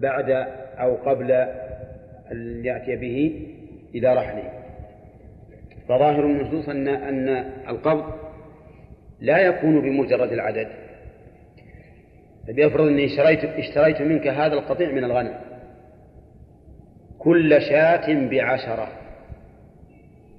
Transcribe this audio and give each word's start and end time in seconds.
بعد 0.00 0.30
أو 0.78 0.94
قبل 0.94 1.30
أن 2.32 2.64
يأتي 2.64 2.96
به 2.96 3.46
إلى 3.94 4.14
رحله. 4.14 4.52
فظاهر 5.88 6.24
النصوص 6.24 6.68
أن 6.68 6.88
أن 6.88 7.28
القبض 7.68 8.04
لا 9.20 9.38
يكون 9.38 9.80
بمجرد 9.80 10.32
العدد. 10.32 10.68
فبيفرض 12.48 12.86
أني 12.86 13.04
اشتريت 13.04 13.44
اشتريت 13.44 14.02
منك 14.02 14.26
هذا 14.26 14.54
القطيع 14.54 14.92
من 14.92 15.04
الغنم. 15.04 15.34
كل 17.18 17.62
شاة 17.62 18.28
بعشرة. 18.28 18.88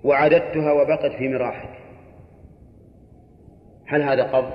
وعددتها 0.03 0.71
وبقت 0.71 1.11
في 1.11 1.29
مراحك 1.29 1.79
هل 3.87 4.01
هذا 4.01 4.23
قبض؟ 4.23 4.53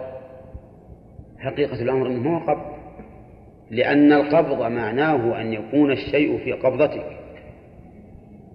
حقيقة 1.38 1.82
الأمر 1.82 2.06
أنه 2.06 2.36
هو 2.36 2.38
قبض. 2.38 2.61
لأن 3.72 4.12
القبض 4.12 4.62
معناه 4.62 5.40
أن 5.40 5.52
يكون 5.52 5.92
الشيء 5.92 6.38
في 6.44 6.52
قبضتك. 6.52 7.06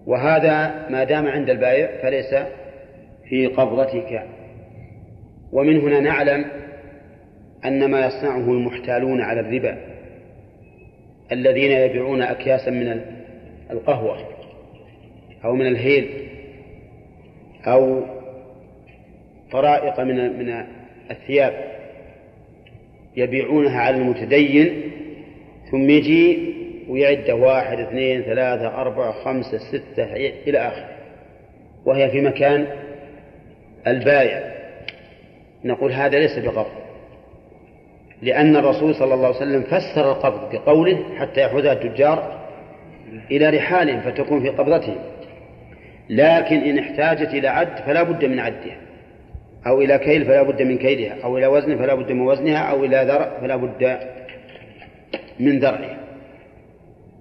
وهذا 0.06 0.88
ما 0.90 1.04
دام 1.04 1.28
عند 1.28 1.50
البائع 1.50 2.02
فليس 2.02 2.36
في 3.30 3.48
قبضتك. 3.48 4.24
ومن 5.52 5.80
هنا 5.80 6.00
نعلم 6.00 6.46
أن 7.66 7.86
ما 7.86 8.06
يصنعه 8.06 8.52
المحتالون 8.52 9.22
على 9.22 9.40
الربا 9.40 9.78
الذين 11.32 11.72
يبيعون 11.72 12.22
أكياسا 12.22 12.72
من 12.72 13.02
القهوة 13.72 14.18
أو 15.46 15.56
من 15.56 15.68
الهيل 15.68 16.10
أو 17.66 18.04
طرائق 19.52 20.00
من 20.00 20.40
من 20.40 20.64
الثياب 21.12 21.54
يبيعونها 23.16 23.80
على 23.82 23.98
المتدين 23.98 24.87
ثم 25.72 25.90
يجي 25.90 26.54
ويعد 26.90 27.30
واحد 27.30 27.80
اثنين 27.80 28.22
ثلاثة 28.22 28.68
أربعة 28.68 29.12
خمسة 29.12 29.58
ستة 29.58 30.04
إلى 30.48 30.58
آخره. 30.58 30.90
وهي 31.86 32.10
في 32.10 32.22
مكان 32.22 32.68
البايع. 33.88 34.42
نقول 35.66 35.92
هذا 35.92 36.20
ليس 36.20 36.40
بقبض. 36.40 36.66
لأن 38.22 38.56
الرسول 38.56 38.96
صلى 38.96 39.14
الله 39.14 39.28
عليه 39.28 39.38
وسلم 39.38 39.62
فسر 39.62 40.12
القبض 40.12 40.56
بقوله 40.56 41.04
حتى 41.18 41.42
يأخذها 41.42 41.74
التجار 41.74 42.48
إلى 43.32 43.50
رحالهم 43.50 44.02
فتكون 44.02 44.42
في 44.42 44.50
قبضتهم. 44.50 44.98
لكن 46.10 46.56
إن 46.56 46.80
احتاجت 46.80 47.34
إلى 47.34 47.48
عد 47.48 47.78
فلا 47.86 48.04
بد 48.04 48.26
من 48.26 48.40
عدها. 48.40 48.78
أو 49.68 49.82
إلى 49.82 49.98
كيل 49.98 50.26
فلا 50.26 50.42
بد 50.42 50.62
من 50.62 50.78
كيلها. 50.78 51.16
أو 51.24 51.38
إلى 51.38 51.48
وزن 51.48 51.78
فلا 51.78 51.96
بد 51.96 52.12
من 52.12 52.22
وزنها. 52.22 52.72
أو 52.72 52.86
إلى 52.86 53.06
ذرع 53.08 53.40
فلا 53.42 53.56
بد 53.56 54.00
من 55.40 55.60
ذرعها 55.60 55.98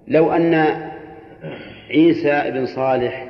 لو 0.07 0.31
أن 0.31 0.53
عيسى 1.89 2.51
بن 2.51 2.65
صالح 2.65 3.27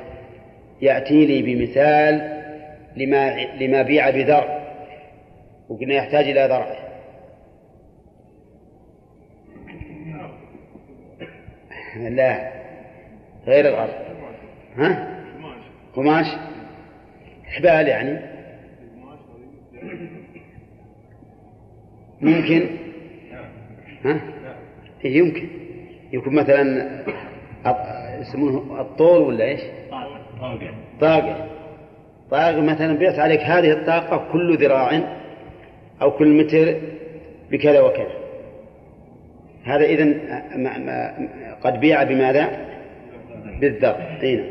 يأتي 0.82 1.26
لي 1.26 1.42
بمثال 1.42 2.38
لما 2.96 3.44
لما 3.44 3.82
بيع 3.82 4.10
بذرع 4.10 4.58
وقلنا 5.68 5.94
يحتاج 5.94 6.24
إلى 6.28 6.46
ذرع 6.46 6.88
لا 11.96 12.52
غير 13.46 13.68
الأرض. 13.68 13.94
ها؟ 14.76 15.18
قماش. 15.94 16.26
حبال 17.44 17.88
يعني. 17.88 18.18
ممكن؟ 22.20 22.68
ها؟ 24.04 24.37
يمكن. 25.04 25.48
يكون 26.12 26.34
مثلا 26.34 26.88
يسمونه 28.20 28.80
الطول 28.80 29.22
ولا 29.22 29.44
إيش؟ 29.44 29.60
طاقة. 30.40 30.74
طاقة. 31.00 31.46
طاقة 32.30 32.60
مثلا 32.60 32.98
بيت 32.98 33.18
عليك 33.18 33.40
هذه 33.40 33.72
الطاقة 33.72 34.32
كل 34.32 34.56
ذراع 34.56 35.00
أو 36.02 36.10
كل 36.10 36.28
متر 36.28 36.76
بكذا 37.50 37.80
وكذا. 37.80 38.12
هذا 39.64 39.84
إذن 39.84 40.20
قد 41.62 41.80
بيع 41.80 42.02
بماذا؟ 42.02 42.68
بالذر 43.60 43.96
نعم 44.22 44.44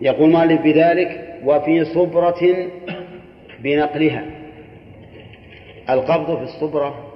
يقول 0.00 0.30
مالك 0.30 0.60
بذلك 0.60 1.40
وفي 1.44 1.84
صبرة 1.84 2.68
بنقلها. 3.60 4.24
القبض 5.90 6.36
في 6.36 6.42
الصبرة 6.42 7.07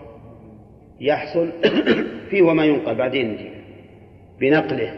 يحصل 1.02 1.52
فيه 2.30 2.42
وما 2.42 2.64
ينقل 2.64 2.94
بعدين 2.94 3.38
بنقله. 4.40 4.94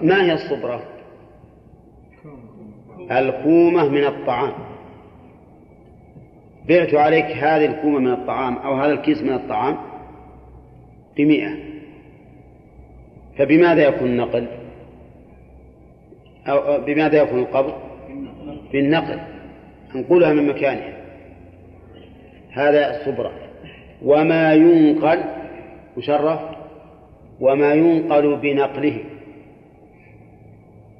ما 0.00 0.24
هي 0.24 0.32
الصبرة؟ 0.32 0.82
الكومة 3.10 3.88
من 3.88 4.04
الطعام. 4.04 4.52
بعت 6.68 6.94
عليك 6.94 7.24
هذه 7.24 7.66
الكومة 7.66 7.98
من 7.98 8.10
الطعام 8.10 8.56
أو 8.56 8.74
هذا 8.74 8.92
الكيس 8.92 9.22
من 9.22 9.32
الطعام 9.32 9.76
بمئة. 11.16 11.56
فبماذا 13.38 13.88
يكون 13.88 14.08
النقل؟ 14.08 14.46
أو 16.46 16.84
بماذا 16.84 17.22
يكون 17.22 17.38
القبض؟ 17.38 17.74
بالنقل. 18.72 19.20
انقلها 19.94 20.32
من 20.32 20.46
مكانها. 20.46 20.93
هذا 22.54 22.90
الصبرة 23.00 23.32
وما 24.02 24.54
ينقل 24.54 25.20
مشرف 25.96 26.40
وما 27.40 27.74
ينقل 27.74 28.36
بنقله. 28.36 28.98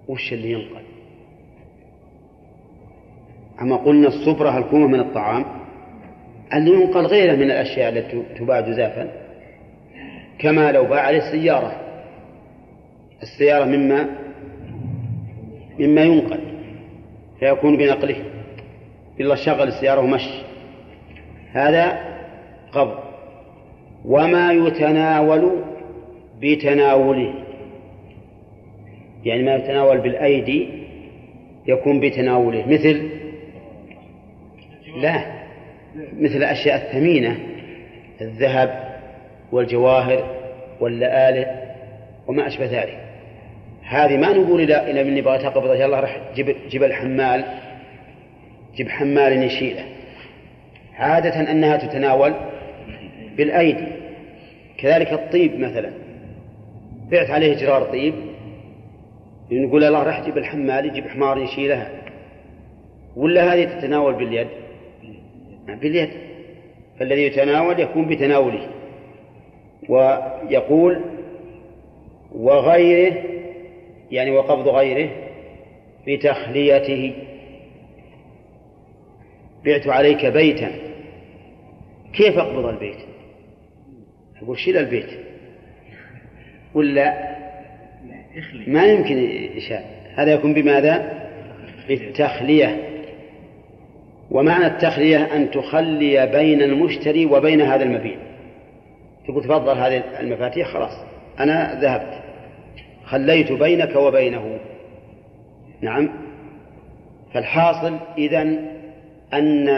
وش 0.08 0.32
اللي 0.32 0.52
ينقل؟ 0.52 0.84
أما 3.60 3.76
قلنا 3.76 4.08
الصبرة 4.08 4.58
الكومة 4.58 4.86
من 4.86 5.00
الطعام؟ 5.00 5.44
اللي 6.54 6.70
ينقل 6.70 7.06
غيره 7.06 7.36
من 7.36 7.42
الأشياء 7.42 7.88
التي 7.88 8.22
تباع 8.38 8.60
جزافا 8.60 9.10
كما 10.38 10.72
لو 10.72 10.84
باع 10.84 11.00
عليه 11.00 11.18
السيارة 11.18 11.80
السيارة 13.22 13.64
مما 13.64 14.08
مما 15.78 16.02
ينقل. 16.02 16.40
فيكون 17.40 17.76
بنقله. 17.76 18.24
إلا 19.20 19.34
شغل 19.34 19.68
السيارة 19.68 20.00
ومشي. 20.00 20.53
هذا 21.54 21.98
قبض 22.72 22.98
وما 24.04 24.52
يتناول 24.52 25.62
بتناوله. 26.40 27.34
يعني 29.24 29.42
ما 29.42 29.54
يتناول 29.54 29.98
بالأيدي 29.98 30.68
يكون 31.66 32.00
بتناوله. 32.00 32.66
مثل 32.66 33.08
لا 34.96 35.24
مثل 36.18 36.36
الأشياء 36.36 36.76
الثمينة 36.76 37.38
الذهب 38.20 38.94
والجواهر 39.52 40.30
واللآلئ 40.80 41.48
وما 42.26 42.46
أشبه 42.46 42.64
ذلك. 42.64 43.00
هذه 43.82 44.16
ما 44.16 44.32
نقول 44.32 44.60
إلى 44.60 44.90
إلى 44.90 45.04
من 45.04 45.16
يبغى 45.16 45.38
تقبضه 45.38 45.74
يلا 45.74 46.00
راح 46.00 46.20
جيب 46.34 46.56
جيب 46.68 46.82
الحمال 46.82 47.44
جيب 48.76 48.88
حمال 48.88 49.42
يشيله 49.42 49.93
عادة 50.96 51.50
أنها 51.50 51.76
تتناول 51.76 52.34
بالأيدي 53.36 53.86
كذلك 54.78 55.12
الطيب 55.12 55.58
مثلا. 55.58 55.90
بعت 57.10 57.30
عليه 57.30 57.54
جرار 57.54 57.82
طيب 57.82 58.14
نقول 59.52 59.84
الله 59.84 60.02
راح 60.02 60.24
جيب 60.24 60.38
الحمال 60.38 60.86
يجيب 60.86 61.08
حمار 61.08 61.38
يشيلها. 61.38 61.90
ولا 63.16 63.54
هذه 63.54 63.64
تتناول 63.64 64.14
باليد؟ 64.14 64.48
باليد. 65.68 66.10
فالذي 66.98 67.22
يتناول 67.26 67.80
يكون 67.80 68.06
بتناوله. 68.06 68.68
ويقول 69.88 71.00
وغيره 72.32 73.14
يعني 74.10 74.30
وقبض 74.30 74.68
غيره 74.68 75.10
بتخليته. 76.06 77.12
بعت 79.64 79.88
عليك 79.88 80.26
بيتا. 80.26 80.83
كيف 82.16 82.38
أقبض 82.38 82.66
البيت؟ 82.66 82.96
أقول 84.42 84.58
شيل 84.58 84.76
البيت. 84.76 85.10
ولا؟ 86.74 87.34
ما 88.66 88.84
يمكن 88.84 89.28
إشاء 89.56 89.84
هذا 90.14 90.32
يكون 90.32 90.54
بماذا؟ 90.54 91.24
بالتخلية. 91.88 92.88
ومعنى 94.30 94.66
التخلية 94.66 95.36
أن 95.36 95.50
تخلي 95.50 96.26
بين 96.26 96.62
المشتري 96.62 97.26
وبين 97.26 97.60
هذا 97.60 97.82
المبيع. 97.82 98.16
تقول 99.28 99.44
تفضل 99.44 99.78
هذه 99.78 100.02
المفاتيح 100.20 100.68
خلاص. 100.68 100.92
أنا 101.40 101.80
ذهبت. 101.80 102.22
خليت 103.04 103.52
بينك 103.52 103.96
وبينه. 103.96 104.58
نعم. 105.80 106.10
فالحاصل 107.34 107.98
إذن 108.18 108.66
أن 109.34 109.68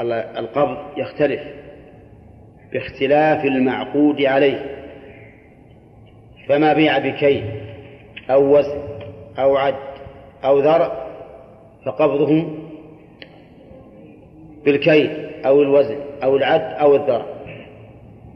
القبض 0.00 0.76
يختلف 0.96 1.40
باختلاف 2.72 3.44
المعقود 3.44 4.22
عليه. 4.22 4.74
فما 6.48 6.72
بيع 6.72 6.98
بكي 6.98 7.44
أو 8.30 8.58
وزن 8.58 8.78
أو 9.38 9.56
عد 9.56 9.74
أو 10.44 10.58
ذرع 10.58 11.04
فقبضه 11.86 12.44
بالكيل 14.64 15.10
أو 15.46 15.62
الوزن 15.62 15.96
أو 16.24 16.36
العد 16.36 16.60
أو 16.60 16.96
الذرع 16.96 17.26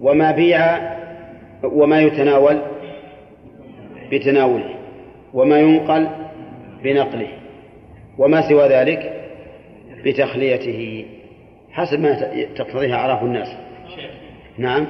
وما 0.01 0.33
بيع 0.33 0.79
وما 1.65 2.01
يتناول 2.01 2.59
بتناوله 4.13 4.75
وما 5.35 5.59
ينقل 5.59 6.09
بنقله 6.83 7.29
وما 8.19 8.49
سوى 8.49 8.69
ذلك 8.69 9.31
بتخليته. 10.05 11.05
حسب 11.79 12.01
ما 12.01 12.13
تقتضيه 12.55 12.95
أعراف 12.95 13.23
الناس. 13.23 13.49
نعم. 14.59 14.87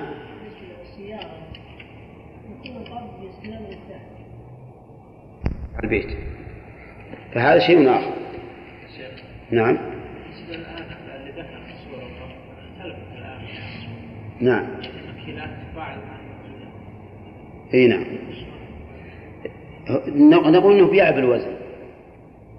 البيت. 5.84 6.18
فهذا 7.32 7.58
شيء 7.58 7.90
آخر. 7.90 8.12
نعم. 9.50 9.78
نعم. 14.40 14.66
إي 17.74 17.86
نعم. 17.86 18.04
نقول 20.54 20.76
إنه 20.76 20.90
بيع 20.90 21.10
بالوزن. 21.10 21.56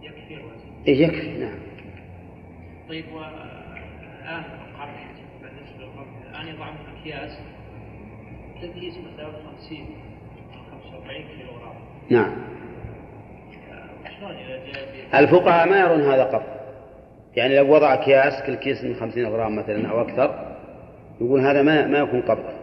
يكفي 0.04 0.34
الوزن. 0.34 0.88
إيه 0.88 1.04
يكفي. 1.04 1.40
نعم. 1.40 1.60
طيب 2.90 3.06
والان 4.30 4.44
القرح 4.44 5.08
بالنسبة 5.42 5.86
للقرح 5.86 6.08
الآن 6.30 6.56
يضع 6.56 6.70
أكياس 7.00 7.38
تقيس 8.62 8.94
مثلا 8.98 9.31
50 9.58 9.78
أو 10.54 10.80
45 10.92 11.22
كيلو 11.28 11.50
غرام 11.52 11.76
نعم. 12.10 12.36
الفقهاء 15.14 15.70
ما 15.70 15.80
يرون 15.80 16.02
هذا 16.02 16.24
قط. 16.24 16.44
يعني 17.36 17.58
لو 17.58 17.76
وضع 17.76 17.94
أكياس 17.94 18.44
كل 18.48 18.56
كيس 18.56 18.84
من 18.84 18.96
خمسين 18.96 19.26
غرام 19.26 19.56
مثلا 19.56 19.90
أو 19.90 20.02
أكثر 20.02 20.56
يقول 21.22 21.42
هذا 21.42 21.62
ما 21.62 21.88
ما 21.88 21.98
يكون 21.98 22.22
قبضا 22.22 22.54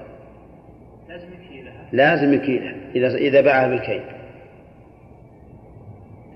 لازم 1.09 1.29
يكيلها. 1.33 1.89
لازم 1.93 2.35
يكيلها 2.35 2.75
إذا 2.95 3.15
إذا 3.15 3.41
باعها 3.41 3.69
بالكيل. 3.69 4.03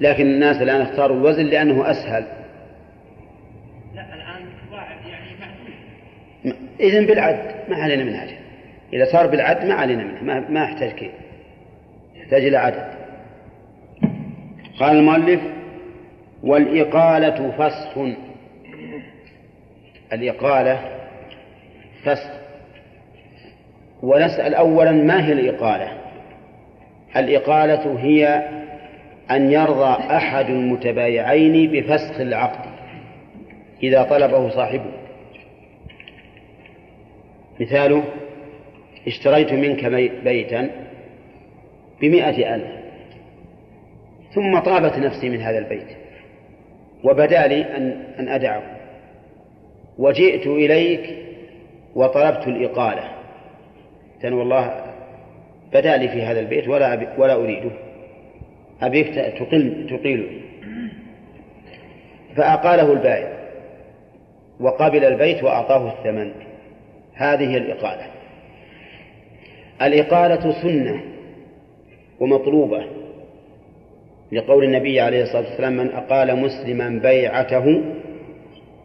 لكن 0.01 0.27
الناس 0.27 0.63
الآن 0.63 0.81
اختاروا 0.81 1.17
الوزن 1.17 1.45
لأنه 1.47 1.91
أسهل 1.91 2.25
لا 3.95 4.15
الآن 4.15 4.61
يعني 5.07 5.31
معدود 5.41 6.70
إذن 6.81 7.07
بالعد 7.07 7.55
ما 7.69 7.77
علينا 7.77 8.05
من 8.05 8.17
حاجة 8.17 8.37
إذا 8.93 9.05
صار 9.05 9.27
بالعد 9.27 9.65
ما 9.65 9.75
علينا 9.75 10.05
منه 10.05 10.23
ما, 10.23 10.41
ما 10.49 10.65
يحتاج 10.65 10.91
كيل 10.91 11.11
يحتاج 12.17 12.45
إلى 12.45 12.57
عدد 12.57 13.01
قال 14.81 14.97
المؤلف 14.97 15.41
والإقالة 16.43 17.51
فسخ 17.51 17.99
الإقالة 20.13 20.81
فسخ 22.05 22.41
ونسأل 24.03 24.55
أولا 24.55 24.93
ما 24.93 25.27
هي 25.27 25.33
الإقالة؟ 25.33 25.93
الإقالة 27.17 27.99
هي 27.99 28.49
أن 29.31 29.53
يرضى 29.53 30.15
أحد 30.17 30.51
المتبايعين 30.51 31.71
بفسخ 31.71 32.21
العقد 32.21 32.71
إذا 33.83 34.03
طلبه 34.03 34.49
صاحبه. 34.49 34.93
مثاله 37.61 38.03
اشتريت 39.07 39.53
منك 39.53 39.85
بيتا 40.25 40.71
بمئة 42.01 42.55
ألف 42.55 42.81
ثم 44.35 44.59
طابت 44.59 44.99
نفسي 44.99 45.29
من 45.29 45.41
هذا 45.41 45.59
البيت 45.59 45.87
وبدا 47.05 47.47
لي 47.47 47.77
أن 47.77 48.05
أن 48.19 48.29
أدعه. 48.29 48.63
وجئت 49.99 50.47
إليك 50.47 51.17
وطلبت 51.95 52.49
الإقالة. 52.49 53.11
قلت 54.25 54.33
والله 54.33 54.85
بدا 55.73 55.97
لي 55.97 56.09
في 56.09 56.23
هذا 56.23 56.41
البيت 56.41 56.69
ولا 56.69 57.15
ولا 57.19 57.35
أريده. 57.35 57.71
أبيك 58.83 59.15
تقل 59.15 59.87
تقيله 59.91 60.41
فأقاله 62.37 62.93
البائع 62.93 63.41
وقبل 64.61 65.05
البيت 65.05 65.45
وأعطاه 65.45 65.93
الثمن. 65.93 66.33
هذه 67.21 67.57
الإقالة. 67.57 68.07
الإقالة 69.83 70.63
سنة 70.63 71.01
ومطلوبة 72.21 72.87
لقول 74.33 74.65
النبي 74.65 75.01
عليه 75.01 75.23
الصلاة 75.23 75.49
والسلام 75.49 75.73
من 75.73 75.91
أقال 75.91 76.37
مسلما 76.37 77.01
بيعته 77.03 77.83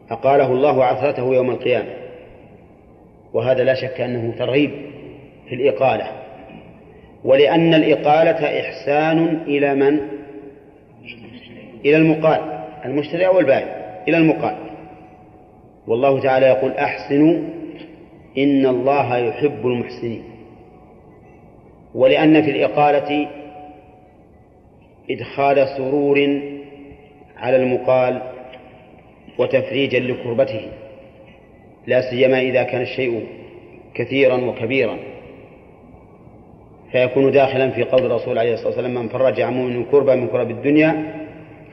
أقاله 0.09 0.51
الله 0.51 0.85
عثرته 0.85 1.33
يوم 1.33 1.51
القيامة. 1.51 1.93
وهذا 3.33 3.63
لا 3.63 3.73
شك 3.73 4.01
أنه 4.01 4.33
ترغيب 4.37 4.71
في 5.49 5.55
الإقالة. 5.55 6.07
ولأن 7.23 7.73
الإقالة 7.73 8.59
إحسان 8.59 9.39
إلى 9.47 9.75
من؟ 9.75 9.99
إلى 11.85 11.97
المقال 11.97 12.63
المشتري 12.85 13.27
أو 13.27 13.39
البائع؟ 13.39 14.03
إلى 14.07 14.17
المقال. 14.17 14.55
والله 15.87 16.19
تعالى 16.19 16.45
يقول 16.45 16.71
أحسنوا 16.71 17.64
إن 18.37 18.65
الله 18.65 19.17
يحب 19.17 19.67
المحسنين. 19.67 20.23
ولأن 21.95 22.41
في 22.43 22.51
الإقالة 22.51 23.27
إدخال 25.09 25.67
سرور 25.77 26.41
على 27.37 27.55
المقال 27.55 28.21
وتفريجا 29.37 29.99
لكربته 29.99 30.61
لا 31.87 32.01
سيما 32.09 32.39
إذا 32.39 32.63
كان 32.63 32.81
الشيء 32.81 33.27
كثيرا 33.93 34.35
وكبيرا. 34.35 34.97
فيكون 36.91 37.31
داخلا 37.31 37.69
في 37.71 37.83
قول 37.83 38.05
الرسول 38.05 38.37
عليه 38.37 38.53
الصلاة 38.53 38.67
والسلام 38.67 38.93
من 38.93 39.07
فرج 39.07 39.41
عن 39.41 39.53
مؤمن 39.53 39.85
كربة 39.85 40.15
من 40.15 40.27
كرب 40.27 40.51
الدنيا 40.51 41.15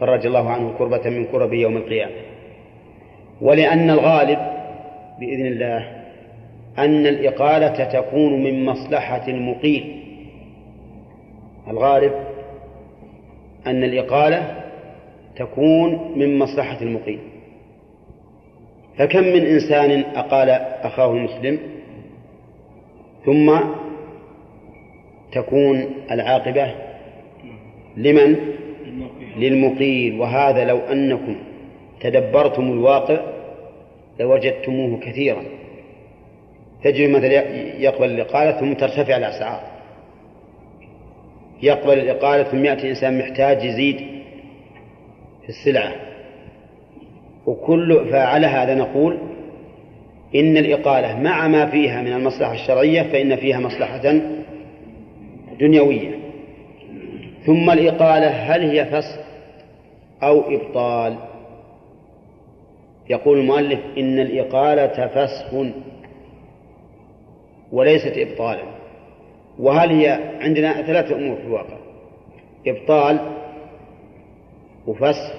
فرج 0.00 0.26
الله 0.26 0.50
عنه 0.50 0.74
كربة 0.78 1.10
من 1.10 1.24
كرب 1.24 1.52
يوم 1.52 1.76
القيامة. 1.76 2.12
ولأن 3.40 3.90
الغالب 3.90 4.38
بإذن 5.20 5.46
الله 5.46 6.01
أن 6.78 7.06
الإقالة 7.06 7.84
تكون 7.84 8.42
من 8.42 8.64
مصلحة 8.64 9.28
المقيل. 9.28 10.02
الغالب 11.68 12.12
أن 13.66 13.84
الإقالة 13.84 14.62
تكون 15.36 16.12
من 16.16 16.38
مصلحة 16.38 16.80
المقيم 16.82 17.18
فكم 18.98 19.22
من 19.22 19.46
إنسان 19.46 20.04
أقال 20.14 20.50
أخاه 20.82 21.12
المسلم 21.12 21.58
ثم 23.26 23.58
تكون 25.32 25.84
العاقبة 26.10 26.74
لمن؟ 27.96 28.36
للمقيل. 29.36 30.20
وهذا 30.20 30.64
لو 30.64 30.78
أنكم 30.78 31.36
تدبرتم 32.00 32.72
الواقع 32.72 33.20
لوجدتموه 34.20 35.00
كثيرا. 35.00 35.42
تجد 36.84 37.10
مثلا 37.10 37.32
يقبل 37.78 38.10
الإقالة 38.10 38.60
ثم 38.60 38.72
ترتفع 38.72 39.16
الأسعار. 39.16 39.60
يقبل 41.62 41.98
الإقالة 41.98 42.42
ثم 42.42 42.64
يأتي 42.64 42.90
إنسان 42.90 43.18
محتاج 43.18 43.64
يزيد 43.64 43.96
في 45.42 45.48
السلعة. 45.48 45.92
وكل 47.46 48.10
فعلى 48.10 48.46
هذا 48.46 48.74
نقول 48.74 49.18
إن 50.34 50.56
الإقالة 50.56 51.18
مع 51.20 51.48
ما 51.48 51.66
فيها 51.66 52.02
من 52.02 52.12
المصلحة 52.12 52.54
الشرعية 52.54 53.02
فإن 53.02 53.36
فيها 53.36 53.60
مصلحة 53.60 54.20
دنيوية. 55.60 56.18
ثم 57.46 57.70
الإقالة 57.70 58.28
هل 58.28 58.70
هي 58.70 58.84
فسخ 58.84 59.20
أو 60.22 60.40
إبطال؟ 60.54 61.16
يقول 63.10 63.38
المؤلف 63.38 63.80
إن 63.98 64.18
الإقالة 64.18 65.06
فسخ 65.06 65.54
وليست 67.72 68.12
إبطالا. 68.16 68.62
وهل 69.58 69.90
هي 69.90 70.18
عندنا 70.40 70.82
ثلاثة 70.82 71.16
أمور 71.16 71.36
في 71.36 71.42
الواقع؟ 71.42 71.76
إبطال 72.66 73.18
وفسخ 74.86 75.34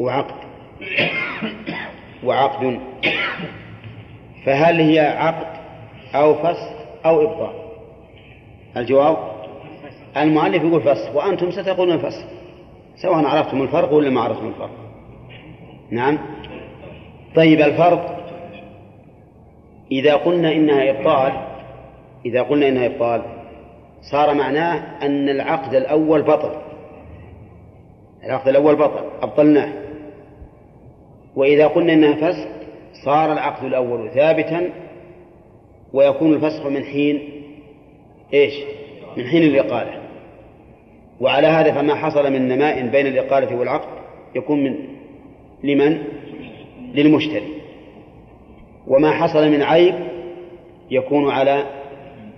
وعقد. 0.00 0.34
وعقد. 2.24 2.80
فهل 4.46 4.80
هي 4.80 5.00
عقد 5.00 5.46
أو 6.14 6.34
فسخ 6.34 6.68
أو 7.06 7.22
إبطال؟ 7.22 7.54
الجواب؟ 8.76 9.16
المؤلف 10.16 10.62
يقول 10.62 10.82
فسخ 10.82 11.14
وأنتم 11.14 11.50
ستقولون 11.50 11.98
فسخ 11.98 12.24
سواء 12.96 13.24
عرفتم 13.24 13.62
الفرق 13.62 13.92
ولا 13.92 14.10
ما 14.10 14.20
عرفتم 14.20 14.48
الفرق. 14.48 14.70
نعم؟ 15.90 16.18
طيب 17.34 17.60
الفرق 17.60 18.17
إذا 19.92 20.14
قلنا 20.14 20.52
إنها 20.52 20.90
إبطال 20.90 21.32
إذا 22.26 22.42
قلنا 22.42 22.68
إنها 22.68 22.86
إبطال 22.86 23.22
صار 24.10 24.34
معناه 24.34 25.06
أن 25.06 25.28
العقد 25.28 25.74
الأول 25.74 26.22
بطل. 26.22 26.50
العقد 28.24 28.48
الأول 28.48 28.76
بطل 28.76 29.04
أبطلناه. 29.22 29.72
وإذا 31.36 31.66
قلنا 31.66 31.92
إنها 31.92 32.14
فسخ 32.14 32.48
صار 33.04 33.32
العقد 33.32 33.64
الأول 33.64 34.10
ثابتا 34.10 34.70
ويكون 35.92 36.34
الفسخ 36.34 36.66
من 36.66 36.84
حين 36.84 37.28
إيش؟ 38.34 38.54
من 39.16 39.24
حين 39.24 39.42
الإقالة. 39.42 40.00
وعلى 41.20 41.46
هذا 41.46 41.72
فما 41.72 41.94
حصل 41.94 42.32
من 42.32 42.48
نماء 42.48 42.86
بين 42.86 43.06
الإقالة 43.06 43.56
والعقد 43.56 43.88
يكون 44.34 44.64
من 44.64 44.74
لمن؟ 45.64 46.04
للمشتري. 46.94 47.57
وما 48.88 49.10
حصل 49.10 49.50
من 49.50 49.62
عيب 49.62 49.94
يكون 50.90 51.30
على 51.30 51.64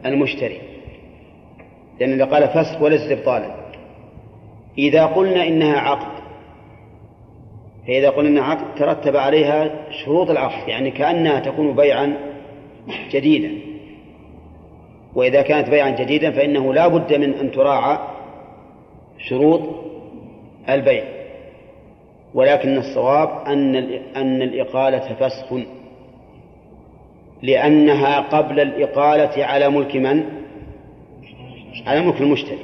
المشتري. 0.07 0.61
لأن 2.01 2.13
الإقالة 2.13 2.47
فسخ 2.47 2.83
وليس 2.83 3.13
إبطالا 3.13 3.55
إذا 4.79 5.07
قلنا 5.07 5.47
إنها 5.47 5.79
عقد 5.79 6.21
فإذا 7.87 8.11
قلنا 8.11 8.29
إنها 8.29 8.43
عقد 8.43 8.75
ترتب 8.75 9.17
عليها 9.17 9.71
شروط 10.05 10.31
العقد 10.31 10.69
يعني 10.69 10.91
كأنها 10.91 11.41
تكون 11.41 11.77
بيعا 11.77 12.17
جديدا 13.13 13.51
وإذا 15.15 15.43
كانت 15.43 15.71
بيعا 15.71 15.91
جديدا 15.91 16.31
فإنه 16.31 16.75
لا 16.75 16.89
بد 16.89 17.15
من 17.15 17.35
أن 17.35 17.51
تراعى 17.51 17.99
شروط 19.19 19.61
البيع. 20.69 21.05
ولكن 22.35 22.79
الصواب 22.79 23.29
أن 23.47 23.77
أن 24.17 24.43
الإقالة 24.43 25.15
فسخ 25.15 25.53
لأنها 27.43 28.21
قبل 28.21 28.61
الإقالة 28.61 29.45
على 29.45 29.69
ملك 29.69 29.97
من؟ 29.97 30.25
على 31.87 32.01
ملك 32.01 32.21
المشتري 32.21 32.59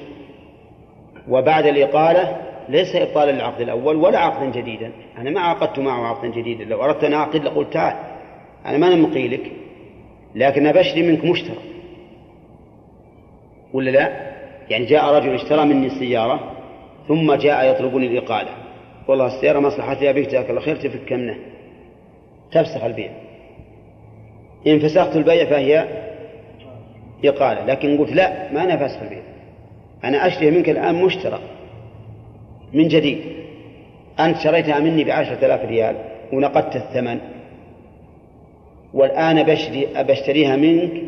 وبعد 1.29 1.67
الإقالة 1.67 2.37
ليس 2.69 2.97
إبطالا 2.97 3.31
للعقد 3.31 3.61
الأول 3.61 3.97
ولا 3.97 4.19
عقدا 4.19 4.51
جديدا. 4.51 4.93
أنا 5.19 5.31
ما 5.31 5.41
عقدت 5.41 5.79
معه 5.79 6.07
عقدا 6.07 6.29
جديدا. 6.29 6.65
لو 6.65 6.85
أردت 6.85 7.05
أن 7.05 7.13
أعقد 7.13 7.45
لقلت 7.45 7.73
تعال. 7.73 7.97
أنا 8.67 8.79
ما 8.79 8.95
مقيلك 8.95 9.53
لكن 10.35 10.73
بشري 10.73 11.03
منك 11.03 11.25
مشترى. 11.25 11.57
ولا 13.73 13.91
لا؟ 13.91 14.33
يعني 14.71 14.85
جاء 14.85 15.15
رجل 15.15 15.35
اشترى 15.35 15.65
مني 15.65 15.91
سيارة 15.91 16.53
ثم 17.09 17.35
جاء 17.35 17.71
يطلبني 17.71 18.07
الإقالة. 18.07 18.51
والله 19.09 19.27
السيارة 19.27 19.61
مصلحتها 19.61 20.13
بك 20.13 20.27
جزاك 20.27 20.51
الله 20.51 20.61
خير 20.61 20.77
تفك 20.77 21.05
كمنه 21.09 21.37
تفسخ 22.53 22.85
البيع. 22.85 23.11
إن 24.67 24.79
فسخت 24.79 25.17
البيع 25.17 25.45
فهي 25.45 25.89
إقالة. 27.25 27.65
لكن 27.65 27.99
قلت 27.99 28.13
لا 28.13 28.53
ما 28.53 28.63
أنا 28.63 28.77
فسخ 28.77 29.03
البيع. 29.03 29.23
أنا 30.05 30.27
أشتري 30.27 30.51
منك 30.51 30.69
الآن 30.69 30.95
مشترى 30.95 31.41
من 32.73 32.89
جديد. 32.89 33.19
أنت 34.21 34.39
شريتها 34.39 34.81
مني 34.81 35.05
بعشرة 35.05 35.47
آلاف 35.47 35.65
ريال 35.65 35.97
ونقدت 36.33 36.77
الثمن. 36.77 37.19
والآن 38.95 39.43
بشتري 39.43 39.89
بشتريها 39.97 40.57
منك 40.57 41.03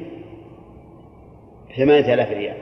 ثمانية 1.77 2.15
آلاف 2.15 2.31
ريال. 2.31 2.57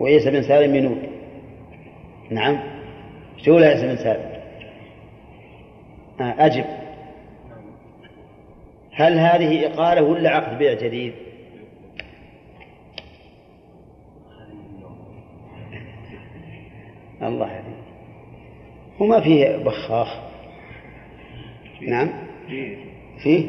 وعيسى 0.00 0.30
بن 0.30 0.42
سالم 0.42 0.72
منوك 0.72 0.98
نعم. 2.30 2.58
شو 3.44 3.58
عيسى 3.58 3.86
بن 3.86 3.96
سالم؟ 3.96 4.30
آه 6.20 6.46
أجب. 6.46 6.64
هل 8.96 9.18
هذه 9.18 9.66
إقالة 9.66 10.02
ولا 10.02 10.30
عقد 10.30 10.58
بيع 10.58 10.72
جديد؟ 10.74 11.12
الله 17.22 17.46
يهديك. 17.52 17.76
وما 19.00 19.20
فيه 19.20 19.56
بخاخ. 19.56 20.20
نعم. 21.80 22.08
فيه؟ 23.18 23.46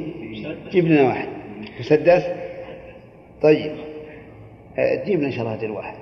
جيب 0.72 0.86
لنا 0.86 1.04
واحد. 1.04 1.28
مسدس؟ 1.80 2.24
طيب. 3.42 3.72
آه، 4.78 5.06
جيب 5.06 5.20
لنا 5.20 5.28
ان 5.28 5.32
شاء 5.32 5.42
الله 5.42 5.66
الواحد. 5.66 5.98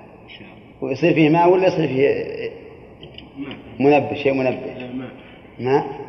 ويصير 0.82 1.14
فيه 1.14 1.30
ماء 1.30 1.50
ولا 1.50 1.68
يصير 1.68 1.88
فيه 1.88 2.50
منبه 3.80 4.14
شيء 4.14 4.34
منبه؟ 4.34 4.90
ماء. 5.60 6.06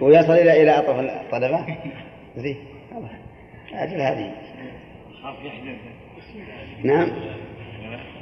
ويصل 0.00 0.32
إلى 0.32 0.62
إلى 0.62 0.78
اطراف 0.78 1.00
الطلبه 1.00 1.66
زين. 2.36 2.56
أجل 3.72 4.00
هذه. 4.00 4.32
نعم. 6.84 7.08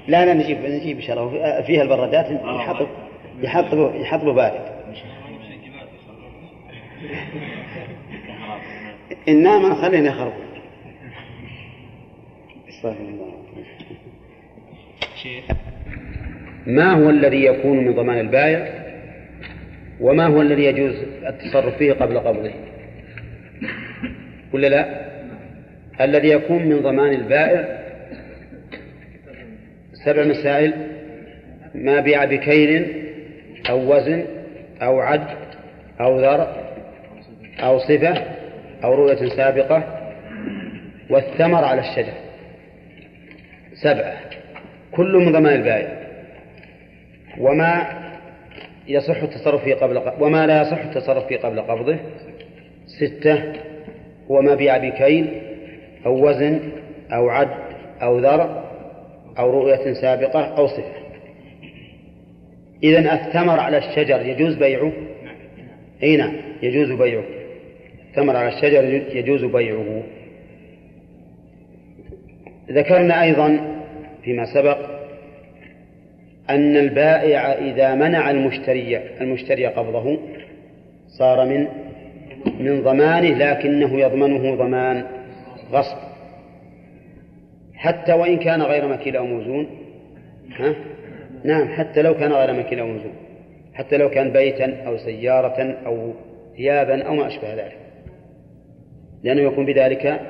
لا 0.08 0.26
لا 0.26 0.34
نجيب 0.34 0.58
نجيب 0.64 0.96
إن 0.96 1.02
شاء 1.02 1.18
الله. 1.18 1.60
فيها 1.62 1.82
البرادات. 1.82 2.30
يحط 2.30 2.87
يحط 3.42 3.94
يحط 3.94 4.25
بارد. 4.25 4.78
إن 9.28 9.42
نام 9.42 9.75
خلينا 9.75 10.10
نخرب 10.10 10.32
ما 16.66 16.92
هو 16.92 17.10
الذي 17.10 17.44
يكون 17.44 17.76
من 17.76 17.94
ضمان 17.94 18.18
البائع 18.20 18.88
وما 20.00 20.26
هو 20.26 20.43
الذي 20.43 20.64
يجوز 20.64 20.95
التصرف 21.26 21.76
فيه 21.76 21.93
قبل 21.93 22.19
قبضه؟ 22.19 22.50
ولا 24.52 24.67
لا؟ 24.67 25.09
الذي 26.00 26.28
يكون 26.28 26.67
من 26.67 26.81
ضمان 26.81 27.12
البائع 27.12 27.78
سبع 30.05 30.25
مسائل 30.25 30.73
ما 31.75 32.00
بيع 32.00 32.25
بكيل 32.25 32.87
أو 33.71 33.97
وزن 33.97 34.25
أو 34.83 35.00
عد 35.00 35.26
أو 36.00 36.21
ذر 36.21 36.69
أو 37.61 37.78
صفة 37.78 38.25
أو 38.85 38.95
رؤية 38.95 39.28
سابقة 39.28 39.99
والثمر 41.11 41.64
على 41.64 41.81
الشجر. 41.81 42.12
سبعة. 43.83 44.17
كل 44.93 45.12
من 45.12 45.33
ضمان 45.33 45.55
البائع. 45.55 45.99
وما 47.38 47.98
يصح 48.88 49.23
التصرف 49.23 49.64
فيه 49.64 49.75
قبل 49.75 50.12
وما 50.21 50.47
لا 50.47 50.62
يصح 50.62 50.78
التصرف 50.78 51.26
فيه 51.26 51.37
قبل 51.37 51.61
قبضه. 51.61 51.97
ستة 52.87 53.52
هو 54.30 54.42
ما 54.42 54.54
بيع 54.54 54.78
بكيل 54.78 55.42
أو 56.07 56.28
وزن 56.28 56.61
أو 57.12 57.28
عد 57.28 57.49
أو 58.02 58.18
ذر 58.18 58.64
أو 59.38 59.50
رؤية 59.50 59.92
سابقة 59.92 60.40
أو 60.40 60.66
صفة. 60.66 60.99
إذن 62.83 63.07
الثمر 63.07 63.61
على 63.61 63.78
الشجر 63.78 64.26
يجوز 64.26 64.54
بيعه؟ 64.54 64.92
أي 66.02 66.16
نعم 66.16 66.37
يجوز 66.62 66.92
بيعه. 66.92 67.25
الثمر 68.11 68.37
على 68.37 68.49
الشجر 68.49 68.85
يجوز 69.16 69.45
بيعه. 69.45 70.02
ذكرنا 72.71 73.23
أيضا 73.23 73.78
فيما 74.23 74.54
سبق 74.54 74.98
أن 76.50 76.76
البائع 76.76 77.52
إذا 77.52 77.95
منع 77.95 78.31
المشتري 78.31 78.97
المشتري 79.21 79.67
قبضه 79.67 80.19
صار 81.09 81.47
من 81.47 81.67
من 82.61 82.83
ضمانه 82.83 83.28
لكنه 83.28 84.00
يضمنه 84.00 84.55
ضمان 84.55 85.05
غصب. 85.73 85.97
حتى 87.75 88.12
وإن 88.12 88.38
كان 88.38 88.62
غير 88.62 88.88
مكيل 88.88 89.17
أو 89.17 89.26
موزون 89.26 89.67
ها؟ 90.57 90.75
نعم 91.45 91.69
حتى 91.69 92.02
لو 92.02 92.14
كان 92.14 92.33
غير 92.33 92.52
مكيل 92.52 92.81
أو 92.81 92.87
موزون 92.87 93.12
حتى 93.75 93.97
لو 93.97 94.11
كان 94.11 94.33
بيتا 94.33 94.87
أو 94.87 94.97
سيارة 94.97 95.76
أو 95.87 96.12
ثيابا 96.57 97.02
أو 97.02 97.14
ما 97.14 97.26
أشبه 97.26 97.55
ذلك. 97.55 97.76
لأنه 99.23 99.40
يكون 99.40 99.67
بذلك 99.67 100.21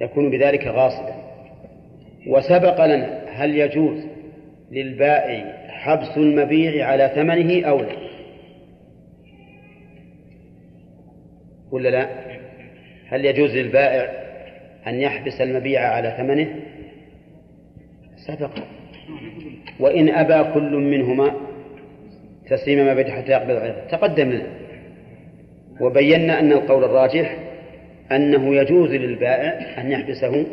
يكون 0.00 0.30
بذلك 0.30 0.66
غاصبا. 0.66 1.14
وسبق 2.26 2.84
لنا 2.84 3.20
هل 3.28 3.58
يجوز 3.58 4.15
للبائع 4.70 5.68
حبس 5.68 6.16
المبيع 6.16 6.86
على 6.86 7.12
ثمنه 7.14 7.66
أو 7.68 7.80
لا؟ 7.80 7.96
ولا 11.70 11.88
لا؟ 11.88 12.08
هل 13.08 13.24
يجوز 13.24 13.50
للبائع 13.50 14.26
أن 14.86 14.94
يحبس 14.94 15.40
المبيع 15.40 15.80
على 15.80 16.14
ثمنه؟ 16.18 16.56
سبق 18.26 18.50
وإن 19.80 20.08
أبى 20.08 20.52
كل 20.54 20.72
منهما 20.72 21.34
تسليم 22.50 22.84
ما 22.84 22.94
بيت 22.94 23.08
حتى 23.08 23.32
يقبض 23.32 23.50
غيره. 23.50 23.86
تقدم 23.90 24.30
لنا. 24.30 24.46
وبينا 25.80 26.38
أن 26.38 26.52
القول 26.52 26.84
الراجح 26.84 27.36
أنه 28.12 28.56
يجوز 28.56 28.90
للبائع 28.90 29.80
أن 29.80 29.92
يحبسه 29.92 30.46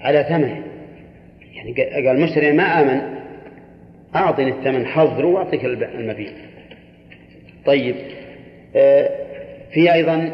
على 0.00 0.24
ثمنه. 0.28 0.62
يعني 1.54 1.72
قال 2.06 2.16
المشتري 2.16 2.52
ما 2.52 2.62
آمن 2.62 3.21
أعطني 4.14 4.50
الثمن 4.50 4.86
حظر 4.86 5.26
وأعطيك 5.26 5.64
المبيع. 5.64 6.30
طيب 7.66 7.96
آه، 8.76 9.10
في 9.72 9.92
أيضا 9.92 10.32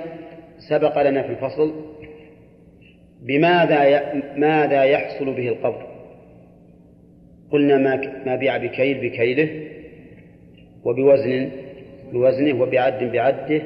سبق 0.68 1.02
لنا 1.02 1.22
في 1.22 1.30
الفصل 1.30 1.84
بماذا 3.22 4.12
ماذا 4.36 4.84
يحصل 4.84 5.34
به 5.34 5.48
القبض. 5.48 5.82
قلنا 7.50 7.78
ما 7.78 8.22
ما 8.26 8.36
بيع 8.36 8.56
بكيل 8.56 9.08
بكيله 9.08 9.68
وبوزن 10.84 11.50
بوزنه 12.12 12.62
وبعد 12.62 13.04
بعده 13.04 13.62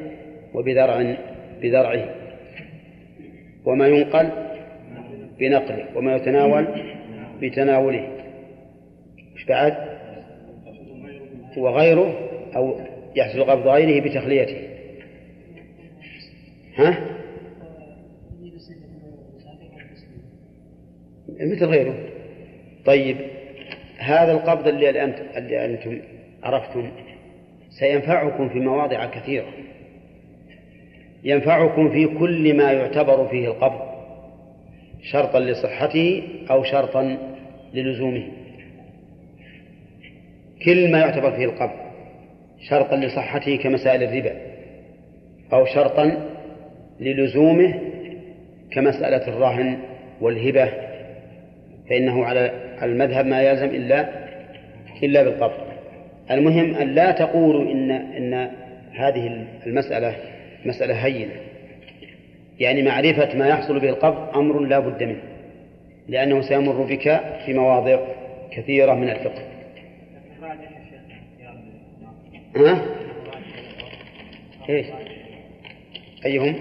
وبذرع 0.54 1.16
بذرعه. 1.62 2.04
وما 3.64 3.88
ينقل 3.88 4.30
بنقله 5.38 5.86
وما 5.96 6.16
يتناول 6.16 6.66
بتناوله. 7.40 8.08
إيش 9.36 9.44
بعد؟ 9.44 9.91
وغيره 11.56 12.14
أو 12.56 12.80
يحصل 13.16 13.44
قبض 13.44 13.68
غيره 13.68 14.04
بتخليته. 14.04 14.56
ها؟ 16.76 17.06
مثل 21.40 21.64
غيره. 21.66 21.94
طيب 22.84 23.16
هذا 23.98 24.32
القبض 24.32 24.68
اللي 24.68 25.04
أنتم 25.04 25.24
اللي 25.36 25.64
أنتم 25.64 25.98
عرفتم 26.42 26.90
سينفعكم 27.70 28.48
في 28.48 28.60
مواضع 28.60 29.06
كثيرة. 29.06 29.52
ينفعكم 31.24 31.90
في 31.90 32.06
كل 32.06 32.56
ما 32.56 32.72
يعتبر 32.72 33.28
فيه 33.28 33.48
القبض 33.48 33.92
شرطا 35.02 35.40
لصحته 35.40 36.22
أو 36.50 36.64
شرطا 36.64 37.18
للزومه. 37.74 38.41
كل 40.64 40.92
ما 40.92 40.98
يعتبر 40.98 41.32
فيه 41.32 41.44
القبض 41.44 41.82
شرطا 42.68 42.96
لصحته 42.96 43.56
كمسائل 43.56 44.02
الربا 44.02 44.32
أو 45.52 45.66
شرطا 45.66 46.16
للزومه 47.00 47.74
كمسألة 48.72 49.28
الرهن 49.28 49.78
والهبة 50.20 50.68
فإنه 51.90 52.24
على 52.24 52.50
المذهب 52.82 53.26
ما 53.26 53.42
يلزم 53.42 53.68
إلا 53.68 54.08
إلا 55.02 55.22
بالقبض. 55.22 55.72
المهم 56.30 56.74
أن 56.74 56.88
لا 56.88 57.10
تقولوا 57.10 57.72
إن 57.72 57.90
إن 57.90 58.48
هذه 58.92 59.46
المسألة 59.66 60.14
مسألة 60.64 60.94
هينة. 60.94 61.32
يعني 62.60 62.82
معرفة 62.82 63.38
ما 63.38 63.48
يحصل 63.48 63.80
به 63.80 63.88
القبض 63.88 64.36
أمر 64.36 64.58
لا 64.60 64.78
بد 64.78 65.02
منه 65.02 65.22
لأنه 66.08 66.40
سيمر 66.40 66.82
بك 66.82 67.20
في 67.46 67.54
مواضع 67.54 67.98
كثيرة 68.52 68.94
من 68.94 69.10
الفقه. 69.10 69.51
ها؟ 72.56 72.82
إيش؟ 74.68 74.86
أيهم؟ 76.26 76.54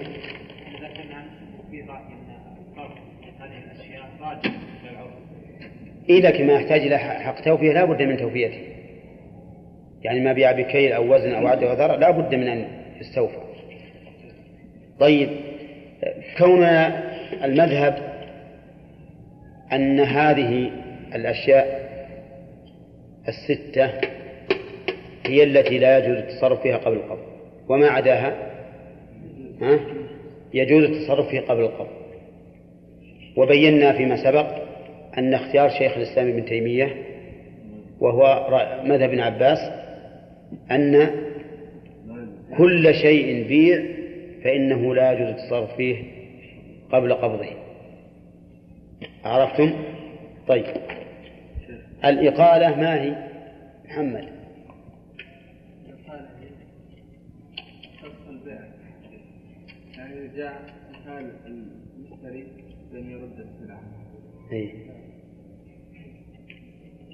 إذا 6.08 6.44
ما 6.44 6.52
يحتاج 6.52 6.80
إلى 6.80 6.98
حق 6.98 7.40
توفية 7.40 7.72
لا 7.72 7.84
بد 7.84 8.02
من 8.02 8.16
توفيته 8.16 8.58
يعني 10.02 10.20
ما 10.20 10.32
بيع 10.32 10.52
بكيل 10.52 10.92
أو 10.92 11.14
وزن 11.14 11.32
أو 11.32 11.46
عد 11.46 11.64
وذرع 11.64 11.94
لا 11.94 12.10
بد 12.10 12.34
من 12.34 12.48
أن 12.48 12.68
يستوفى 13.00 13.38
طيب 15.00 15.30
كون 16.38 16.64
المذهب 17.44 18.12
أن 19.72 20.00
هذه 20.00 20.70
الأشياء 21.14 21.82
الستة 23.28 24.11
هي 25.26 25.42
التي 25.42 25.78
لا 25.78 25.98
يجوز 25.98 26.16
التصرف 26.16 26.62
فيها 26.62 26.76
قبل 26.76 26.96
القبض 26.96 27.22
وما 27.68 27.88
عداها؟ 27.88 28.52
ها؟ 29.60 29.80
يجوز 30.54 30.84
التصرف 30.84 31.28
فيها 31.28 31.40
قبل 31.40 31.60
القبض 31.60 32.02
وبينا 33.36 33.92
فيما 33.92 34.24
سبق 34.24 34.46
أن 35.18 35.34
اختيار 35.34 35.68
شيخ 35.68 35.96
الإسلام 35.96 36.28
ابن 36.28 36.44
تيمية 36.44 36.96
وهو 38.00 38.48
مذهب 38.84 39.08
ابن 39.08 39.20
عباس 39.20 39.58
أن 40.70 41.10
كل 42.56 42.94
شيء 42.94 43.48
بيع 43.48 43.82
فإنه 44.44 44.94
لا 44.94 45.12
يجوز 45.12 45.28
التصرف 45.28 45.76
فيه 45.76 46.02
قبل 46.92 47.14
قبضه. 47.14 47.46
عرفتم؟ 49.24 49.72
طيب. 50.48 50.64
الإقالة 52.04 52.76
ما 52.76 53.02
هي؟ 53.02 53.16
محمد. 53.84 54.31
جاء 60.36 60.62
حال 61.06 61.30
المشتري 61.46 62.46
يرد 62.92 63.40
السلعة. 63.40 63.82
إيه. 64.52 64.72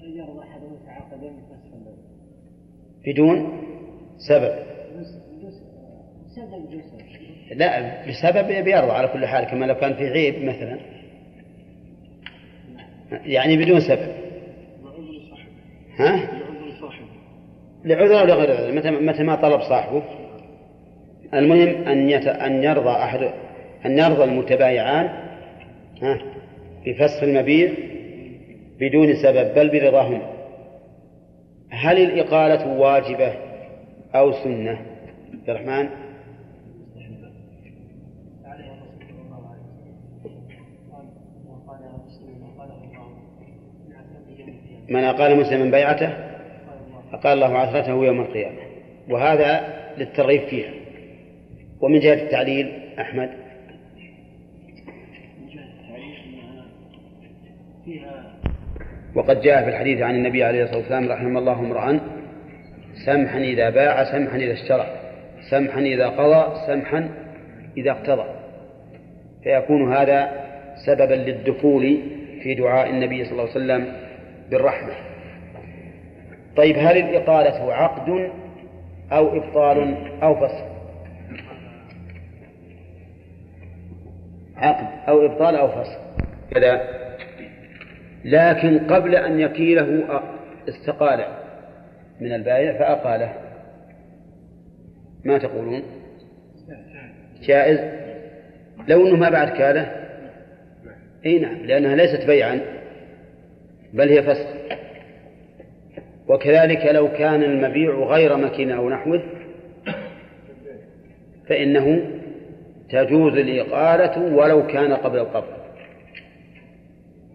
أن 0.05 0.17
يرضى 0.17 0.41
أحد 0.41 0.61
متعاقدين 0.63 1.33
بفسخ 1.33 1.69
بدون 3.07 3.63
سبب. 4.19 4.69
لا 7.55 8.07
بسبب 8.09 8.65
بيرضى 8.65 8.93
على 8.93 9.09
كل 9.09 9.27
حال 9.27 9.45
كما 9.45 9.65
لو 9.65 9.75
كان 9.75 9.95
في 9.95 10.07
عيب 10.09 10.45
مثلا. 10.45 10.79
يعني 13.11 13.57
بدون 13.57 13.81
سبب. 13.81 14.13
ها؟ 15.99 16.31
لعذر 17.85 18.21
أو 18.21 18.27
لغير 18.27 18.57
عذر 18.57 18.73
متى 18.73 18.91
متى 18.91 19.23
ما 19.23 19.35
طلب 19.35 19.61
صاحبه. 19.61 20.03
المهم 21.35 21.89
أن 21.89 22.11
يت... 22.11 22.27
أن 22.27 22.63
يرضى 22.63 22.91
أحد 22.91 23.31
أن 23.87 23.99
يرضى 23.99 24.25
المتبايعان 24.25 25.11
ها 26.03 26.19
بفسخ 26.87 27.23
المبيع 27.23 27.73
بدون 28.81 29.15
سبب 29.15 29.55
بل 29.55 29.69
برضاهما 29.69 30.39
هل 31.71 32.03
الإقالة 32.03 32.79
واجبة 32.79 33.33
أو 34.15 34.33
سنة؟ 34.33 34.79
عبد 35.33 35.51
الرحمن 35.51 35.89
من 44.89 45.05
أقال 45.05 45.37
مسلما 45.37 45.71
بيعته 45.71 46.13
أقال 47.13 47.33
الله 47.33 47.59
عثرته 47.59 48.05
يوم 48.05 48.21
القيامة. 48.21 48.59
وهذا 49.09 49.61
للترغيب 49.99 50.43
فيها. 50.43 50.78
ومن 51.81 52.01
جهة 52.01 52.15
التعليل 52.15 52.73
أحمد. 53.01 53.31
وقد 59.15 59.41
جاء 59.41 59.65
في 59.65 59.71
الحديث 59.71 60.03
عن 60.03 60.15
النبي 60.15 60.45
عليه 60.45 60.63
الصلاة 60.63 60.79
والسلام 60.79 61.09
رحم 61.09 61.37
الله 61.37 61.61
امرأ 61.61 62.01
سمحا 63.07 63.39
إذا 63.39 63.71
باع 63.71 64.05
سمحا 64.05 64.37
إذا 64.37 64.53
اشترى 64.53 64.87
سمحا 65.51 65.81
إذا 65.81 66.09
قضى 66.09 66.67
سمحا 66.67 67.11
إذا 67.77 67.91
اقتضى. 67.91 68.25
فيكون 69.45 69.93
هذا 69.95 70.31
سببا 70.87 71.15
للدخول 71.15 71.99
في 72.43 72.55
دعاء 72.55 72.91
النبي 72.91 73.25
صلى 73.25 73.33
الله 73.33 73.43
عليه 73.43 73.51
وسلم 73.51 73.93
بالرحمة. 74.51 74.93
طيب 76.57 76.77
هل 76.79 76.97
الإقالة 76.97 77.73
عقد 77.73 78.31
أو 79.13 79.37
إبطال 79.37 79.97
أو 80.23 80.35
فصل 80.35 80.68
عقد 84.59 85.09
أو 85.09 85.27
إبطال 85.27 85.57
أو 85.57 85.69
فصل 85.69 85.99
كذا. 86.51 86.81
لكن 88.25 88.79
قبل 88.79 89.15
أن 89.15 89.41
يكيله 89.41 90.05
استقال 90.69 91.25
من 92.21 92.33
البائع 92.33 92.79
فأقاله. 92.79 93.33
ما 95.25 95.39
تقولون؟ 95.39 95.83
جائز. 97.43 97.79
لو 98.89 99.07
أنه 99.07 99.17
ما 99.17 99.31
بعد 99.31 99.49
كاله. 99.49 100.09
إي 101.27 101.39
نعم 101.39 101.57
لأنها 101.67 101.97
ليست 101.97 102.27
بيعا 102.27 102.61
بل 103.93 104.09
هي 104.09 104.23
فسخ 104.23 104.47
وكذلك 106.29 106.87
لو 106.87 107.09
كان 107.13 107.43
المبيع 107.43 107.95
غير 107.95 108.37
مكين 108.37 108.71
أو 108.71 108.91
نحوه 108.91 109.23
فإنه 111.49 112.18
تجوز 112.91 113.33
الإقالة 113.33 114.35
ولو 114.35 114.67
كان 114.67 114.93
قبل 114.93 115.19
القبض 115.19 115.59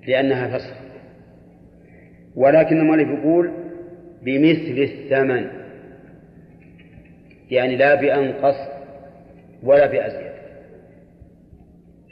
لأنها 0.07 0.57
فسخ 0.57 0.83
ولكن 2.35 2.77
المؤلف 2.77 3.19
يقول 3.19 3.51
بمثل 4.21 4.81
الثمن 4.81 5.63
يعني 7.51 7.75
لا 7.75 7.95
بأنقص 7.95 8.55
ولا 9.63 9.87
بأزيد. 9.87 10.33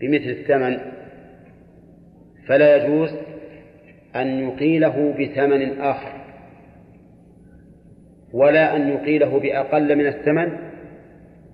بمثل 0.02 0.30
الثمن 0.30 0.78
فلا 2.48 2.76
يجوز 2.76 3.10
أن 4.16 4.50
يقيله 4.50 5.14
بثمن 5.20 5.82
آخر 5.82 6.22
ولا 8.34 8.76
أن 8.76 8.90
يقيله 8.90 9.40
بأقل 9.40 9.96
من 9.96 10.08
الثمن 10.08 10.58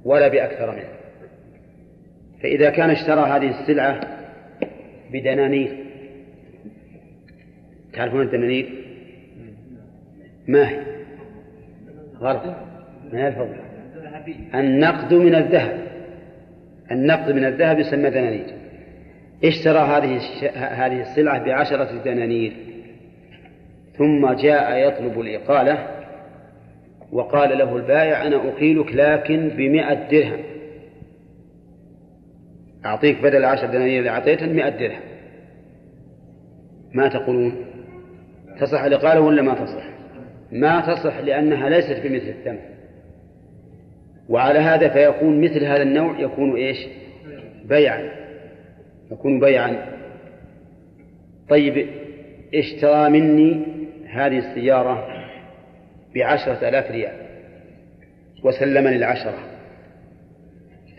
ولا 0.06 0.28
بأكثر 0.28 0.72
منه. 0.72 0.97
فإذا 2.44 2.70
كان 2.70 2.90
اشترى 2.90 3.22
هذه 3.22 3.62
السلعة 3.62 4.02
بدنانير 5.12 5.88
تعرفون 7.94 8.22
الدنانير؟ 8.22 8.70
ما 10.48 10.70
هي؟ 10.70 10.80
ما 13.14 13.24
هي 13.24 13.28
الفضل 13.28 13.56
النقد 14.56 15.14
من 15.14 15.36
الذهب. 15.36 15.88
النقد 16.92 17.32
من 17.32 17.46
الذهب 17.46 17.80
يسمى 17.80 18.10
دنانير. 18.10 18.46
اشترى 19.44 19.80
هذه 19.80 20.22
هذه 20.56 21.02
السلعة 21.02 21.46
بعشرة 21.46 22.04
دنانير 22.06 22.54
ثم 23.98 24.34
جاء 24.34 24.88
يطلب 24.88 25.22
الإقالة 25.22 25.88
وقال 27.12 27.58
له 27.58 27.76
البائع 27.76 28.28
أنا 28.28 28.36
أقيلك 28.36 28.96
لكن 28.96 29.50
بمئة 29.50 29.94
درهم. 29.94 30.40
أعطيك 32.86 33.22
بدل 33.22 33.46
عشر 33.46 33.68
دنانير 33.68 34.00
اللي 34.00 34.10
أعطيتها 34.10 34.48
مئة 34.48 34.70
درهم. 34.70 35.00
ما 36.94 37.08
تقولون؟ 37.08 37.66
تصح 38.60 38.82
الإقالة 38.82 39.22
ولا 39.22 39.42
ما 39.42 39.54
تصح؟ 39.54 39.84
ما 40.52 40.82
تصح 40.82 41.18
لأنها 41.18 41.70
ليست 41.70 42.02
بمثل 42.04 42.28
الثمن. 42.28 42.60
وعلى 44.30 44.60
هذا 44.60 44.90
فيكون 44.90 45.42
مثل 45.42 45.64
هذا 45.64 45.82
النوع 45.82 46.20
يكون 46.20 46.56
إيش؟ 46.56 46.78
بيعا. 47.66 48.12
يكون 49.12 49.40
بيعا. 49.40 49.98
طيب 51.50 51.88
اشترى 52.56 53.10
مني 53.10 53.64
هذه 54.10 54.38
السيارة 54.38 55.08
بعشرة 56.16 56.70
آلاف 56.70 56.92
ريال 56.92 57.16
وسلمني 58.44 58.96
العشرة. 58.96 59.57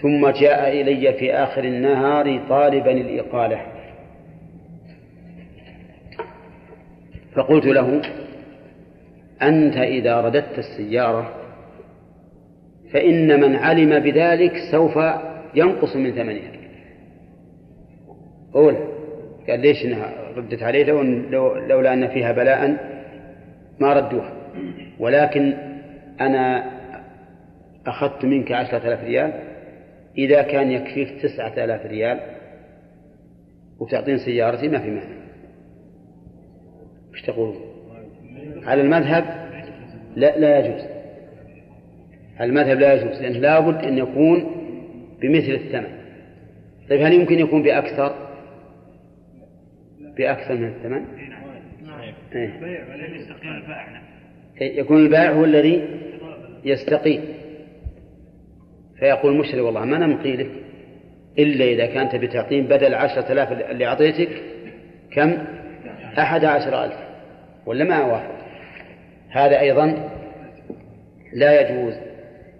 ثم 0.02 0.28
جاء 0.28 0.80
إلي 0.80 1.12
في 1.12 1.32
آخر 1.32 1.64
النهار 1.64 2.40
طالبا 2.48 2.90
الإقالة. 2.90 3.60
فقلت 7.34 7.66
له 7.66 8.02
أنت 9.42 9.76
إذا 9.76 10.20
رددت 10.20 10.58
السيارة 10.58 11.34
فإن 12.92 13.40
من 13.40 13.56
علم 13.56 13.98
بذلك 13.98 14.52
سوف 14.70 14.98
ينقص 15.54 15.96
من 15.96 16.12
ثمنها. 16.12 16.52
قول 18.52 18.76
قال 19.48 19.60
ليش 19.60 19.84
إنها 19.84 20.12
ردت 20.36 20.62
عليه؟ 20.62 20.84
لو 20.84 21.54
لولا 21.54 21.92
أن 21.92 22.08
فيها 22.08 22.32
بلاء 22.32 22.76
ما 23.80 23.92
ردوها. 23.92 24.32
ولكن 24.98 25.54
أنا 26.20 26.64
أخذت 27.86 28.24
منك 28.24 28.52
عشرة 28.52 28.78
آلاف 28.78 29.04
ريال 29.04 29.32
إذا 30.18 30.42
كان 30.42 30.70
يكفيك 30.70 31.22
تسعة 31.22 31.64
آلاف 31.64 31.86
ريال 31.86 32.20
وتعطيني 33.78 34.18
سيارتي 34.18 34.68
ما 34.68 34.78
في 34.78 34.90
مانع. 34.90 35.18
إيش 37.14 37.22
تقول؟ 37.22 37.54
على 38.62 38.82
المذهب 38.82 39.24
لا 40.16 40.38
لا 40.38 40.58
يجوز. 40.58 40.82
على 42.38 42.50
المذهب 42.50 42.78
لا 42.78 42.94
يجوز 42.94 43.22
لأنه 43.22 43.38
لابد 43.38 43.84
أن 43.84 43.98
يكون 43.98 44.44
بمثل 45.20 45.52
الثمن. 45.52 45.98
طيب 46.90 47.00
هل 47.00 47.12
يمكن 47.12 47.38
يكون 47.38 47.62
بأكثر؟ 47.62 48.28
بأكثر 50.16 50.54
من 50.54 50.68
الثمن؟ 50.68 51.04
إيه. 52.34 52.50
يكون 54.60 54.96
البائع 54.96 55.30
هو 55.30 55.44
الذي 55.44 55.84
يستقيم. 56.64 57.24
فيقول 58.98 59.32
المشتري 59.32 59.60
والله 59.60 59.84
ما 59.84 59.98
نمقي 59.98 60.36
لك 60.36 60.50
إلا 61.38 61.64
إذا 61.64 61.86
كانت 61.86 62.16
بتعطين 62.16 62.66
بدل 62.66 62.94
عشرة 62.94 63.32
آلاف 63.32 63.52
اللي 63.52 63.86
أعطيتك 63.86 64.28
كم؟ 65.12 65.38
أحد 66.18 66.44
عشر 66.44 66.84
ألف. 66.84 66.94
ولا 67.66 67.84
ما 67.84 68.04
واحد؟ 68.04 68.30
هذا 69.30 69.60
أيضا 69.60 70.10
لا 71.32 71.60
يجوز. 71.60 71.94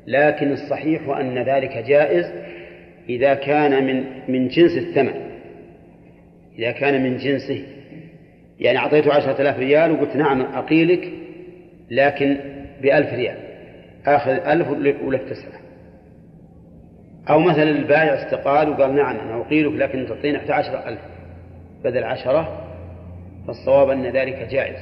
لكن 0.06 0.52
الصحيح 0.52 1.08
أن 1.08 1.38
ذلك 1.38 1.84
جائز 1.88 2.26
إذا 3.08 3.34
كان 3.34 3.84
من 3.86 4.04
من 4.28 4.48
جنس 4.48 4.78
الثمن. 4.78 5.14
إذا 6.58 6.70
كان 6.70 7.02
من 7.02 7.16
جنسه. 7.16 7.62
يعني 8.60 8.78
أعطيته 8.78 9.14
عشرة 9.14 9.42
آلاف 9.42 9.58
ريال 9.58 9.92
وقلت 9.92 10.16
نعم 10.16 10.40
أقيلك 10.40 11.08
لكن 11.90 12.36
بألف 12.82 13.12
ريال. 13.12 13.36
آخذ 14.06 14.30
ألف 14.30 14.68
ولك 15.04 15.20
تسعة. 15.20 15.67
أو 17.30 17.40
مثلا 17.40 17.70
البائع 17.70 18.14
استقال 18.14 18.68
وقال 18.68 18.94
نعم 18.94 19.16
أنا 19.16 19.40
أقيلك 19.40 19.72
لكن 19.72 20.06
تعطيني 20.08 20.38
11 20.38 20.88
ألف 20.88 21.00
بدل 21.84 22.04
عشرة 22.04 22.68
فالصواب 23.46 23.90
أن 23.90 24.06
ذلك 24.06 24.48
جائز. 24.50 24.76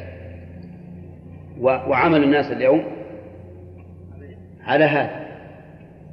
وعمل 1.61 2.24
الناس 2.24 2.52
اليوم 2.52 2.85
على 4.64 4.85
هذا. 4.85 5.26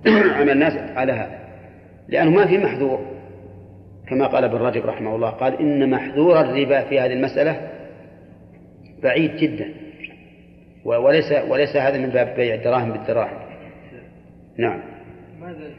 عمل 0.38 0.50
الناس 0.50 0.98
على 0.98 1.12
هذا. 1.12 1.40
لأنه 2.08 2.32
ما 2.32 2.48
في 2.48 2.58
محذور. 2.58 3.06
كما 4.08 4.28
قال 4.28 4.44
ابن 4.44 4.58
رجب 4.58 4.86
رحمه 4.86 5.16
الله 5.16 5.30
قال 5.30 5.60
إن 5.60 5.90
محذور 5.90 6.42
الربا 6.42 6.82
في 6.82 7.00
هذه 7.00 7.14
المسألة 7.14 7.70
بعيد 9.04 9.38
جدا. 9.38 9.74
وليس 10.86 11.32
وليس 11.50 11.76
هذا 11.76 11.98
من 11.98 12.10
باب 12.10 12.36
بيع 12.36 12.56
الدراهم 12.56 12.92
بالدراهم. 12.92 13.38
نعم. 14.58 14.80
ماذا 15.42 15.70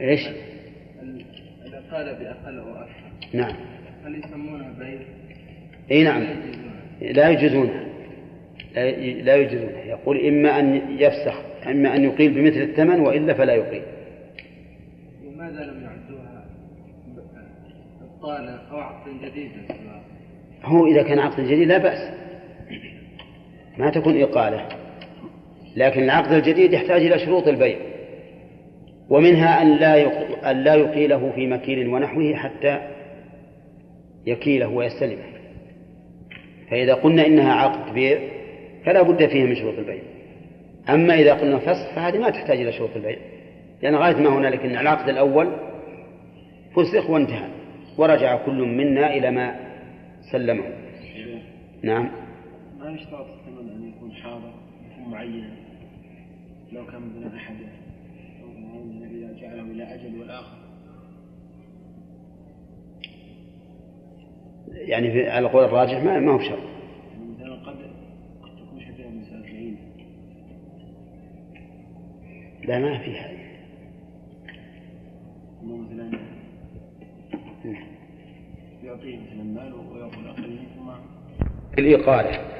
إيش؟ 0.00 0.20
الإقالة 1.66 2.12
بأقل 2.12 2.58
أو 2.58 2.74
أكثر. 2.74 3.34
نعم. 3.34 3.56
هل 4.04 4.18
يسمونها 4.18 4.72
بيع؟ 4.78 5.00
إي 5.90 6.04
نعم. 6.04 6.26
لا 7.00 7.28
يجوزونها. 7.28 7.84
لا 9.22 9.36
يجوزونها. 9.36 9.84
يقول 9.84 10.26
إما 10.26 10.60
أن 10.60 10.82
يفسخ 10.98 11.42
إما 11.66 11.96
أن 11.96 12.04
يقيل 12.04 12.34
بمثل 12.34 12.62
الثمن 12.62 13.00
وإلا 13.00 13.34
فلا 13.34 13.54
يقيل. 13.54 13.82
لماذا 15.24 15.64
لم 15.64 15.82
يعدوها؟ 15.82 16.44
إبطالا 18.02 18.58
أو 18.70 18.76
عقدا 18.76 19.12
جديدا 19.28 19.74
هو 20.62 20.86
إذا 20.86 21.02
كان 21.02 21.18
عقد 21.18 21.40
جديد 21.40 21.68
لا 21.68 21.78
بأس. 21.78 22.14
ما 23.78 23.90
تكون 23.90 24.22
إقالة. 24.22 24.68
لكن 25.76 26.02
العقد 26.02 26.32
الجديد 26.32 26.72
يحتاج 26.72 27.02
إلى 27.02 27.18
شروط 27.18 27.48
البيع. 27.48 27.78
ومنها 29.10 29.62
أن 29.62 29.76
لا 29.76 30.50
أن 30.50 30.64
لا 30.64 30.74
يقيله 30.74 31.32
في 31.34 31.46
مكيل 31.46 31.88
ونحوه 31.88 32.34
حتى 32.34 32.80
يكيله 34.26 34.68
ويستلمه. 34.68 35.24
فإذا 36.70 36.94
قلنا 36.94 37.26
إنها 37.26 37.52
عقد 37.52 37.94
بيع 37.94 38.18
فلا 38.84 39.02
بد 39.02 39.26
فيها 39.26 39.46
من 39.46 39.54
شروط 39.54 39.78
البيع. 39.78 40.02
أما 40.88 41.14
إذا 41.14 41.34
قلنا 41.34 41.58
فسخ 41.58 41.94
فهذه 41.94 42.18
ما 42.18 42.30
تحتاج 42.30 42.60
إلى 42.60 42.72
شروط 42.72 42.96
البيع. 42.96 43.16
لأن 43.82 43.94
غاية 43.94 44.16
ما 44.16 44.28
هنالك 44.28 44.60
أن 44.60 44.76
العقد 44.76 45.08
الأول 45.08 45.52
فسخ 46.76 47.10
وانتهى 47.10 47.48
ورجع 47.98 48.36
كل 48.36 48.62
منا 48.62 49.14
إلى 49.14 49.30
ما 49.30 49.56
سلمه. 50.32 50.64
نعم. 51.82 52.10
ما 52.78 52.90
يشترط 52.90 53.26
الثمن 53.26 53.70
أن 53.70 53.88
يكون 53.88 54.12
حاضر 54.12 54.52
يكون 54.92 55.12
معين 55.12 55.50
لو 56.72 56.86
كان 56.86 57.00
من 57.00 57.36
أحد؟ 57.36 57.56
أو 58.56 59.04
إذا 59.04 59.40
جعله 59.40 59.62
إلى 59.62 59.94
أجل 59.94 60.20
والآخر 60.20 60.58
يعني 64.72 65.12
في 65.12 65.30
على 65.30 65.46
القول 65.46 65.64
الراجح 65.64 66.04
ما 66.04 66.18
ما 66.18 66.32
هو 66.32 66.40
شرط. 66.40 66.58
مثلا 67.34 67.54
قد 67.54 67.76
قد 68.42 68.50
تكون 68.56 68.78
بمسألة 68.98 69.76
لا 72.64 72.78
ما 72.78 72.98
في 72.98 73.18
هذه 73.18 73.38
مثلا 75.62 76.18
يعطيه 78.84 79.18
مثلا 79.18 79.42
مال 79.42 79.72
ويأخذ 79.72 80.26
أقل 80.26 80.58
ثم 80.76 80.90
الإقالة 81.78 82.57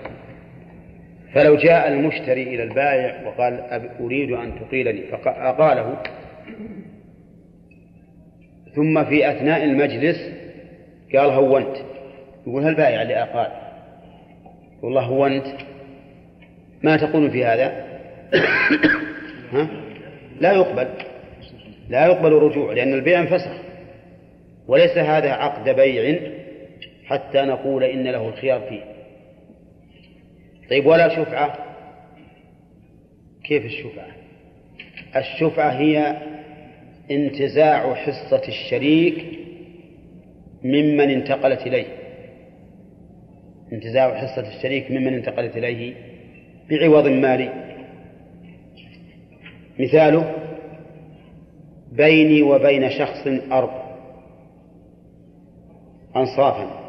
فلو 1.35 1.57
جاء 1.57 1.89
المشتري 1.89 2.43
إلى 2.43 2.63
البائع 2.63 3.27
وقال 3.27 3.61
أريد 4.01 4.31
أن 4.31 4.53
تقيلني 4.61 5.03
فأقاله 5.03 6.03
ثم 8.75 9.05
في 9.05 9.31
أثناء 9.31 9.65
المجلس 9.65 10.33
قال 11.15 11.31
هونت. 11.31 11.77
يقول 12.47 12.63
هل 12.63 12.69
البائع 12.69 13.03
اللي 13.03 13.23
أقال 13.23 13.51
والله 14.83 15.03
هونت. 15.03 15.47
ما 16.83 16.97
تقول 16.97 17.31
في 17.31 17.45
هذا؟ 17.45 17.85
ها؟ 19.53 19.69
لا 20.41 20.53
يقبل. 20.53 20.89
لا 21.89 22.07
يقبل 22.07 22.33
الرجوع 22.33 22.73
لأن 22.73 22.95
البيع 22.95 23.21
انفسخ. 23.21 23.53
وليس 24.69 24.99
هذا 24.99 25.31
عقد 25.31 25.69
بيع 25.69 26.21
حتى 27.07 27.43
نقول 27.43 27.85
إن 27.85 28.05
له 28.05 28.29
الخيار 28.29 28.61
فيه. 28.61 28.98
طيب 30.71 30.87
ولا 30.87 31.09
شفعة؟ 31.09 31.59
كيف 33.45 33.65
الشفعة؟ 33.65 34.09
الشفعة 35.17 35.71
هي 35.71 36.17
انتزاع 37.11 37.95
حصة 37.95 38.43
الشريك 38.49 39.25
ممن 40.65 41.11
انتقلت 41.11 41.67
إليه. 41.67 41.87
انتزاع 43.73 44.27
حصة 44.27 44.49
الشريك 44.49 44.91
ممن 44.91 45.15
انتقلت 45.15 45.57
إليه 45.57 45.95
بعوض 46.71 47.09
مالي. 47.09 47.53
مثاله 49.79 50.35
بيني 51.93 52.43
وبين 52.43 52.91
شخص 52.91 53.27
أرض 53.53 53.71
أنصافا. 56.17 56.88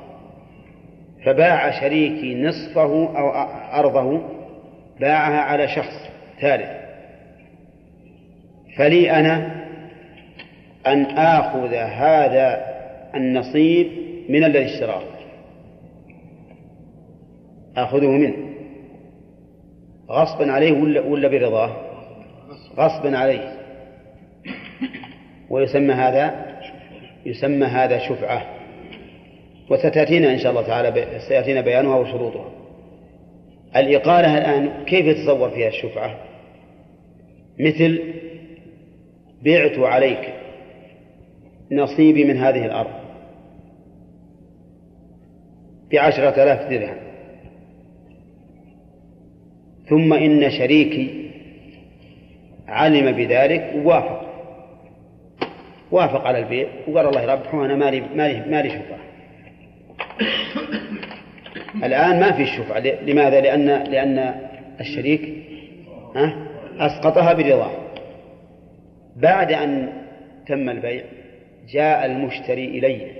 فباع 1.25 1.81
شريكي 1.81 2.35
نصفه 2.35 3.17
أو 3.17 3.29
أرضه 3.79 4.21
باعها 4.99 5.41
على 5.41 5.67
شخص 5.67 6.09
ثالث. 6.41 6.69
فلي 8.77 9.11
أنا 9.11 9.65
أن 10.87 11.05
آخذ 11.05 11.73
هذا 11.73 12.65
النصيب 13.15 13.87
من 14.29 14.43
الذي 14.43 14.65
اشتراه. 14.65 15.01
آخذه 17.77 18.07
منه. 18.07 18.35
غصبا 20.09 20.51
عليه 20.51 20.71
ولا 20.71 21.01
ولا 21.01 21.27
برضاه؟ 21.27 21.75
غصبا 22.77 23.17
عليه. 23.17 23.53
ويسمى 25.49 25.93
هذا 25.93 26.45
يسمى 27.25 27.65
هذا 27.65 27.97
شفعة. 27.99 28.58
وستأتينا 29.69 30.33
إن 30.33 30.37
شاء 30.37 30.51
الله 30.51 30.61
تعالى 30.61 31.19
سيأتينا 31.27 31.61
بيانها 31.61 31.95
وشروطها. 31.95 32.51
الإقالة 33.75 34.37
الآن 34.37 34.85
كيف 34.85 35.05
يتصور 35.05 35.49
فيها 35.49 35.67
الشفعة؟ 35.67 36.19
مثل 37.59 38.13
بعت 39.45 39.79
عليك 39.79 40.33
نصيبي 41.71 42.25
من 42.25 42.37
هذه 42.37 42.65
الأرض 42.65 42.99
بعشرة 45.91 46.43
آلاف 46.43 46.69
درهم. 46.69 46.97
ثم 49.89 50.13
إن 50.13 50.49
شريكي 50.49 51.29
علم 52.67 53.11
بذلك 53.11 53.73
ووافق. 53.75 54.29
وافق 55.91 56.21
على 56.21 56.39
البيع 56.39 56.67
وقال 56.87 57.07
الله 57.07 57.21
يربحه 57.21 57.65
أنا 57.65 57.75
مالي 57.75 58.01
مالي 58.01 58.51
مالي 58.51 58.69
شفعة. 58.69 59.08
الآن 61.83 62.19
ما 62.19 62.31
في 62.31 62.41
الشفعة 62.41 62.79
لماذا؟ 62.79 63.41
لأن 63.41 63.67
لأن 63.67 64.35
الشريك 64.79 65.33
أسقطها 66.79 67.33
برضاه 67.33 67.71
بعد 69.15 69.51
أن 69.51 69.89
تم 70.47 70.69
البيع 70.69 71.03
جاء 71.69 72.05
المشتري 72.05 72.65
إلي 72.65 73.11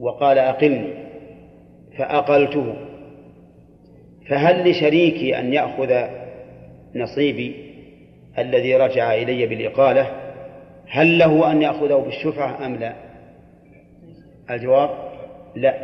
وقال 0.00 0.38
أقلني 0.38 0.92
فأقلته. 1.98 2.74
فهل 4.28 4.70
لشريكي 4.70 5.38
أن 5.38 5.52
يأخذ 5.52 6.08
نصيبي 6.94 7.54
الذي 8.38 8.76
رجع 8.76 9.14
إلي 9.14 9.46
بالإقالة؟ 9.46 10.10
هل 10.88 11.18
له 11.18 11.52
أن 11.52 11.62
يأخذه 11.62 11.94
بالشفعة 11.94 12.66
أم 12.66 12.76
لا؟ 12.76 12.94
الجواب 14.50 15.05
لا. 15.56 15.74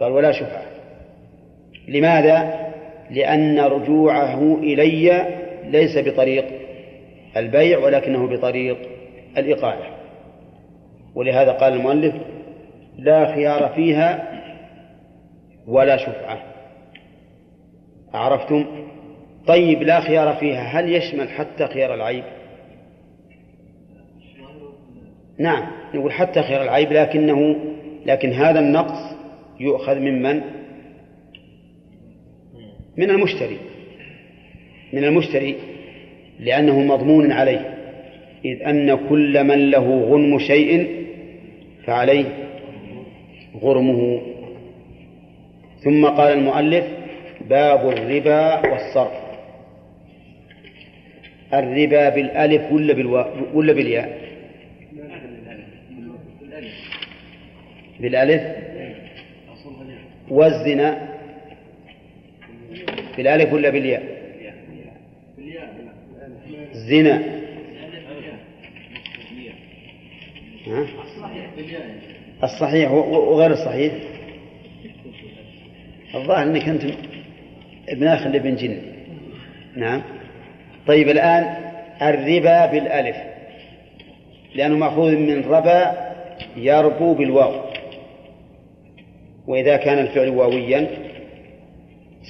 قال 0.00 0.12
ولا 0.12 0.32
شفعة 0.32 0.62
لماذا؟ 1.88 2.68
لأن 3.10 3.60
رجوعه 3.60 4.58
إلي 4.62 5.26
ليس 5.64 5.98
بطريق 5.98 6.44
البيع 7.36 7.78
ولكنه 7.78 8.26
بطريق 8.28 8.78
الإقالة. 9.36 9.84
ولهذا 11.14 11.52
قال 11.52 11.72
المؤلف 11.72 12.14
لا 12.98 13.34
خيار 13.34 13.68
فيها 13.68 14.28
ولا 15.66 15.96
شفعة. 15.96 16.42
عرفتم؟ 18.14 18.66
طيب 19.46 19.82
لا 19.82 20.00
خيار 20.00 20.36
فيها 20.36 20.62
هل 20.62 20.92
يشمل 20.92 21.28
حتى 21.28 21.66
خيار 21.66 21.94
العيب؟ 21.94 22.24
نعم 25.38 25.66
نقول 25.94 26.12
حتى 26.12 26.42
خيار 26.42 26.62
العيب 26.62 26.92
لكنه 26.92 27.56
لكن 28.08 28.32
هذا 28.32 28.60
النقص 28.60 29.16
يؤخذ 29.60 29.98
ممن 29.98 30.40
من 32.96 33.10
المشتري. 33.10 33.58
من 34.92 35.04
المشتري 35.04 35.56
لأنه 36.40 36.80
مضمون 36.80 37.32
عليه. 37.32 37.74
إذ 38.44 38.62
أن 38.62 39.08
كل 39.08 39.44
من 39.44 39.70
له 39.70 40.00
غنم 40.00 40.38
شيء 40.38 40.88
فعليه 41.84 42.24
غرمه. 43.60 44.20
ثم 45.84 46.06
قال 46.06 46.32
المؤلف 46.32 46.84
باب 47.50 47.88
الربا 47.88 48.70
والصرف. 48.70 49.28
الربا 51.54 52.08
بالألف 52.08 52.72
ولا 52.72 52.94
بالواو 52.94 53.26
ولا 53.54 53.72
بالياء؟ 53.72 54.27
بالألف. 58.00 58.42
والزنا. 60.30 61.08
بالألف 63.16 63.52
ولا 63.52 63.70
بالياء؟ 63.70 64.18
زنا. 66.72 67.22
الصحيح 72.44 72.90
وغير 72.92 73.50
الصحيح. 73.50 73.92
الظاهر 76.14 76.42
إنك 76.42 76.68
أنت 76.68 76.82
ابن 77.88 78.06
أخ 78.06 78.26
لابن 78.26 78.56
جن. 78.56 78.82
نعم. 79.76 80.02
طيب 80.86 81.08
الآن 81.08 81.72
الربا 82.02 82.66
بالألف. 82.66 83.16
لأنه 84.54 84.76
مأخوذ 84.76 85.16
من 85.16 85.44
ربا 85.44 86.08
يربو 86.56 87.14
بالواو. 87.14 87.67
وإذا 89.48 89.76
كان 89.76 89.98
الفعل 89.98 90.28
واويا 90.28 90.86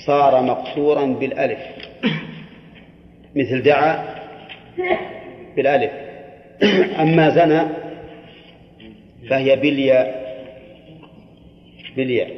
صار 0.06 0.42
مقصورا 0.42 1.06
بالألف. 1.06 1.58
مثل 3.36 3.62
دعا 3.62 4.04
بالألف. 5.56 5.92
أما 7.00 7.30
زنى 7.30 7.60
فهي 9.30 9.56
بالياء. 9.56 10.28
بالياء. 11.96 12.30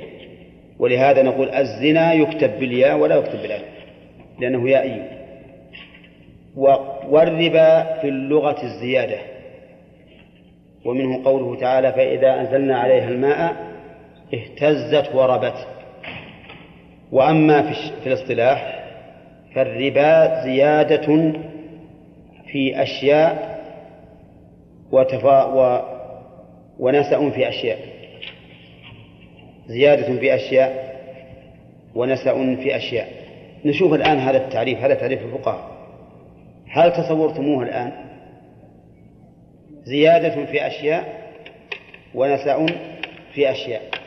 ولهذا 0.79 1.23
نقول 1.23 1.49
الزنا 1.49 2.13
يكتب 2.13 2.61
بالياء 2.61 2.99
ولا 2.99 3.17
يكتب 3.17 3.43
بالألف 3.43 3.69
لأنه 4.41 4.71
يائي. 4.71 5.03
والربا 7.09 8.01
في 8.01 8.09
اللغة 8.09 8.63
الزيادة. 8.63 9.19
ومنه 10.85 11.25
قوله 11.25 11.61
تعالى 11.61 11.93
فإذا 11.93 12.41
أنزلنا 12.41 12.79
عليها 12.79 13.09
الماء 13.09 13.70
اهتزت 14.35 15.15
وربت. 15.15 15.67
وأما 17.13 17.63
في, 17.63 17.75
في 18.03 18.07
الاصطلاح 18.07 18.81
فالربا 19.55 20.43
زيادة 20.45 21.33
في 22.47 22.83
أشياء 22.83 23.61
وتفا 24.93 25.45
و 25.45 25.83
ونسأ 26.79 27.31
في 27.31 27.49
أشياء. 27.49 27.79
زيادة 29.67 30.19
في 30.19 30.35
أشياء 30.35 31.01
ونسأ 31.95 32.57
في 32.57 32.77
أشياء. 32.77 33.09
نشوف 33.65 33.95
الآن 33.95 34.19
هذا 34.19 34.39
التعريف 34.39 34.79
هذا 34.79 34.95
تعريف 34.95 35.23
الفقهاء. 35.23 35.71
هل 36.69 36.93
تصورتموه 36.93 37.63
الآن؟ 37.63 37.93
زيادة 39.85 40.45
في 40.45 40.67
أشياء 40.67 41.21
ونسأ 42.15 42.67
في 43.35 43.51
أشياء. 43.51 44.00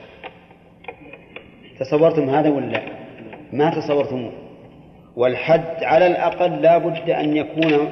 تصورتم 1.79 2.29
هذا 2.29 2.49
ولا 2.49 2.81
ما 3.53 3.69
تصورتموه 3.69 4.31
والحد 5.15 5.83
على 5.83 6.07
الأقل 6.07 6.61
لا 6.61 6.77
بد 6.77 7.09
أن 7.09 7.37
يكون 7.37 7.89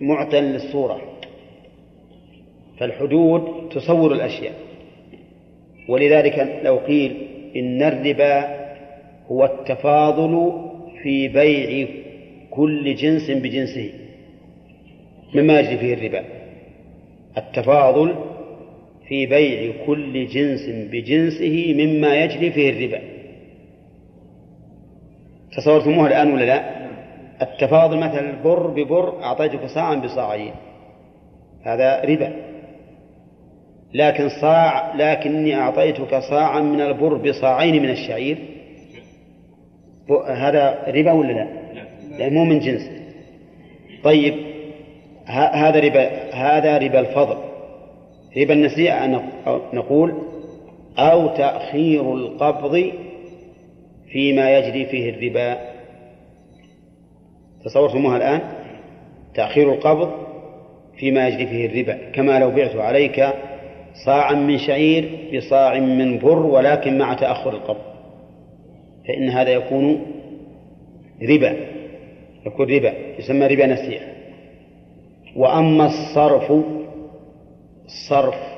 معطى 0.00 0.40
للصورة. 0.40 1.00
فالحدود 2.78 3.68
تصور 3.68 4.12
الأشياء. 4.12 4.54
ولذلك 5.88 6.60
لو 6.64 6.76
قيل 6.76 7.28
إن 7.56 7.82
الربا 7.82 8.62
هو 9.26 9.44
التفاضل 9.44 10.52
في 11.02 11.28
بيع 11.28 11.88
كل 12.50 12.94
جنس 12.94 13.30
بجنسه. 13.30 13.92
مما 15.34 15.60
يجري 15.60 15.78
فيه 15.78 15.94
الربا. 15.94 16.24
التفاضل 17.38 18.14
في 19.12 19.26
بيع 19.26 19.72
كل 19.86 20.26
جنس 20.26 20.60
بجنسه 20.68 21.74
مما 21.78 22.24
يجري 22.24 22.50
فيه 22.50 22.70
الربا. 22.70 23.00
تصورتموها 25.56 26.08
الآن 26.08 26.32
ولا 26.32 26.44
لا؟ 26.44 26.86
التفاضل 27.42 27.96
مثلا 27.96 28.30
البر 28.30 28.66
ببر 28.66 29.22
أعطيتك 29.22 29.66
صاعا 29.66 29.94
بصاعين. 29.94 30.52
هذا 31.62 32.00
ربا. 32.04 32.32
لكن 33.94 34.28
صاع 34.28 34.94
لكني 34.94 35.54
أعطيتك 35.54 36.18
صاعا 36.18 36.60
من 36.60 36.80
البر 36.80 37.14
بصاعين 37.14 37.82
من 37.82 37.90
الشعير. 37.90 38.38
هذا 40.28 40.84
ربا 40.88 41.12
ولا 41.12 41.32
لا؟ 41.32 41.48
لا 42.18 42.28
مو 42.28 42.44
من 42.44 42.58
جنس. 42.58 42.90
طيب 44.04 44.34
هذا 45.26 45.80
ربا 45.80 46.34
هذا 46.34 46.78
ربا 46.78 47.00
الفضل. 47.00 47.51
ربا 48.36 48.54
النسيئة 48.54 49.04
أن 49.04 49.22
نقول 49.72 50.14
أو 50.98 51.26
تأخير 51.36 52.14
القبض 52.14 52.92
فيما 54.12 54.58
يجري 54.58 54.86
فيه 54.86 55.10
الربا. 55.10 55.58
تصورتموها 57.64 58.16
الآن؟ 58.16 58.40
تأخير 59.34 59.72
القبض 59.72 60.12
فيما 60.96 61.28
يجري 61.28 61.46
فيه 61.46 61.66
الربا. 61.66 62.10
كما 62.10 62.38
لو 62.38 62.50
بعت 62.50 62.76
عليك 62.76 63.26
صاعا 64.06 64.34
من 64.34 64.58
شعير 64.58 65.30
بصاع 65.34 65.78
من 65.78 66.18
بر 66.18 66.46
ولكن 66.46 66.98
مع 66.98 67.14
تأخر 67.14 67.50
القبض 67.50 67.92
فإن 69.08 69.28
هذا 69.28 69.50
يكون 69.50 70.06
ربا 71.22 71.56
يكون 72.46 72.70
ربا 72.70 72.92
يسمى 73.18 73.46
ربا 73.46 73.66
نسيئة. 73.66 74.12
وأما 75.36 75.86
الصرف 75.86 76.52
الصرف 77.86 78.52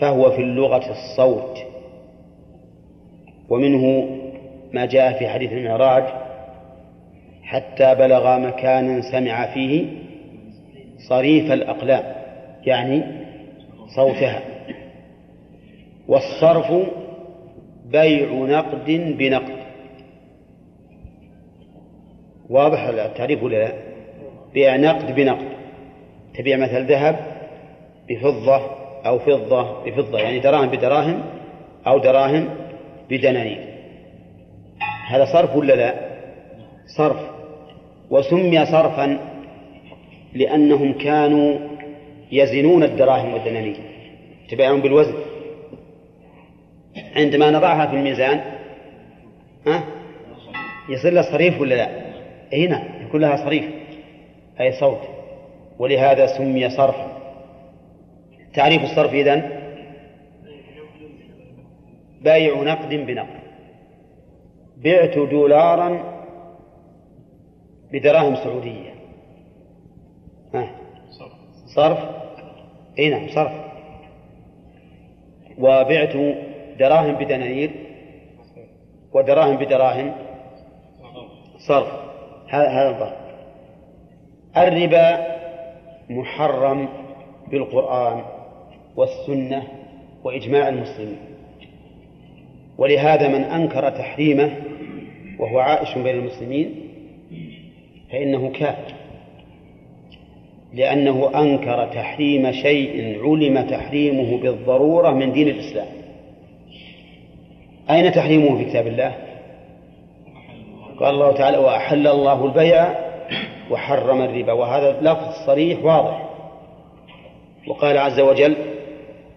فهو 0.00 0.30
في 0.30 0.42
اللغة 0.42 0.90
الصوت. 0.90 1.58
ومنه 3.48 4.16
ما 4.72 4.86
جاء 4.86 5.18
في 5.18 5.28
حديث 5.28 5.52
المعراج 5.52 6.04
حتى 7.42 7.94
بلغ 7.94 8.38
مكانا 8.38 9.00
سمع 9.00 9.54
فيه 9.54 9.86
صريف 11.08 11.52
الأقلام 11.52 12.14
يعني 12.66 13.02
صوتها. 13.96 14.42
والصرف 16.08 16.72
بيع 17.86 18.32
نقد 18.32 18.86
بنقد. 19.18 19.60
واضح 22.50 22.82
التعريف 22.82 23.42
ولا 23.42 23.56
لا؟ 23.56 23.72
بيع 24.54 24.76
نقد 24.76 25.14
بنقد. 25.14 25.48
تبيع 26.34 26.56
مثل 26.56 26.86
ذهب 26.86 27.39
بفضة 28.10 28.60
أو 29.06 29.18
فضة 29.18 29.84
بفضة 29.84 30.18
يعني 30.18 30.38
دراهم 30.38 30.68
بدراهم 30.68 31.22
أو 31.86 31.98
دراهم 31.98 32.48
بدنانير. 33.10 33.70
هذا 35.08 35.24
صرف 35.32 35.56
ولا 35.56 35.72
لا؟ 35.72 35.94
صرف. 36.96 37.30
وسمي 38.10 38.66
صرفا 38.66 39.18
لأنهم 40.34 40.92
كانوا 40.92 41.58
يزنون 42.32 42.82
الدراهم 42.82 43.34
والدنانير. 43.34 43.76
تبايعون 44.50 44.80
بالوزن. 44.80 45.14
عندما 47.16 47.50
نضعها 47.50 47.86
في 47.86 47.96
الميزان 47.96 48.40
ها؟ 49.66 49.84
يصير 50.88 51.12
لها 51.12 51.22
صريف 51.22 51.60
ولا 51.60 51.74
لا؟ 51.74 51.88
إي 52.52 52.66
نعم 52.66 53.06
يكون 53.06 53.20
لها 53.20 53.44
صريف 53.44 53.64
أي 54.60 54.72
صوت. 54.72 55.00
ولهذا 55.78 56.26
سمي 56.26 56.70
صرفا. 56.70 57.19
تعريف 58.54 58.82
الصرف 58.82 59.12
إذن؟ 59.14 59.60
بايع 62.22 62.62
نقد 62.62 62.88
بنقد. 62.88 63.40
بعت 64.76 65.18
دولارا 65.18 66.20
بدراهم 67.92 68.34
سعودية. 68.34 68.94
ها. 70.54 70.70
صرف. 71.76 71.98
إي 72.98 73.10
نعم 73.10 73.28
صرف. 73.28 73.52
وبعت 75.58 76.16
دراهم 76.78 77.14
بدنانير. 77.14 77.70
ودراهم 79.12 79.56
بدراهم 79.56 80.12
صرف. 81.68 81.88
هذا 82.48 82.90
الضرب 82.90 83.16
الربا 84.56 85.36
محرم 86.10 86.88
بالقرآن. 87.50 88.39
والسنة 89.00 89.62
وإجماع 90.24 90.68
المسلمين. 90.68 91.18
ولهذا 92.78 93.28
من 93.28 93.44
أنكر 93.44 93.90
تحريمه 93.90 94.56
وهو 95.38 95.58
عائش 95.58 95.98
بين 95.98 96.14
المسلمين 96.18 96.74
فإنه 98.12 98.50
كافر 98.50 98.94
لأنه 100.74 101.30
أنكر 101.34 101.86
تحريم 101.86 102.52
شيء 102.52 103.18
علم 103.24 103.60
تحريمه 103.70 104.40
بالضرورة 104.42 105.10
من 105.10 105.32
دين 105.32 105.48
الإسلام. 105.48 105.86
أين 107.90 108.12
تحريمه 108.12 108.58
في 108.58 108.64
كتاب 108.64 108.86
الله؟ 108.86 109.14
قال 111.00 111.14
الله 111.14 111.32
تعالى 111.32 111.58
وأحل 111.58 112.06
الله 112.06 112.44
البيع 112.44 112.94
وحرم 113.70 114.22
الربا. 114.22 114.52
وهذا 114.52 115.00
لفظ 115.00 115.46
صريح 115.46 115.84
واضح. 115.84 116.30
وقال 117.66 117.98
عز 117.98 118.20
وجل 118.20 118.56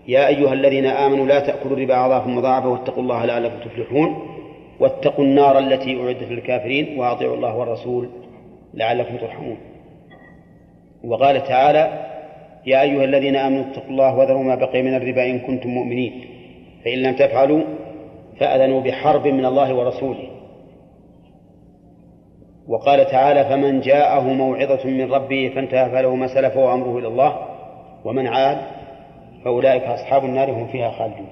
يا 0.07 0.27
أيها 0.27 0.53
الذين 0.53 0.85
آمنوا 0.85 1.25
لا 1.25 1.39
تأكلوا 1.39 1.77
الربا 1.77 2.05
أضعافا 2.05 2.27
مضاعفة 2.27 2.69
واتقوا 2.69 3.03
الله 3.03 3.25
لعلكم 3.25 3.59
تفلحون. 3.59 4.15
واتقوا 4.79 5.25
النار 5.25 5.59
التي 5.59 6.01
أعدت 6.01 6.31
للكافرين 6.31 6.99
وأطيعوا 6.99 7.35
الله 7.35 7.57
والرسول 7.57 8.09
لعلكم 8.73 9.17
ترحمون. 9.17 9.57
وقال 11.03 11.43
تعالى 11.43 12.09
يا 12.65 12.81
أيها 12.81 13.03
الذين 13.03 13.35
آمنوا 13.35 13.63
اتقوا 13.71 13.89
الله 13.89 14.17
وذروا 14.17 14.43
ما 14.43 14.55
بقي 14.55 14.81
من 14.81 14.95
الربا 14.95 15.25
إن 15.25 15.39
كنتم 15.39 15.69
مؤمنين. 15.69 16.25
فإن 16.85 16.97
لم 16.97 17.15
تفعلوا 17.15 17.63
فأذنوا 18.39 18.81
بحرب 18.81 19.27
من 19.27 19.45
الله 19.45 19.73
ورسوله. 19.75 20.29
وقال 22.67 23.05
تعالى 23.05 23.45
فمن 23.45 23.81
جاءه 23.81 24.33
موعظة 24.33 24.89
من 24.89 25.11
ربه 25.11 25.51
فانتهى 25.55 25.89
فله 25.91 26.15
ما 26.15 26.27
سلف 26.27 26.57
وأمره 26.57 26.99
إلى 26.99 27.07
الله. 27.07 27.47
ومن 28.05 28.27
عاد 28.27 28.57
فأولئك 29.45 29.83
أصحاب 29.83 30.25
النار 30.25 30.51
هم 30.51 30.67
فيها 30.67 30.91
خالدون. 30.91 31.27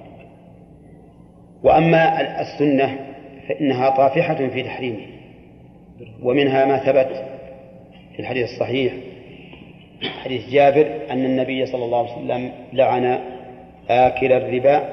وأما 1.62 2.20
السنة 2.40 2.98
فإنها 3.48 3.90
طافحة 3.90 4.34
في 4.34 4.62
تحريمه 4.62 5.06
ومنها 6.22 6.64
ما 6.64 6.78
ثبت 6.78 7.24
في 8.12 8.20
الحديث 8.20 8.48
الصحيح 8.52 8.92
حديث 10.24 10.48
جابر 10.50 10.86
أن 11.10 11.24
النبي 11.24 11.66
صلى 11.66 11.84
الله 11.84 11.98
عليه 11.98 12.12
وسلم 12.12 12.52
لعن 12.72 13.18
آكل 13.90 14.32
الربا 14.32 14.88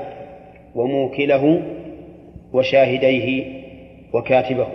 وموكله 0.76 1.62
وشاهديه 2.54 3.46
وكاتبه 4.14 4.68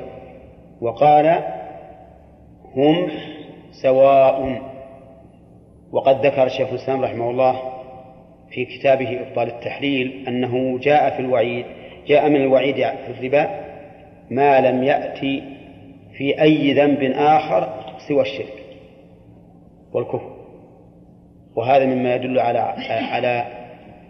وقال 0.80 1.42
هم 2.76 3.08
سواء. 3.82 4.62
وقد 5.92 6.26
ذكر 6.26 6.46
الشيخ 6.46 6.68
الإسلام 6.68 7.04
رحمه 7.04 7.30
الله 7.30 7.60
في 8.54 8.64
كتابه 8.64 9.20
إبطال 9.20 9.48
التحليل 9.48 10.24
أنه 10.28 10.78
جاء 10.78 11.16
في 11.16 11.20
الوعيد 11.20 11.64
جاء 12.08 12.28
من 12.28 12.36
الوعيد 12.36 12.74
في 12.74 13.10
الربا 13.18 13.60
ما 14.30 14.60
لم 14.60 14.82
يأتي 14.84 15.42
في 16.18 16.42
أي 16.42 16.72
ذنب 16.72 17.02
آخر 17.16 17.68
سوى 18.08 18.22
الشرك 18.22 18.64
والكفر. 19.92 20.34
وهذا 21.56 21.86
مما 21.86 22.14
يدل 22.14 22.38
على 22.38 22.58
على 22.88 23.44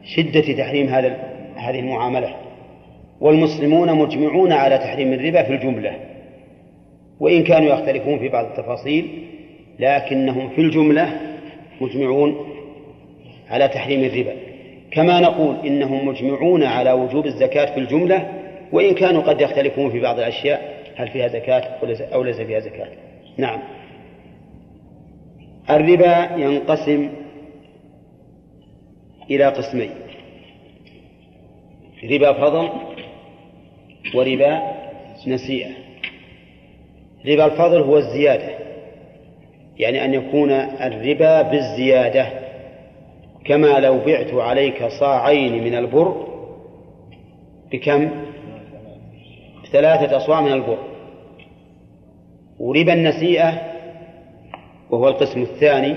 شدة 0.05 0.41
تحريم 0.41 0.87
هذا 0.87 1.17
هذه 1.57 1.79
المعاملة. 1.79 2.35
والمسلمون 3.21 3.93
مجمعون 3.93 4.53
على 4.53 4.79
تحريم 4.79 5.13
الربا 5.13 5.43
في 5.43 5.53
الجملة. 5.53 5.97
وإن 7.21 7.45
كانوا 7.45 7.69
يختلفون 7.69 8.19
في 8.19 8.29
بعض 8.29 8.45
التفاصيل 8.45 9.25
لكنهم 9.79 10.49
في 10.49 10.61
الجملة 10.61 11.21
مجمعون 11.81 12.54
على 13.51 13.69
تحريم 13.69 14.05
الربا. 14.05 14.33
كما 14.91 15.21
نقول 15.21 15.67
إنهم 15.67 16.09
مجمعون 16.09 16.65
على 16.65 16.93
وجوب 16.93 17.27
الزكاة 17.27 17.75
في 17.75 17.81
الجملة 17.81 18.29
وإن 18.73 18.95
كانوا 18.95 19.23
قد 19.23 19.41
يختلفون 19.41 19.91
في 19.91 20.01
بعض 20.01 20.19
الأشياء 20.19 20.75
هل 20.97 21.09
فيها 21.09 21.29
زكاة 21.29 21.79
أو 22.15 22.23
ليس 22.23 22.41
فيها 22.41 22.61
زكاة. 22.61 22.89
نعم. 23.37 23.61
الربا 25.71 26.37
ينقسم 26.37 27.09
إلى 29.31 29.45
قسمين. 29.45 29.91
ربا 32.11 32.33
فضل 32.33 32.71
وربا 34.15 34.63
نسيئة 35.27 35.71
ربا 37.27 37.45
الفضل 37.45 37.81
هو 37.81 37.99
الزيادة 37.99 38.59
يعني 39.79 40.05
أن 40.05 40.15
يكون 40.15 40.51
الربا 40.51 41.43
بالزيادة 41.43 42.44
كما 43.45 43.81
لو 43.81 43.99
بعت 43.99 44.35
عليك 44.35 44.85
صاعين 45.01 45.65
من 45.65 45.75
البر 45.75 46.27
بكم؟ 47.73 48.11
بثلاثة 49.65 50.17
أصواع 50.17 50.41
من 50.41 50.53
البر 50.53 50.79
وربا 52.59 52.93
النسيئة 52.93 53.75
وهو 54.91 55.09
القسم 55.09 55.43
الثاني 55.43 55.97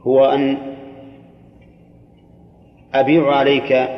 هو 0.00 0.24
أن 0.24 0.56
أبيع 2.94 3.30
عليك 3.32 3.88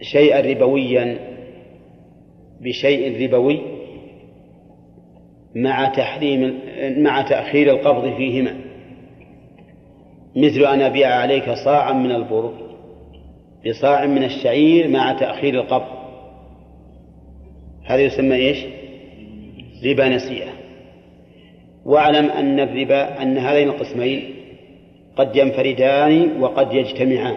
شيئا 0.00 0.40
ربويا 0.40 1.18
بشيء 2.60 3.24
ربوي 3.24 3.60
مع 5.54 5.88
تحريم 5.88 6.60
مع 6.96 7.22
تأخير 7.22 7.70
القبض 7.70 8.16
فيهما 8.16 8.71
مثل 10.36 10.64
أن 10.64 10.82
أبيع 10.82 11.08
عليك 11.08 11.50
صاعا 11.50 11.92
من 11.92 12.10
البر 12.10 12.52
بصاع 13.66 14.06
من 14.06 14.24
الشعير 14.24 14.88
مع 14.88 15.12
تأخير 15.12 15.54
القبض. 15.54 16.02
هذا 17.84 18.00
يسمى 18.00 18.36
إيش؟ 18.36 18.58
ربا 19.84 20.08
نسيئة. 20.08 20.52
واعلم 21.84 22.30
أن 22.30 22.60
الربا 22.60 23.22
أن 23.22 23.38
هذين 23.38 23.68
القسمين 23.68 24.34
قد 25.16 25.36
ينفردان 25.36 26.42
وقد 26.42 26.74
يجتمعان. 26.74 27.36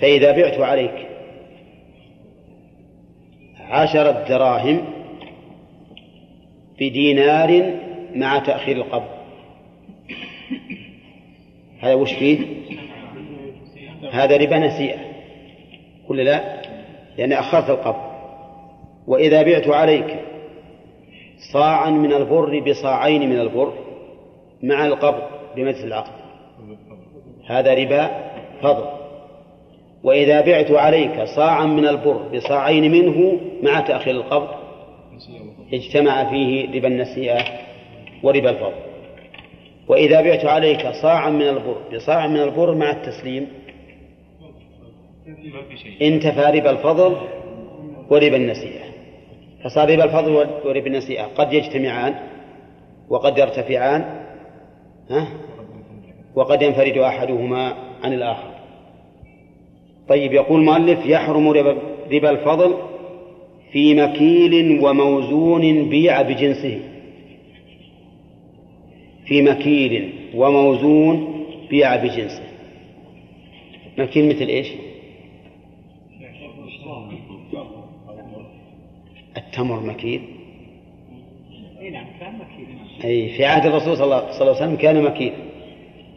فإذا 0.00 0.32
بعت 0.32 0.60
عليك 0.60 1.06
عشرة 3.58 4.24
دراهم 4.28 4.84
بدينار 6.80 7.78
مع 8.14 8.38
تأخير 8.38 8.76
القبض. 8.76 9.15
هذا 11.80 11.94
وش 11.94 12.12
فيه؟ 12.12 12.38
هذا 14.12 14.36
ربا 14.36 14.58
نسيئة. 14.58 14.98
كل 16.08 16.16
لا 16.16 16.62
لأن 17.18 17.32
أخرت 17.32 17.70
القبض 17.70 18.16
وإذا 19.06 19.42
بعت 19.42 19.68
عليك 19.68 20.20
صاعا 21.52 21.90
من 21.90 22.12
البر 22.12 22.60
بصاعين 22.60 23.30
من 23.30 23.40
البر 23.40 23.72
مع 24.62 24.86
القبض 24.86 25.22
بمجلس 25.56 25.84
العقد. 25.84 26.12
هذا 27.46 27.74
ربا 27.74 28.30
فضل. 28.62 28.86
وإذا 30.04 30.40
بعت 30.40 30.70
عليك 30.70 31.24
صاعا 31.24 31.66
من 31.66 31.86
البر 31.86 32.28
بصاعين 32.34 32.92
منه 32.92 33.40
مع 33.62 33.80
تأخير 33.80 34.14
القبض 34.14 34.48
اجتمع 35.72 36.30
فيه 36.30 36.78
ربا 36.78 36.88
النسيئة 36.88 37.44
وربا 38.22 38.50
الفضل. 38.50 38.85
وإذا 39.88 40.20
بعت 40.20 40.44
عليك 40.44 40.88
صاعا 41.02 41.30
من 41.30 41.48
البر 41.48 41.76
بصاع 41.94 42.26
من 42.26 42.42
البر 42.42 42.74
مع 42.74 42.90
التسليم 42.90 43.48
انتفى 46.02 46.40
ربا 46.40 46.70
الفضل 46.70 47.16
وربا 48.10 48.36
النسيئة. 48.36 48.84
فصار 49.64 49.92
ربا 49.92 50.04
الفضل 50.04 50.32
وربا 50.64 50.86
النسيئة 50.86 51.22
قد 51.22 51.52
يجتمعان 51.52 52.14
وقد 53.08 53.38
يرتفعان 53.38 54.04
ها؟ 55.10 55.28
وقد 56.34 56.62
ينفرد 56.62 56.98
أحدهما 56.98 57.74
عن 58.02 58.12
الآخر. 58.12 58.50
طيب 60.08 60.32
يقول 60.32 60.60
المؤلف 60.60 61.06
يحرم 61.06 61.48
ربا, 61.48 62.30
الفضل 62.30 62.76
في 63.72 63.94
مكيل 63.94 64.84
وموزون 64.84 65.88
بيع 65.88 66.22
بجنسه. 66.22 66.80
في 69.26 69.42
مكيل 69.42 70.12
وموزون 70.34 71.44
بيع 71.70 71.96
بجنسه. 71.96 72.42
مكيل 73.98 74.28
مثل 74.28 74.46
إيش؟ 74.46 74.68
التمر 79.36 79.80
مكيل. 79.80 80.22
إي 81.80 81.90
نعم 81.90 82.06
مكيل. 82.20 82.66
أي 83.04 83.28
في 83.28 83.44
عهد 83.44 83.66
الرسول 83.66 83.96
صلى 83.96 84.04
الله 84.04 84.16
عليه 84.40 84.50
وسلم 84.50 84.76
كان 84.76 85.02
مكيل. 85.02 85.32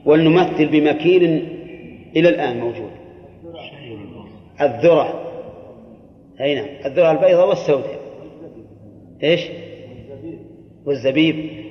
ولنمثل 0.05 0.66
بمكيل 0.66 1.24
إلى 2.16 2.30
الآن 2.30 2.60
موجود. 2.60 2.91
الذرة. 4.62 5.32
أي 6.41 6.55
نعم 6.55 6.68
الذرة 6.86 7.12
البيضاء 7.12 7.49
والسوداء. 7.49 7.99
إيش؟ 9.24 9.41
والزبيب. 10.86 11.68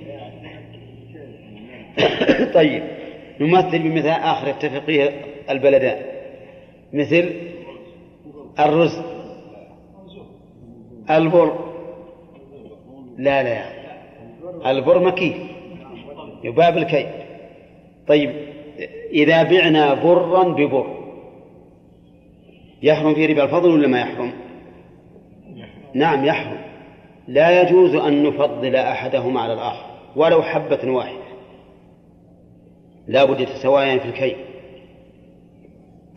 طيب. 2.54 2.82
نمثل 3.40 3.78
بمثال 3.78 4.10
آخر 4.10 4.48
يتفق 4.48 4.84
فيه 4.86 5.10
البلدان. 5.50 5.98
مثل 6.92 7.32
الرز. 8.60 9.00
البر. 11.10 11.58
لا 13.18 13.42
لا. 13.42 13.64
البر 14.70 14.98
مكي. 14.98 15.46
يباع 16.44 16.70
بالكي 16.70 17.06
طيب. 18.08 18.30
إذا 19.12 19.42
بعنا 19.42 19.94
برا 19.94 20.42
ببر. 20.42 20.98
يحرم 22.82 23.14
في 23.14 23.26
ربا 23.26 23.44
الفضل 23.44 23.70
ولا 23.70 23.88
ما 23.88 24.00
يحرم؟ 24.00 24.32
نعم 25.94 26.24
يحرم. 26.24 26.58
لا 27.28 27.62
يجوز 27.62 27.94
أن 27.94 28.22
نفضل 28.22 28.76
أحدهما 28.76 29.40
على 29.40 29.52
الآخر 29.52 29.86
ولو 30.16 30.42
حبة 30.42 30.90
واحدة. 30.90 31.27
لا 33.08 33.24
بد 33.24 33.40
يتساويان 33.40 33.98
في 33.98 34.08
الكي 34.08 34.36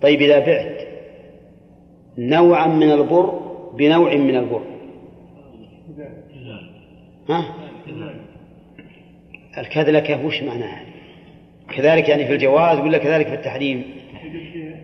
طيب 0.01 0.21
إذا 0.21 0.39
بعت 0.39 0.87
نوعا 2.17 2.67
من 2.67 2.91
البر 2.91 3.41
بنوع 3.73 4.15
من 4.15 4.35
البر 4.35 4.61
ها؟ 7.29 7.45
الكذلكة 9.57 10.25
وش 10.25 10.43
معناها؟ 10.43 10.83
كذلك 11.75 12.09
يعني 12.09 12.25
في 12.25 12.33
الجواز 12.33 12.79
ولا 12.79 12.97
كذلك 12.97 13.27
في 13.27 13.33
التحريم؟ 13.33 13.83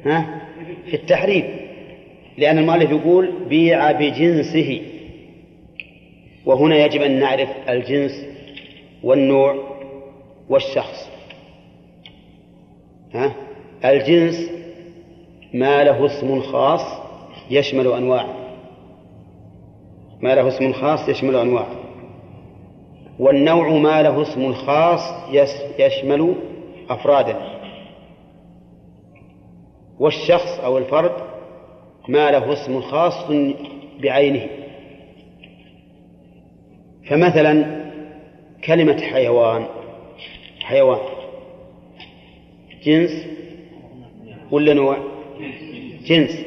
ها؟ 0.06 0.42
في 0.86 0.94
التحريم 0.94 1.44
لأن 2.38 2.58
المؤلف 2.58 2.92
يقول 2.92 3.32
بيع 3.50 3.92
بجنسه 3.92 4.82
وهنا 6.46 6.86
يجب 6.86 7.02
أن 7.02 7.20
نعرف 7.20 7.50
الجنس 7.70 8.26
والنوع 9.04 9.78
والشخص؟ 10.50 11.17
الجنس 13.86 14.50
ما 15.54 15.84
له 15.84 16.06
اسم 16.06 16.42
خاص 16.42 16.82
يشمل 17.50 17.88
أنواع. 17.88 18.26
ما 20.22 20.36
له 20.36 20.48
اسم 20.48 20.74
خاص 20.74 21.10
يشمل 21.10 21.36
أنواع. 21.36 21.68
والنوع 23.20 23.70
ما 23.70 24.02
له 24.02 24.22
اسم 24.22 24.54
خاص 24.54 25.34
يشمل 25.80 26.36
أفرادا. 26.90 27.36
والشخص 30.00 30.60
أو 30.60 30.78
الفرد 30.78 31.12
ما 32.08 32.32
له 32.32 32.54
اسم 32.54 32.82
خاص 32.82 33.32
بعينه. 34.02 34.48
فمثلا 37.10 37.86
كلمة 38.66 39.02
حيوان 39.02 39.66
حيوان. 40.60 41.17
جنس 42.84 43.28
ولا 44.52 44.74
نوع؟ 44.74 44.98
جنس. 46.06 46.46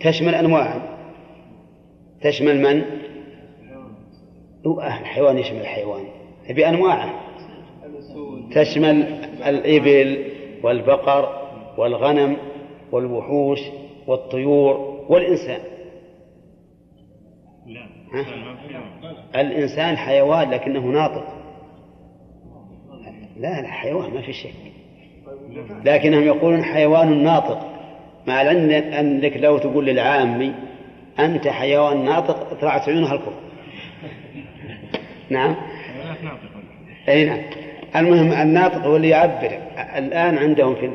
تشمل 0.00 0.34
أنواعا 0.34 0.82
تشمل 2.20 2.60
من؟ 2.60 2.84
الحيوان 4.66 5.38
يشمل 5.38 5.60
الحيوان. 5.60 6.04
بأنواعه 6.50 7.20
تشمل 8.54 9.02
الإبل 9.46 10.24
والبقر 10.62 11.42
والغنم 11.78 12.36
والوحوش 12.92 13.60
والطيور 14.06 15.04
والإنسان. 15.08 15.60
ها؟ 18.12 18.26
الإنسان 19.40 19.96
حيوان 19.96 20.50
لكنه 20.50 20.80
ناطق. 20.80 21.42
لا 23.36 23.62
لا 23.62 23.68
حيوان 23.68 24.14
ما 24.14 24.22
في 24.22 24.32
شيء 24.32 24.71
لكنهم 25.84 26.22
يقولون 26.22 26.64
حيوان 26.64 27.22
ناطق. 27.22 27.72
مع 28.26 28.50
أن 28.50 28.70
أنك 28.70 29.36
لو 29.36 29.58
تقول 29.58 29.86
للعامي 29.86 30.54
أنت 31.18 31.48
حيوان 31.48 32.04
ناطق 32.04 32.54
طلعت 32.60 32.88
عيونها 32.88 33.14
الكفر 33.14 33.32
نعم. 35.30 35.56
أي 37.08 37.24
نعم. 37.24 37.40
المهم 37.96 38.32
الناطق 38.32 38.84
هو 38.84 38.96
اللي 38.96 39.08
يعبر. 39.08 39.58
الآن 39.96 40.38
عندهم 40.38 40.74
في 40.74 40.90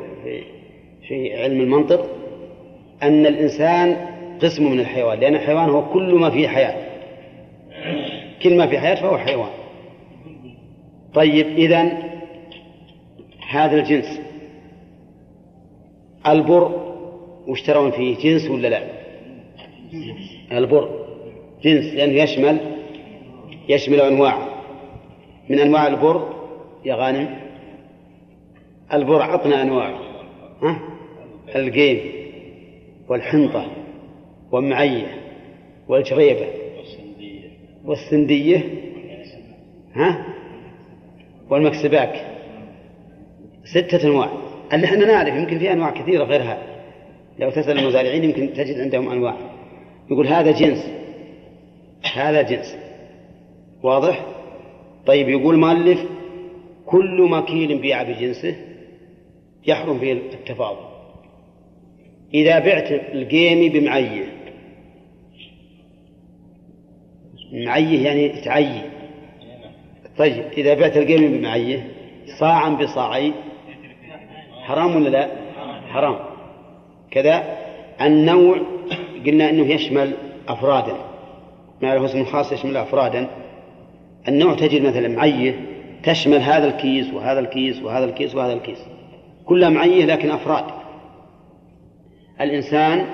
في 1.07 1.43
علم 1.43 1.61
المنطق 1.61 2.09
أن 3.03 3.25
الإنسان 3.25 3.97
قسم 4.41 4.71
من 4.71 4.79
الحيوان 4.79 5.19
لأن 5.19 5.35
الحيوان 5.35 5.69
هو 5.69 5.89
كل 5.89 6.13
ما 6.13 6.29
فيه 6.29 6.47
حياة. 6.47 6.75
كل 8.43 8.57
ما 8.57 8.67
فيه 8.67 8.79
حياة 8.79 8.95
فهو 8.95 9.17
حيوان. 9.17 9.49
طيب 11.13 11.47
إذا 11.47 11.91
هذا 13.49 13.79
الجنس. 13.79 14.26
البر 16.27 16.93
وش 17.47 17.61
ترون 17.61 17.91
فيه 17.91 18.17
جنس 18.17 18.49
ولا 18.49 18.67
لا؟ 18.67 18.83
البر 20.51 21.07
جنس 21.63 21.93
لأنه 21.93 22.13
يشمل 22.13 22.57
يشمل 23.69 24.01
أنواع. 24.01 24.47
من 25.49 25.59
أنواع 25.59 25.87
البر 25.87 26.33
يا 26.85 26.95
غانم؟ 26.95 27.39
البر 28.93 29.21
عطنا 29.21 29.61
أنواع. 29.61 29.99
ها؟ 30.61 30.79
القيم 31.55 31.99
والحنطة 33.09 33.71
والمعية 34.51 35.21
والجريبة 35.87 36.47
والسندية. 37.85 38.63
ها؟ 39.93 40.25
والمكسباك. 41.49 42.37
ستة 43.63 44.07
أنواع. 44.07 44.46
اللي 44.73 44.85
إحنا 44.85 45.05
نعرف 45.05 45.35
يمكن 45.35 45.59
في 45.59 45.73
أنواع 45.73 45.89
كثيرة 45.89 46.23
غير 46.23 46.41
هذا 46.41 46.77
لو 47.39 47.49
تسأل 47.49 47.79
المزارعين 47.79 48.23
يمكن 48.23 48.53
تجد 48.53 48.79
عندهم 48.79 49.09
أنواع. 49.09 49.37
يقول 50.11 50.27
هذا 50.27 50.51
جنس. 50.51 50.91
هذا 52.13 52.41
جنس. 52.41 52.77
واضح؟ 53.83 54.25
طيب 55.05 55.29
يقول 55.29 55.57
مؤلف 55.57 55.99
كل 56.85 57.21
مكيل 57.21 57.77
بيع 57.77 58.03
بجنسه 58.03 58.55
يحرم 59.67 59.99
فيه 59.99 60.13
التفاضل. 60.13 60.87
إذا 62.33 62.59
بعت 62.59 62.91
القيمي 62.91 63.69
بمعية. 63.69 64.25
معية 67.53 68.05
يعني 68.05 68.29
تعيي. 68.29 68.81
طيب 70.17 70.45
إذا 70.57 70.73
بعت 70.73 70.97
القيمي 70.97 71.37
بمعية 71.37 71.87
صاعا 72.39 72.69
بصاعين 72.69 73.33
حرام 74.67 74.95
ولا 74.95 75.09
لا؟ 75.09 75.27
حرام. 75.87 76.19
كذا 77.11 77.57
النوع 78.01 78.57
قلنا 79.25 79.49
أنه 79.49 79.73
يشمل 79.73 80.13
أفرادا. 80.47 80.95
ما 81.81 81.95
له 81.95 82.05
اسم 82.05 82.25
خاص 82.25 82.51
يشمل 82.51 82.77
أفرادا. 82.77 83.27
النوع 84.27 84.53
تجد 84.53 84.81
مثلا 84.81 85.07
معية 85.07 85.65
تشمل 86.03 86.37
هذا 86.37 86.67
الكيس 86.67 87.13
وهذا 87.13 87.39
الكيس 87.39 87.83
وهذا 87.83 88.05
الكيس 88.05 88.35
وهذا 88.35 88.53
الكيس. 88.53 88.79
كلها 89.45 89.69
معينة 89.69 90.05
لكن 90.05 90.29
أفراد. 90.29 90.65
الإنسان 92.41 93.05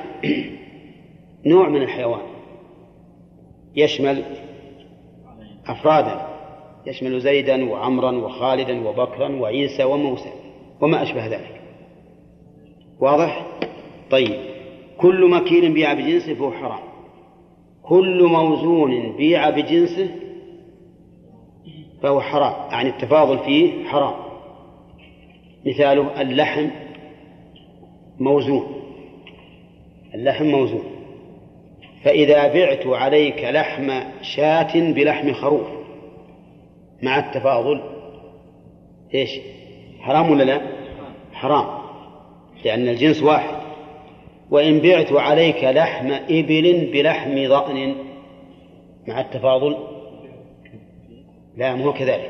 نوع 1.46 1.70
من 1.70 1.82
الحيوان. 1.82 2.22
يشمل 3.76 4.24
أفرادا. 5.68 6.28
يشمل 6.86 7.20
زيدا 7.20 7.70
وعمرا 7.70 8.12
وخالدا 8.12 8.88
وبكرا 8.88 9.36
وعيسى 9.36 9.84
وموسى. 9.84 10.43
وما 10.84 11.04
أشبه 11.04 11.28
ذلك. 11.28 11.62
واضح؟ 13.00 13.46
طيب. 14.10 14.54
كل 14.98 15.30
مكيل 15.30 15.74
بيع 15.74 15.94
بجنسه 15.94 16.34
فهو 16.34 16.52
حرام. 16.52 16.80
كل 17.84 18.24
موزون 18.24 19.18
بيع 19.18 19.50
بجنسه 19.50 20.10
فهو 22.02 22.22
حرام. 22.22 22.72
يعني 22.72 22.90
التفاضل 22.90 23.40
فيه 23.40 23.86
حرام. 23.86 24.14
مثاله 25.66 26.22
اللحم 26.22 26.68
موزون. 28.20 28.68
اللحم 30.14 30.46
موزون. 30.46 30.84
فإذا 32.04 32.54
بعت 32.54 32.88
عليك 32.88 33.44
لحم 33.44 33.92
شاة 34.22 34.92
بلحم 34.92 35.34
خروف 35.34 35.68
مع 37.04 37.20
التفاضل 37.20 37.82
إيش؟ 39.14 39.40
حرام 40.04 40.32
ولا 40.32 40.44
لا؟ 40.44 40.62
حرام 41.34 41.66
لأن 42.66 42.88
الجنس 42.88 43.24
واحد. 43.24 43.56
وإن 44.52 44.80
بعت 44.80 45.14
عليك 45.14 45.64
لحم 45.64 46.12
إبل 46.12 46.90
بلحم 46.94 47.48
ضأن 47.48 47.96
مع 49.08 49.22
التفاضل؟ 49.22 49.78
لا 51.58 51.76
مو 51.76 51.94
كذلك. 51.94 52.30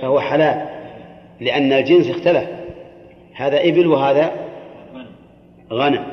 فهو 0.00 0.20
حلال 0.20 0.68
لأن 1.40 1.72
الجنس 1.72 2.10
اختلف. 2.10 2.48
هذا 3.34 3.68
إبل 3.68 3.86
وهذا 3.86 4.32
غنم. 5.72 6.06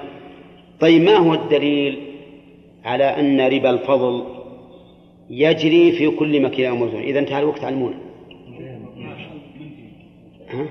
طيب 0.79 1.01
ما 1.01 1.15
هو 1.15 1.33
الدليل 1.33 1.99
على 2.85 3.03
أن 3.03 3.41
ربا 3.41 3.69
الفضل 3.69 4.23
يجري 5.29 5.91
في 5.91 6.09
كل 6.09 6.41
مكان 6.41 6.71
موزون 6.71 7.01
إذا 7.01 7.19
انتهى 7.19 7.39
الوقت 7.39 7.63
علمونا 7.63 7.97
ها؟ 10.49 10.65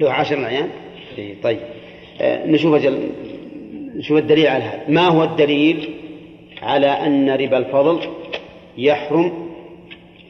له 0.00 0.12
عشر 0.12 0.46
أيام 0.46 0.68
طيب. 1.42 1.58
آه 2.20 2.46
نشوف 2.46 2.74
أجل 2.74 2.98
نشوف 3.96 4.18
الدليل 4.18 4.46
على 4.46 4.64
هذا. 4.64 4.84
ما 4.88 5.08
هو 5.08 5.24
الدليل 5.24 5.88
على 6.62 6.86
أن 6.86 7.30
ربا 7.30 7.58
الفضل 7.58 8.00
يحرم 8.78 9.32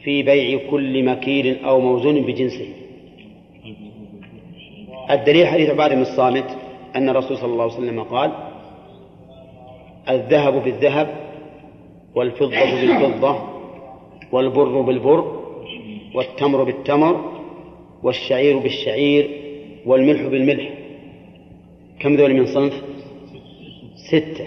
في 0.03 0.23
بيع 0.23 0.59
كل 0.71 1.03
مكيل 1.05 1.63
أو 1.65 1.79
موزون 1.81 2.21
بجنسه؟ 2.21 2.67
الدليل 5.11 5.47
حديث 5.47 5.69
عبادة 5.69 5.95
بن 5.95 6.01
الصامت 6.01 6.57
أن 6.95 7.09
الرسول 7.09 7.37
صلى 7.37 7.51
الله 7.53 7.63
عليه 7.63 7.73
وسلم 7.73 8.03
قال 8.03 8.31
الذهب 10.09 10.63
بالذهب 10.63 11.07
والفضة 12.15 12.49
بالفضة 12.81 13.35
والبر 14.31 14.81
بالبر 14.81 15.39
والتمر 16.15 16.63
بالتمر 16.63 17.32
والشعير 18.03 18.57
بالشعير 18.57 19.29
والملح 19.85 20.21
بالملح. 20.21 20.69
كم 21.99 22.15
ذول 22.15 22.33
من 22.33 22.45
صنف؟ 22.45 22.73
ستة. 23.95 24.45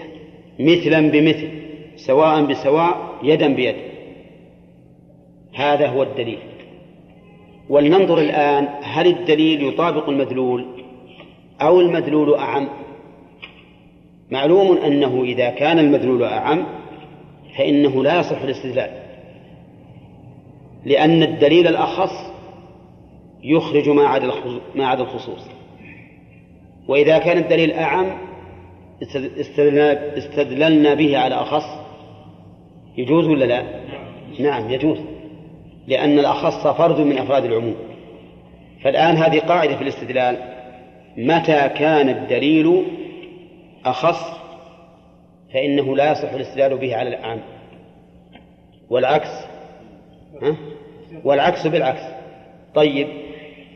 مثلا 0.59 1.11
بمثل 1.11 1.49
سواء 1.95 2.45
بسواء 2.45 3.19
يدا 3.23 3.47
بيد. 3.55 3.75
هذا 5.53 5.87
هو 5.87 6.03
الدليل. 6.03 6.39
ولننظر 7.69 8.17
الآن 8.17 8.67
هل 8.81 9.07
الدليل 9.07 9.67
يطابق 9.67 10.09
المدلول 10.09 10.65
أو 11.61 11.81
المدلول 11.81 12.33
أعم؟ 12.33 12.69
معلوم 14.31 14.77
أنه 14.77 15.23
إذا 15.23 15.49
كان 15.49 15.79
المدلول 15.79 16.23
أعم 16.23 16.65
فإنه 17.57 18.03
لا 18.03 18.19
يصح 18.19 18.41
الاستدلال. 18.41 18.89
لأن 20.85 21.23
الدليل 21.23 21.67
الأخص 21.67 22.26
يخرج 23.47 23.89
ما 23.89 24.07
عدا 24.07 24.31
ما 24.75 24.87
عدا 24.87 25.03
الخصوص. 25.03 25.47
وإذا 26.87 27.17
كان 27.17 27.37
الدليل 27.37 27.73
أعم 27.73 28.17
استدللنا 30.17 30.93
به 30.93 31.17
على 31.17 31.35
أخص. 31.35 31.65
يجوز 32.97 33.27
ولا 33.27 33.45
لا؟ 33.45 33.63
نعم 34.39 34.71
يجوز. 34.71 34.97
لأن 35.87 36.19
الأخص 36.19 36.67
فرد 36.67 36.99
من 36.99 37.17
أفراد 37.17 37.45
العموم. 37.45 37.75
فالآن 38.83 39.17
هذه 39.17 39.39
قاعدة 39.39 39.75
في 39.75 39.81
الاستدلال. 39.81 40.37
متى 41.17 41.69
كان 41.69 42.09
الدليل 42.09 42.83
أخص؟ 43.85 44.37
فإنه 45.53 45.95
لا 45.95 46.11
يصح 46.11 46.31
الاستدلال 46.33 46.77
به 46.77 46.95
على 46.95 47.09
الأعم 47.09 47.39
والعكس 48.89 49.29
ها؟ 50.41 50.55
والعكس 51.23 51.67
بالعكس. 51.67 52.01
طيب 52.75 53.07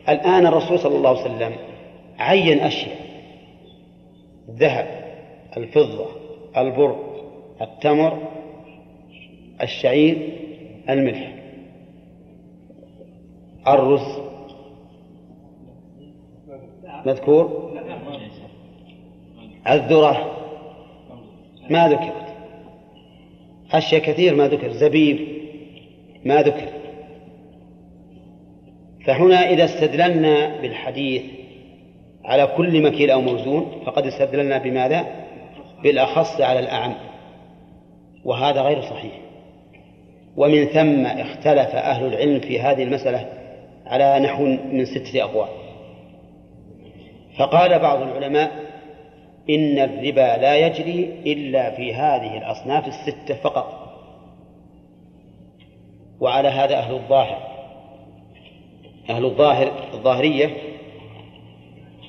الآن 0.08 0.46
الرسول 0.46 0.78
صلى 0.78 0.96
الله 0.96 1.08
عليه 1.08 1.20
وسلم 1.20 1.56
عين 2.18 2.60
أشياء. 2.60 2.96
الذهب 4.48 5.16
الفضة 5.56 6.06
البر 6.56 6.96
التمر 7.60 8.18
الشعير 9.62 10.38
الملح 10.90 11.34
الرز. 13.68 14.18
مذكور؟ 17.06 17.72
الذرة. 19.68 20.36
ما 21.70 21.88
ذكرت. 21.88 22.34
أشياء 23.72 24.02
كثير 24.02 24.34
ما 24.34 24.48
ذكر 24.48 24.72
زبيب. 24.72 25.42
ما 26.24 26.42
ذكر 26.42 26.81
فهنا 29.04 29.50
إذا 29.50 29.64
استدللنا 29.64 30.60
بالحديث 30.60 31.22
على 32.24 32.46
كل 32.46 32.82
مكيل 32.82 33.10
أو 33.10 33.20
موزون 33.20 33.82
فقد 33.86 34.06
استدللنا 34.06 34.58
بماذا؟ 34.58 35.06
بالأخص 35.82 36.40
على 36.40 36.58
الأعم. 36.58 36.94
وهذا 38.24 38.60
غير 38.60 38.82
صحيح. 38.82 39.12
ومن 40.36 40.64
ثم 40.64 41.06
اختلف 41.06 41.74
أهل 41.74 42.06
العلم 42.06 42.40
في 42.40 42.60
هذه 42.60 42.82
المسألة 42.82 43.28
على 43.86 44.20
نحو 44.20 44.44
من 44.46 44.84
ستة 44.84 45.22
أقوال. 45.22 45.48
فقال 47.38 47.78
بعض 47.78 48.02
العلماء 48.02 48.50
إن 49.50 49.78
الربا 49.78 50.36
لا 50.42 50.56
يجري 50.56 51.22
إلا 51.26 51.70
في 51.70 51.94
هذه 51.94 52.38
الأصناف 52.38 52.88
الستة 52.88 53.34
فقط. 53.34 53.82
وعلى 56.20 56.48
هذا 56.48 56.76
أهل 56.76 56.94
الظاهر. 56.94 57.51
أهل 59.10 59.24
الظاهر 59.24 59.72
الظاهرية 59.94 60.56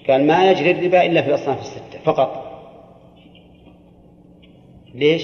قال 0.10 0.28
ما 0.28 0.52
يجري 0.52 0.72
الربا 0.72 1.06
إلا 1.06 1.22
في 1.22 1.28
الأصناف 1.28 1.60
الستة 1.62 2.00
فقط. 2.04 2.44
ليش؟ 4.96 5.24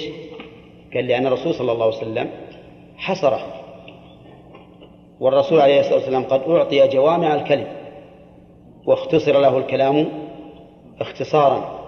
قال 0.94 1.06
لأن 1.06 1.26
الرسول 1.26 1.54
صلى 1.54 1.72
الله 1.72 1.86
عليه 1.86 1.96
وسلم 1.96 2.30
حصره. 2.96 3.46
والرسول 5.20 5.60
عليه 5.60 5.80
الصلاة 5.80 5.96
والسلام 5.96 6.24
قد 6.24 6.40
أعطي 6.50 6.88
جوامع 6.88 7.34
الكلم 7.34 7.66
واختصر 8.86 9.40
له 9.40 9.58
الكلام 9.58 10.08
اختصارا. 11.00 11.80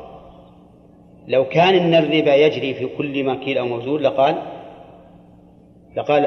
لو 1.29 1.45
كان 1.45 1.75
إن 1.75 1.95
الربا 1.95 2.35
يجري 2.35 2.75
في 2.75 2.87
كل 2.87 3.25
مكيل 3.25 3.59
أو 3.59 3.67
موزون 3.67 4.01
لقال 4.03 4.43
لقال 5.97 6.27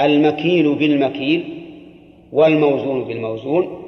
المكيل 0.00 0.74
بالمكيل 0.74 1.63
والموزون 2.34 3.04
بالموزون 3.04 3.82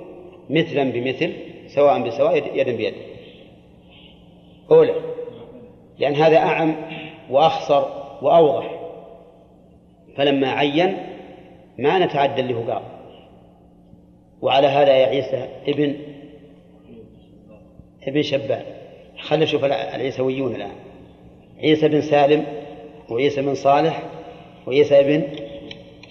مثلا 0.51 0.92
بمثل 0.92 1.32
سواء 1.66 2.03
بسواء 2.03 2.57
يدا 2.59 2.76
بيد. 2.76 2.94
أولى 4.70 4.94
لأن 5.99 6.14
هذا 6.14 6.36
أعم 6.36 6.76
وأخصر 7.30 7.84
وأوضح. 8.22 8.70
فلما 10.16 10.49
عين 10.51 10.97
ما 11.78 11.99
نتعدى 11.99 12.40
اللي 12.40 12.55
هو 12.55 12.62
قال 12.62 12.82
وعلى 14.42 14.66
هذا 14.66 14.97
يا 14.97 15.07
عيسى 15.07 15.49
ابن 15.68 15.97
ابن 18.09 18.22
شبان. 18.22 18.62
خلينا 19.18 19.44
نشوف 19.44 19.64
العيسويون 19.64 20.55
الآن. 20.55 20.76
عيسى 21.59 21.88
بن 21.88 22.01
سالم 22.01 22.44
وعيسى 23.11 23.42
بن 23.42 23.55
صالح 23.55 24.03
وعيسى 24.66 25.03
بن 25.03 25.22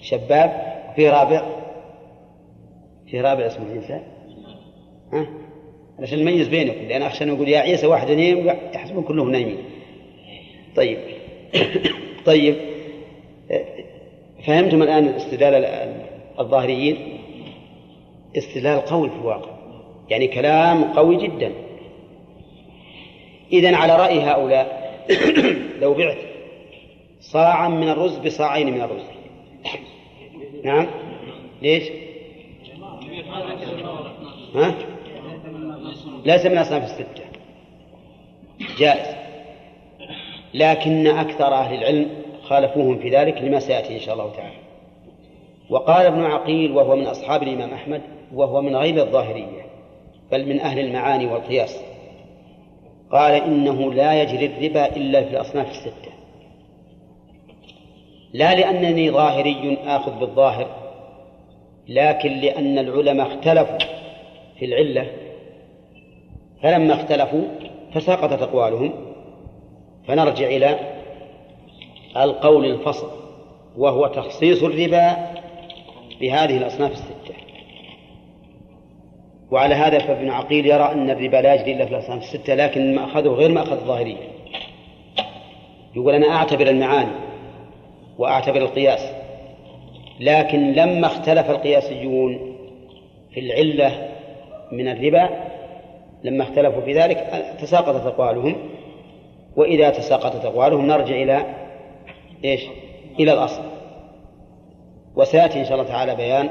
شباب 0.02 0.76
وفي 0.90 1.08
رابع 1.08 1.55
في 3.10 3.20
رابع 3.20 3.46
اسمه 3.46 3.72
عيسى 3.72 4.00
ها؟ 5.12 5.26
عشان 5.98 6.18
نميز 6.18 6.48
بينكم 6.48 6.88
لأن 6.88 7.02
أخشى 7.02 7.24
أن 7.24 7.28
نقول 7.28 7.48
يا 7.48 7.58
عيسى 7.58 7.86
واحد 7.86 8.10
نايم 8.10 8.46
يحسبون 8.74 9.04
كلهم 9.04 9.30
نايمين. 9.30 9.58
طيب. 10.76 10.98
طيب. 12.26 12.56
فهمتم 14.46 14.82
الآن 14.82 15.08
استدلال 15.08 15.64
الظاهريين؟ 16.38 17.18
استدلال 18.36 18.80
قوي 18.80 19.10
في 19.10 19.16
الواقع. 19.16 19.50
يعني 20.08 20.28
كلام 20.28 20.84
قوي 20.84 21.16
جدا. 21.16 21.52
إذا 23.52 23.76
على 23.76 23.96
رأي 23.96 24.20
هؤلاء 24.20 24.86
لو 25.82 25.94
بعت 25.94 26.18
صاعا 27.20 27.68
من 27.68 27.88
الرز 27.88 28.18
بصاعين 28.18 28.70
من 28.70 28.80
الرز. 28.80 29.04
نعم؟ 30.64 30.86
ليش؟ 31.62 32.05
ها؟ 34.54 34.74
ليس 36.24 36.46
من 36.46 36.58
أصناف 36.58 36.82
الستة. 36.82 37.24
جائز. 38.78 39.16
لكن 40.54 41.06
أكثر 41.06 41.54
أهل 41.54 41.74
العلم 41.74 42.08
خالفوهم 42.42 42.98
في 42.98 43.10
ذلك 43.10 43.42
لما 43.42 43.60
سيأتي 43.60 43.94
إن 43.94 44.00
شاء 44.00 44.14
الله 44.14 44.32
تعالى. 44.36 44.56
وقال 45.70 46.06
ابن 46.06 46.24
عقيل 46.24 46.72
وهو 46.72 46.96
من 46.96 47.06
أصحاب 47.06 47.42
الإمام 47.42 47.70
أحمد 47.70 48.02
وهو 48.34 48.62
من 48.62 48.76
غير 48.76 49.02
الظاهرية 49.02 49.66
بل 50.32 50.48
من 50.48 50.60
أهل 50.60 50.78
المعاني 50.78 51.26
والقياس. 51.26 51.80
قال 53.12 53.34
إنه 53.34 53.92
لا 53.92 54.22
يجري 54.22 54.46
الربا 54.46 54.96
إلا 54.96 55.24
في 55.24 55.30
الأصناف 55.30 55.70
الستة. 55.70 56.12
لا 58.32 58.54
لأنني 58.54 59.10
ظاهري 59.10 59.78
آخذ 59.86 60.18
بالظاهر 60.18 60.85
لكن 61.88 62.32
لأن 62.32 62.78
العلماء 62.78 63.26
اختلفوا 63.26 63.78
في 64.58 64.64
العلة 64.64 65.06
فلما 66.62 66.94
اختلفوا 66.94 67.42
تساقطت 67.94 68.42
أقوالهم. 68.42 68.92
فنرجع 70.08 70.46
إلى 70.46 70.78
القول 72.16 72.64
الفصل 72.64 73.10
وهو 73.76 74.06
تخصيص 74.06 74.62
الربا 74.62 75.16
بهذه 76.20 76.56
الأصناف 76.56 76.92
الستة. 76.92 77.34
وعلى 79.50 79.74
هذا 79.74 79.98
فابن 79.98 80.30
عقيل 80.30 80.66
يرى 80.66 80.92
أن 80.92 81.10
الربا 81.10 81.36
لا 81.36 81.54
يجري 81.54 81.72
إلا 81.72 81.84
في 81.86 81.90
الأصناف 81.90 82.22
الستة 82.22 82.54
لكن 82.54 82.94
ما 82.94 83.04
أخذه 83.04 83.28
غير 83.28 83.52
ما 83.52 83.62
أخذ 83.62 83.72
الظاهرية. 83.72 84.28
يقول 85.96 86.14
أنا 86.14 86.36
أعتبر 86.36 86.66
المعاني 86.66 87.12
وأعتبر 88.18 88.56
القياس. 88.56 89.15
لكن 90.20 90.72
لما 90.72 91.06
اختلف 91.06 91.50
القياسيون 91.50 92.56
في 93.30 93.40
العلة 93.40 94.08
من 94.72 94.88
الربا 94.88 95.28
لما 96.24 96.44
اختلفوا 96.44 96.80
في 96.80 96.92
ذلك 96.92 97.16
تساقطت 97.60 98.06
أقوالهم. 98.06 98.56
وإذا 99.56 99.90
تساقطت 99.90 100.44
أقوالهم 100.44 100.86
نرجع 100.86 101.14
إلى 101.14 101.46
إيش؟ 102.44 102.62
إلى 103.20 103.32
الأصل. 103.32 103.62
وسيأتي 105.16 105.60
إن 105.60 105.64
شاء 105.64 105.74
الله 105.74 105.88
تعالى 105.88 106.14
بيان 106.16 106.48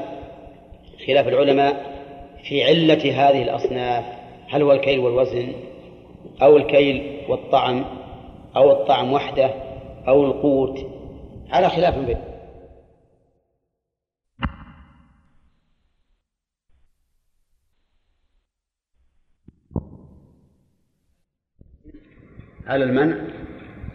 خلاف 1.06 1.28
العلماء 1.28 1.76
في 2.48 2.64
علة 2.64 3.28
هذه 3.28 3.42
الأصناف. 3.42 4.04
هل 4.48 4.62
هو 4.62 4.72
الكيل 4.72 4.98
والوزن 4.98 5.52
أو 6.42 6.56
الكيل 6.56 7.20
والطعم 7.28 7.84
أو 8.56 8.72
الطعم 8.72 9.12
وحده 9.12 9.50
أو 10.08 10.24
القوت؟ 10.24 10.86
على 11.50 11.68
خلاف 11.68 11.98
بين 11.98 12.16
على 22.66 22.84
المنع 22.84 23.16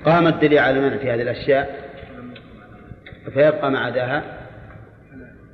قام 0.06 0.28
الدليل 0.28 0.60
على 0.60 0.80
المنع 0.80 0.98
في 0.98 1.12
هذه 1.12 1.22
الأشياء 1.22 1.92
فيبقى 3.34 3.72
ما 3.72 3.80
عداها 3.80 4.24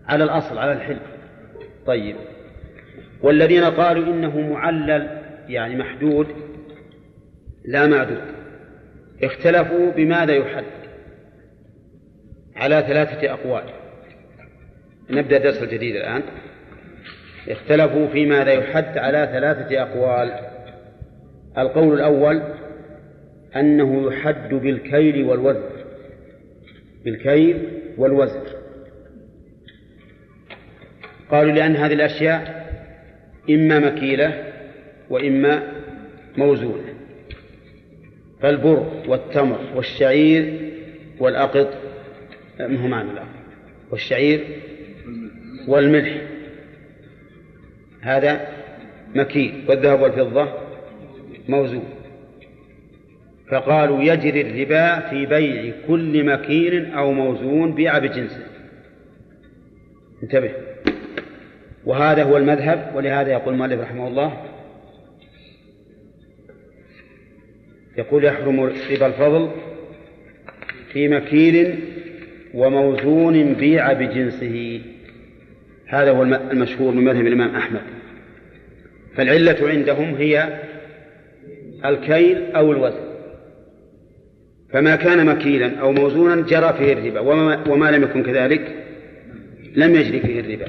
على 0.08 0.24
الأصل 0.24 0.58
على 0.58 0.72
الحل. 0.72 0.98
طيب. 1.86 2.16
والذين 3.22 3.64
قالوا 3.64 4.06
إنه 4.06 4.40
معلل 4.40 5.22
يعني 5.48 5.76
محدود 5.76 6.28
لا 7.66 7.88
معدود. 7.88 8.22
اختلفوا 9.24 9.92
بماذا 9.92 10.34
يحد 10.34 10.64
على 12.56 12.84
ثلاثة 12.88 13.34
أقوال. 13.34 13.64
نبدأ 15.10 15.38
الدرس 15.38 15.64
الجديد 15.64 15.96
الآن. 15.96 16.24
اختلفوا 17.50 18.08
في 18.08 18.26
ماذا 18.26 18.52
يحد 18.52 18.98
على 18.98 19.30
ثلاثة 19.32 19.82
أقوال. 19.82 20.32
القول 21.58 21.94
الأول 21.94 22.42
أنه 23.60 24.08
يحد 24.08 24.54
بالكيل 24.54 25.24
والوزن. 25.24 25.70
بالكيل 27.06 27.68
والوزن. 27.98 28.42
قالوا 31.32 31.52
لأن 31.52 31.76
هذه 31.76 31.94
الأشياء 31.94 32.68
إما 33.50 33.80
مكيلة 33.80 34.54
وإما 35.10 35.74
موزونة. 36.38 36.94
فالبر 38.42 39.04
والتمر 39.08 39.60
والشعير 39.76 40.72
والأقط 41.20 41.74
ما 42.60 42.88
معنى 42.88 43.12
الأقط. 43.12 43.28
والشعير 43.92 44.44
والملح. 45.68 46.22
هذا 48.02 48.48
مكيل 49.16 49.66
والذهب 49.68 50.02
والفضة 50.02 50.54
موزون. 51.48 51.97
فقالوا 53.50 54.04
يجري 54.04 54.42
الربا 54.42 55.10
في 55.10 55.26
بيع 55.26 55.74
كل 55.88 56.24
مكيل 56.24 56.92
أو 56.94 57.12
موزون 57.12 57.74
بيع 57.74 57.98
بجنسه 57.98 58.44
انتبه. 60.24 60.52
وهذا 61.86 62.24
هو 62.24 62.38
المذهب 62.38 62.92
ولهذا 62.96 63.32
يقول 63.32 63.54
المؤلف 63.54 63.82
رحمه 63.82 64.08
الله 64.08 64.44
يقول 67.98 68.26
يحرم 68.26 68.60
ربا 68.64 69.06
الفضل 69.08 69.52
في 70.94 71.08
مكيل 71.08 71.76
وموزون 72.54 73.54
بيع 73.54 73.94
بجنسه. 73.94 74.82
هذا 75.88 76.12
هو 76.12 76.24
المشهور 76.24 76.94
من 76.94 77.04
مذهب 77.04 77.28
الإمام 77.28 77.56
أحمد. 77.56 77.82
فالعلة 79.16 79.70
عندهم 79.70 80.16
هي 80.16 80.60
الكيل 81.86 82.56
أو 82.56 82.72
الوزن. 82.72 83.07
فما 84.70 84.96
كان 84.96 85.26
مكيلا 85.26 85.80
أو 85.80 85.92
موزونا 85.92 86.42
جرى 86.42 86.74
فيه 86.74 86.94
الربا 86.94 87.20
وما, 87.20 87.68
وما 87.68 87.92
لم 87.92 88.04
يكن 88.04 88.24
كذلك 88.24 88.76
لم 89.76 89.96
يجري 89.96 90.20
فيه 90.20 90.40
الربا. 90.40 90.68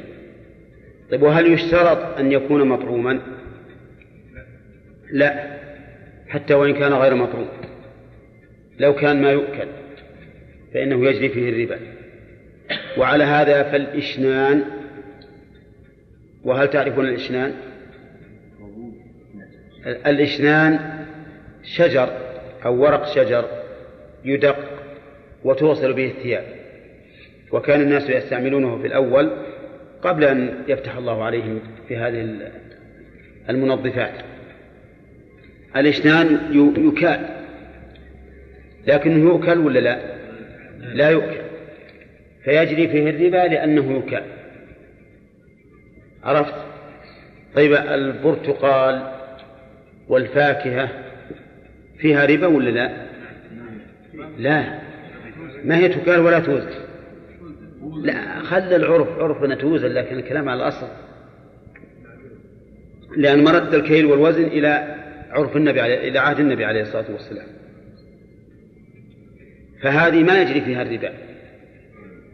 طيب 1.10 1.22
وهل 1.22 1.52
يشترط 1.52 2.18
أن 2.18 2.32
يكون 2.32 2.68
مطعوما؟ 2.68 3.20
لا 5.12 5.58
حتى 6.28 6.54
وإن 6.54 6.74
كان 6.74 6.92
غير 6.92 7.14
مطعوم. 7.14 7.48
لو 8.78 8.94
كان 8.94 9.22
ما 9.22 9.30
يؤكل 9.30 9.68
فإنه 10.74 11.06
يجري 11.06 11.28
فيه 11.28 11.48
الربا. 11.48 11.78
وعلى 12.98 13.24
هذا 13.24 13.62
فالإشنان 13.62 14.64
وهل 16.44 16.70
تعرفون 16.70 17.06
الإشنان؟ 17.08 17.54
الإشنان 19.86 20.78
شجر 21.62 22.08
أو 22.64 22.82
ورق 22.82 23.06
شجر. 23.14 23.57
يدق 24.24 24.56
وتوصل 25.44 25.92
به 25.92 26.06
الثياب. 26.06 26.44
وكان 27.52 27.80
الناس 27.80 28.10
يستعملونه 28.10 28.78
في 28.78 28.86
الأول 28.86 29.30
قبل 30.02 30.24
أن 30.24 30.54
يفتح 30.68 30.96
الله 30.96 31.24
عليهم 31.24 31.60
في 31.88 31.96
هذه 31.96 32.50
المنظفات. 33.50 34.14
الإشنان 35.76 36.40
يكال. 36.76 37.28
لكنه 38.86 39.30
يؤكل 39.30 39.58
ولا 39.58 39.78
لا؟ 39.78 39.98
لا 40.78 41.10
يؤكل. 41.10 41.48
فيجري 42.44 42.88
فيه 42.88 43.10
الربا 43.10 43.54
لأنه 43.54 43.98
يكال 43.98 44.22
عرفت؟ 46.22 46.54
طيب 47.54 47.72
البرتقال 47.72 49.12
والفاكهة 50.08 50.88
فيها 51.98 52.26
ربا 52.26 52.46
ولا 52.46 52.70
لا؟ 52.70 52.90
لا. 54.38 54.80
ما 55.64 55.76
هي 55.76 55.88
تكال 55.88 56.20
ولا 56.20 56.38
توزن 56.38 56.70
لا 58.02 58.42
خلى 58.42 58.76
العرف 58.76 59.08
عرفنا 59.18 59.54
توزن 59.54 59.88
لكن 59.88 60.18
الكلام 60.18 60.48
على 60.48 60.62
الأصل. 60.62 60.88
لأن 63.16 63.44
مرد 63.44 63.74
الكيل 63.74 64.06
والوزن 64.06 64.44
إلى 64.44 64.94
عرف 65.30 65.56
النبي 65.56 65.80
عليه 65.80 66.08
إلى 66.08 66.18
عهد 66.18 66.40
النبي 66.40 66.64
عليه 66.64 66.82
الصلاة 66.82 67.12
والسلام. 67.12 67.46
فهذه 69.82 70.22
ما 70.22 70.42
يجري 70.42 70.60
فيها 70.60 70.82
الربا. 70.82 71.12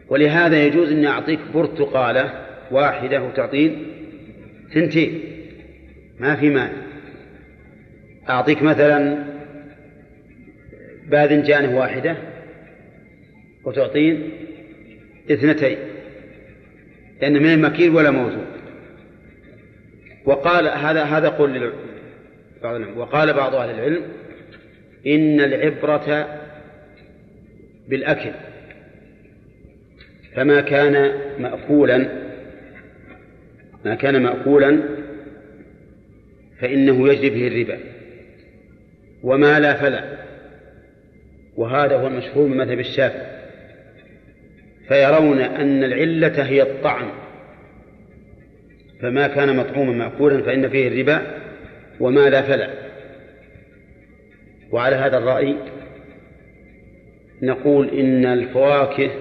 ولهذا 0.09 0.65
يجوز 0.65 0.91
أن 0.91 1.05
أعطيك 1.05 1.39
برتقالة 1.53 2.45
واحدة 2.71 3.23
وتعطين 3.23 3.85
ثنتين. 4.73 5.21
ما 6.19 6.35
في 6.35 6.49
مال 6.49 6.71
أعطيك 8.29 8.63
مثلا 8.63 9.23
باذنجانة 11.09 11.77
واحدة 11.77 12.15
وتعطين 13.63 14.31
اثنتين 15.31 15.77
لأن 17.21 17.33
من 17.33 17.53
المكيل 17.53 17.95
ولا 17.95 18.11
موزون. 18.11 18.45
وقال 20.25 20.67
هذا 20.67 21.03
هذا 21.03 21.29
قول 21.29 21.71
وقال 22.95 23.33
بعض 23.33 23.55
أهل 23.55 23.69
العلم 23.69 24.01
إن 25.07 25.41
العبرة 25.41 26.39
بالأكل 27.87 28.31
فما 30.35 30.61
كان 30.61 31.11
مأكولا 31.39 32.25
ما 33.85 33.95
كان 33.95 34.23
مأكولا 34.23 34.79
فإنه 36.59 37.07
يجري 37.07 37.29
به 37.29 37.47
الربا 37.47 37.79
وما 39.23 39.59
لا 39.59 39.73
فلا. 39.73 40.03
وهذا 41.55 41.95
هو 41.95 42.07
المشهور 42.07 42.47
من 42.47 42.57
مذهب 42.57 42.79
الشافعي. 42.79 43.35
فيرون 44.87 45.41
أن 45.41 45.83
العلة 45.83 46.43
هي 46.43 46.61
الطعم 46.61 47.11
فما 49.01 49.27
كان 49.27 49.55
مطعوما 49.55 49.91
مأكولا 49.91 50.43
فإن 50.43 50.69
فيه 50.69 50.87
الربا 50.87 51.21
وما 51.99 52.29
لا 52.29 52.41
فلا. 52.41 52.69
وعلى 54.71 54.95
هذا 54.95 55.17
الرأي 55.17 55.55
نقول 57.41 57.89
إن 57.89 58.25
الفواكه 58.25 59.11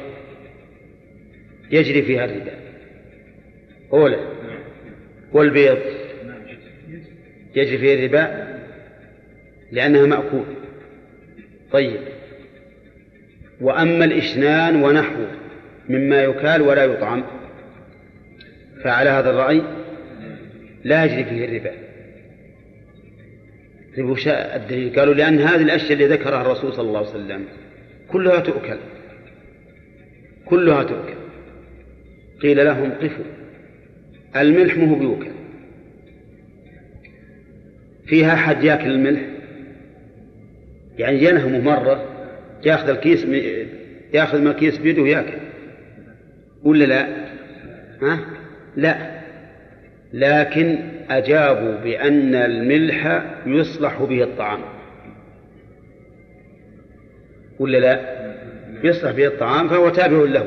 يجري 1.71 2.03
فيها 2.03 2.25
الربا. 2.25 2.53
أولا 3.93 4.19
والبيض 5.33 5.79
يجري 7.57 7.79
فيه 7.79 7.95
الربا 7.95 8.55
لأنها 9.73 10.07
مأكول 10.07 10.45
طيب. 11.73 12.14
وأما 13.65 14.05
الإشنان 14.05 14.83
ونحوه 14.83 15.31
مما 15.89 16.23
يكال 16.23 16.63
ولا 16.63 16.85
يطعم. 16.85 17.25
فعلى 18.85 19.11
هذا 19.11 19.31
الرأي 19.31 19.63
لا 20.85 21.05
يجري 21.05 21.25
فيه 21.25 21.45
الربا. 21.45 21.71
ربا 23.99 24.57
الدليل. 24.57 24.99
قالوا 24.99 25.15
لأن 25.15 25.41
هذه 25.41 25.63
الأشياء 25.63 25.93
اللي 25.93 26.07
ذكرها 26.07 26.43
الرسول 26.43 26.73
صلى 26.73 26.89
الله 26.89 26.99
عليه 26.99 27.09
وسلم 27.09 27.45
كلها 28.09 28.41
تؤكل. 28.41 28.79
كلها 30.45 30.83
تؤكل. 30.83 31.15
قيل 32.43 32.65
لهم 32.65 32.93
قفوا. 32.93 33.25
الملح 34.37 34.77
مه 34.77 34.99
بيوكل 34.99 35.31
فيها 38.07 38.35
أحد 38.35 38.65
ياكل 38.65 38.91
الملح؟ 38.91 39.21
يعني 40.99 41.25
ينهمه 41.25 41.61
مرة. 41.61 42.14
ياخذ 42.67 42.89
الكيس 42.89 43.27
ياخذ 44.15 44.41
من 44.41 44.47
الكيس 44.47 44.79
بيده 44.79 45.03
وياكل 45.03 45.39
ولا 46.65 46.85
لا؟ 46.85 47.07
ها؟ 48.03 48.19
لا 48.77 49.15
لكن 50.13 50.79
أجابوا 51.11 51.75
بأن 51.75 52.35
الملح 52.35 53.23
يصلح 53.47 54.03
به 54.03 54.23
الطعام 54.23 54.61
ولا 57.59 57.79
لا؟ 57.79 58.01
يصلح 58.85 59.11
به 59.11 59.27
الطعام 59.27 59.69
فهو 59.69 59.89
تابع 59.89 60.17
له 60.17 60.47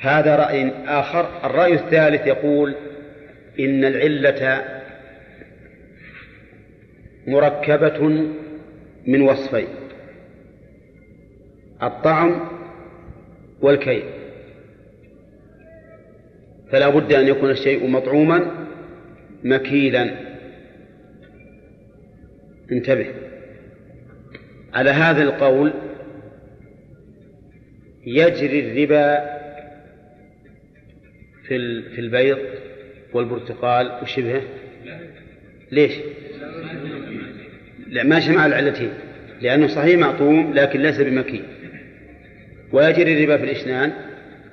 هذا 0.00 0.36
رأي 0.36 0.72
آخر 0.86 1.28
الرأي 1.44 1.74
الثالث 1.74 2.26
يقول 2.26 2.74
إن 3.60 3.84
العلة 3.84 4.64
مركبة 7.26 8.28
من 9.06 9.22
وصفين 9.22 9.66
الطعم 11.82 12.48
والكيل. 13.60 14.02
فلا 16.72 16.88
بد 16.88 17.12
أن 17.12 17.28
يكون 17.28 17.50
الشيء 17.50 17.86
مطعوما 17.86 18.66
مكيلا. 19.44 20.16
انتبه. 22.72 23.06
على 24.74 24.90
هذا 24.90 25.22
القول 25.22 25.72
يجري 28.06 28.60
الربا 28.60 29.40
في 31.46 31.82
في 31.82 32.00
البيض 32.00 32.38
والبرتقال 33.12 33.98
وشبهه. 34.02 34.42
ليش؟ 35.72 35.92
لا 37.86 38.02
ما 38.02 38.18
جمع 38.18 38.46
العلتين. 38.46 38.90
لأنه 39.40 39.66
صحيح 39.66 39.98
معطوم 39.98 40.54
لكن 40.54 40.80
ليس 40.80 41.00
بمكي 41.00 41.42
ويجري 42.72 43.14
الربا 43.14 43.36
في 43.36 43.44
الإشنان 43.44 43.92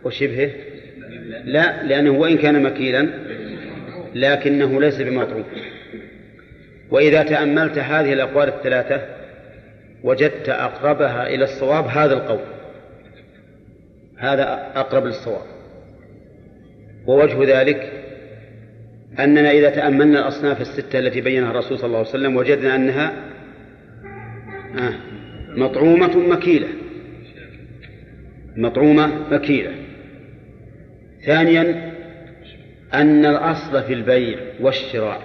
وشبهه؟ 0.04 0.50
لا 1.44 1.84
لأنه 1.84 2.12
وإن 2.12 2.38
كان 2.38 2.64
مكيلا 2.64 3.10
لكنه 4.16 4.82
ليس 4.82 5.02
بمطعوم. 5.02 5.44
وإذا 6.92 7.24
تأملت 7.24 7.78
هذه 7.78 8.14
الأقوال 8.14 8.48
الثلاثة 8.48 9.02
وجدت 10.04 10.50
أقربها 10.50 11.28
إلى 11.28 11.44
الصواب 11.44 11.86
هذا 11.86 12.14
القول. 12.14 12.40
هذا 14.18 14.72
أقرب 14.76 15.06
للصواب. 15.06 15.46
ووجه 17.08 17.60
ذلك 17.60 17.92
أننا 19.20 19.52
إذا 19.52 19.70
تأملنا 19.70 20.20
الأصناف 20.20 20.62
الستة 20.62 21.00
التي 21.00 21.22
بينها 21.22 21.52
الرسول 21.52 21.78
صلى 21.78 21.88
الله 21.88 21.98
عليه 21.98 22.10
وسلم 22.10 22.36
وجدنا 22.36 22.76
أنها 22.76 23.14
آه، 24.80 24.94
مطعومة 25.56 26.18
مكيلة. 26.18 26.68
مطعومة 28.58 29.12
مكيلة 29.32 29.72
ثانيا 31.26 31.94
أن 32.94 33.26
الأصل 33.26 33.84
في 33.84 33.94
البيع 33.94 34.40
والشراء. 34.60 35.22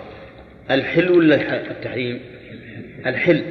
الحل 0.70 1.10
ولا 1.10 1.70
التحريم؟ 1.70 2.20
الحل. 3.06 3.42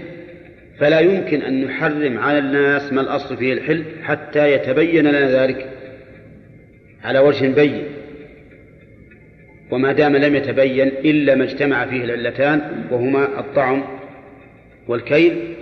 فلا 0.80 1.00
يمكن 1.00 1.42
أن 1.42 1.66
نحرم 1.66 2.18
على 2.18 2.40
الناس 2.40 2.94
ما 2.94 3.02
الأصل 3.02 3.38
فيه 3.38 3.54
الحل 3.54 3.84
حتى 4.04 4.54
يتبين 4.54 5.08
لنا 5.08 5.44
ذلك. 5.44 5.70
على 7.04 7.20
وجه 7.20 7.48
بين. 7.48 7.84
وما 9.72 9.92
دام 9.92 10.16
لم 10.16 10.36
يتبين 10.36 10.88
إلا 10.88 11.36
ما 11.36 11.44
اجتمع 11.44 11.86
فيه 11.86 12.04
العلتان 12.04 12.86
وهما 12.92 13.40
الطعم 13.40 13.84
والكيل 14.88 15.56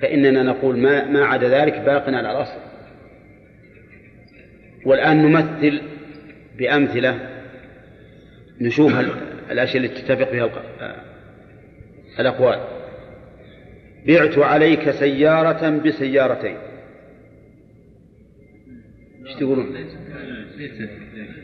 فإننا 0.00 0.42
نقول 0.42 0.78
ما 0.78 1.10
ما 1.10 1.24
عدا 1.24 1.48
ذلك 1.48 1.78
باق 1.78 2.08
على 2.08 2.30
الأصل. 2.30 2.65
والآن 4.86 5.22
نمثل 5.22 5.80
بأمثلة 6.58 7.18
نشوف 8.60 8.92
الأشياء 9.50 9.84
التي 9.84 10.02
تتفق 10.02 10.30
فيها 10.30 10.50
الأقوال 12.20 12.60
بعت 14.06 14.38
عليك 14.38 14.90
سيارة 14.90 15.70
بسيارتين 15.70 16.56
إيش 19.26 19.34
تقولون؟ 19.34 19.76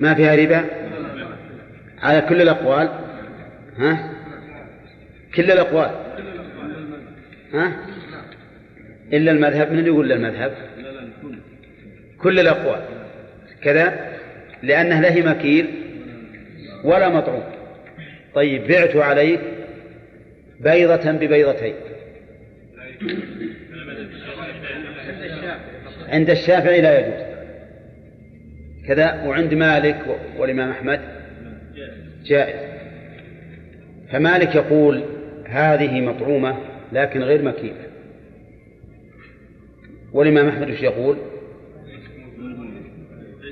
ما 0.01 0.15
فيها 0.15 0.37
ربا؟ 0.37 0.65
على 1.99 2.21
كل 2.21 2.43
الأقوال 2.43 2.89
ها؟ 3.77 4.13
كل 5.35 5.51
الأقوال 5.51 5.91
ها؟ 7.53 7.77
إلا 9.13 9.33
المذهب 9.33 9.73
من 9.73 9.79
اللي 9.79 9.91
يقول 9.91 10.13
المذهب 10.13 10.55
كل 12.19 12.41
الأقوال 12.41 13.02
كذا 13.65 14.13
لأنه 14.63 15.01
لا 15.01 15.13
هي 15.13 15.23
مكيل 15.23 15.67
ولا 16.85 17.09
مطعوم. 17.09 17.43
طيب 18.35 18.67
بعت 18.67 18.97
عليك 18.97 19.41
بيضة 20.61 21.13
ببيضتين. 21.13 21.75
عند 26.09 26.31
الشافعي 26.31 26.81
لا 26.81 26.99
يجوز. 26.99 27.23
كذا 28.89 29.25
وعند 29.27 29.55
مالك 29.55 30.01
والإمام 30.39 30.71
أحمد 30.71 31.01
جائز. 32.25 32.73
فمالك 34.13 34.55
يقول 34.55 35.03
هذه 35.49 36.01
مطعومة 36.01 36.59
لكن 36.93 37.23
غير 37.23 37.43
مكيلة 37.43 37.87
والإمام 40.13 40.49
أحمد 40.49 40.71
وش 40.71 40.83
يقول؟ 40.83 41.19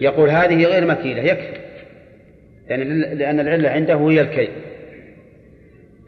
يقول 0.00 0.30
هذه 0.30 0.64
غير 0.64 0.86
مكيلة 0.86 1.22
يكفي. 1.22 1.60
يعني 2.68 2.84
لأن 3.14 3.40
العلة 3.40 3.68
عنده 3.68 3.96
هي 3.96 4.20
الكي. 4.20 4.48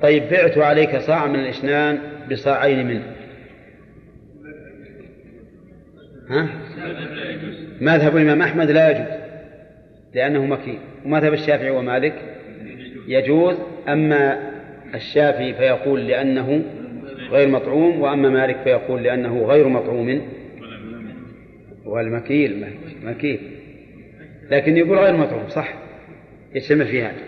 طيب 0.01 0.23
بعت 0.31 0.59
عليك 0.59 0.97
صاع 0.97 1.27
من 1.27 1.41
الإشنان 1.41 1.99
بصاعين 2.31 2.87
منه. 2.87 3.03
ها؟ 6.29 6.49
مذهب 7.81 8.17
الإمام 8.17 8.43
أحمد 8.43 8.71
لا 8.71 8.91
يجوز 8.91 9.23
لأنه 10.15 10.47
مكي 10.47 10.79
ومذهب 11.05 11.33
الشافعي 11.33 11.71
ومالك 11.71 12.15
يجوز 13.09 13.57
أما 13.89 14.39
الشافعي 14.95 15.55
فيقول 15.55 16.07
لأنه 16.07 16.63
غير 17.31 17.49
مطعوم 17.49 18.01
وأما 18.01 18.29
مالك 18.29 18.57
فيقول 18.65 19.03
لأنه 19.03 19.45
غير 19.45 19.69
مطعوم. 19.69 20.23
والمكيل 21.85 22.67
مكيل. 23.05 23.41
لكن 24.53 24.77
يقول 24.77 24.99
غير 24.99 25.17
مطعوم 25.17 25.49
صح؟ 25.49 25.75
يجتمع 26.55 26.85
في 26.85 27.03
هذا. 27.03 27.23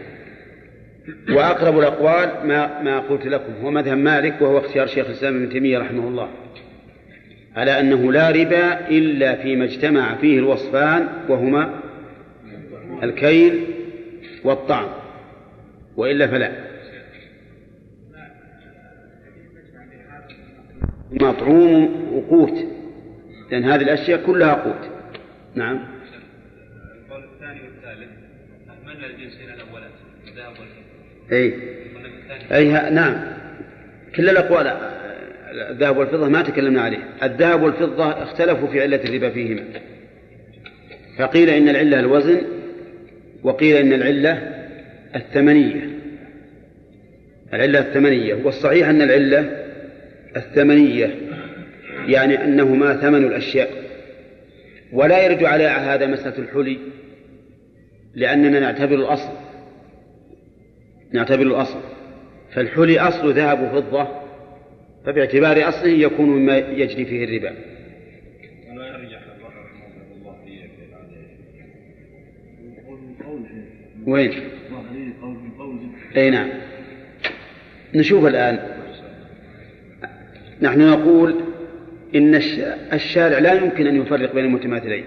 وأقرب 1.29 1.79
الأقوال 1.79 2.47
ما 2.47 2.83
ما 2.83 2.99
قلت 2.99 3.27
لكم 3.27 3.53
هو 3.63 3.71
مذهب 3.71 3.99
مالك 3.99 4.43
وهو 4.43 4.59
اختيار 4.59 4.87
شيخ 4.87 5.07
الإسلام 5.07 5.37
ابن 5.37 5.49
تيمية 5.49 5.79
رحمه 5.79 6.09
الله 6.09 6.29
على 7.57 7.81
أنه 7.81 8.13
لا 8.13 8.31
ربا 8.31 8.89
إلا 8.89 9.35
فيما 9.35 9.65
اجتمع 9.65 10.15
فيه 10.15 10.39
الوصفان 10.39 11.09
وهما 11.29 11.81
الكيل 13.03 13.65
والطعم 14.45 14.89
وإلا 15.97 16.27
فلا. 16.27 16.53
مطعوم 21.13 22.13
وقوت 22.13 22.59
لأن 23.51 23.65
هذه 23.65 23.83
الأشياء 23.83 24.27
كلها 24.27 24.53
قوت. 24.53 24.91
نعم 25.55 25.81
القول 27.07 27.25
الثاني 27.25 27.61
والثالث 27.61 28.11
أهملنا 29.05 29.17
الجنسين 29.17 29.51
الأولات 29.51 29.91
الذهب 30.29 30.53
والفضة. 30.59 31.33
أي. 31.33 31.55
أي 32.53 32.91
نعم. 32.91 33.21
كل 34.17 34.31
الأقوال 34.31 34.67
الذهب 35.71 35.97
والفضة 35.97 36.29
ما 36.29 36.43
تكلمنا 36.43 36.83
عليه. 36.83 36.99
الذهب 37.23 37.63
والفضة 37.63 38.23
اختلفوا 38.23 38.69
في 38.69 38.83
علة 38.83 39.01
الربا 39.05 39.31
فيهما. 39.31 39.65
فقيل 41.19 41.51
إن 41.51 41.69
العلة 41.69 42.01
الوزن 42.01 42.43
وقيل 43.43 43.77
إن 43.77 43.93
العلة 43.93 44.33
الثمنية. 45.17 45.91
العلة 47.55 47.79
الثمنية. 47.79 48.35
والصحيح 48.35 48.89
أن 48.89 49.03
العلة 49.03 49.65
الثمنية 50.37 51.15
يعني 52.07 52.45
أنه 52.45 52.75
ما 52.75 52.97
ثمن 52.97 53.25
الأشياء. 53.25 53.71
ولا 54.93 55.25
يرد 55.25 55.45
على 55.45 55.65
هذا 55.65 56.07
مسألة 56.07 56.39
الحلي. 56.39 56.79
لأننا 58.15 58.61
نعتبر 58.61 58.95
الأصل. 58.95 59.33
نعتبر 61.13 61.43
الأصل. 61.43 61.81
فالحلي 62.53 63.01
أصل 63.01 63.33
ذهب 63.33 63.63
وفضة 63.63 64.09
فباعتبار 65.07 65.69
أصله 65.69 65.89
يكون 65.89 66.29
مما 66.29 66.57
يجري 66.59 67.05
فيه 67.05 67.25
الربا. 67.25 67.57
وين؟ 74.07 74.33
أي 76.17 76.31
نعم. 76.31 76.49
نشوف 77.95 78.27
الآن. 78.27 78.59
نحن 80.63 80.81
نقول 80.81 81.41
إن 82.15 82.35
الشارع 82.93 83.39
لا 83.39 83.53
يمكن 83.53 83.87
أن 83.87 84.03
يفرق 84.03 84.35
بين 84.35 84.45
المتماثلين. 84.45 85.05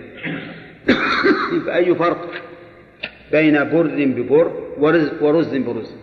فأي 1.65 1.95
فرق؟ 1.95 2.46
بين 3.31 3.63
بر 3.63 4.05
ببر 4.05 4.51
ورز, 5.21 5.55
برز. 5.55 5.95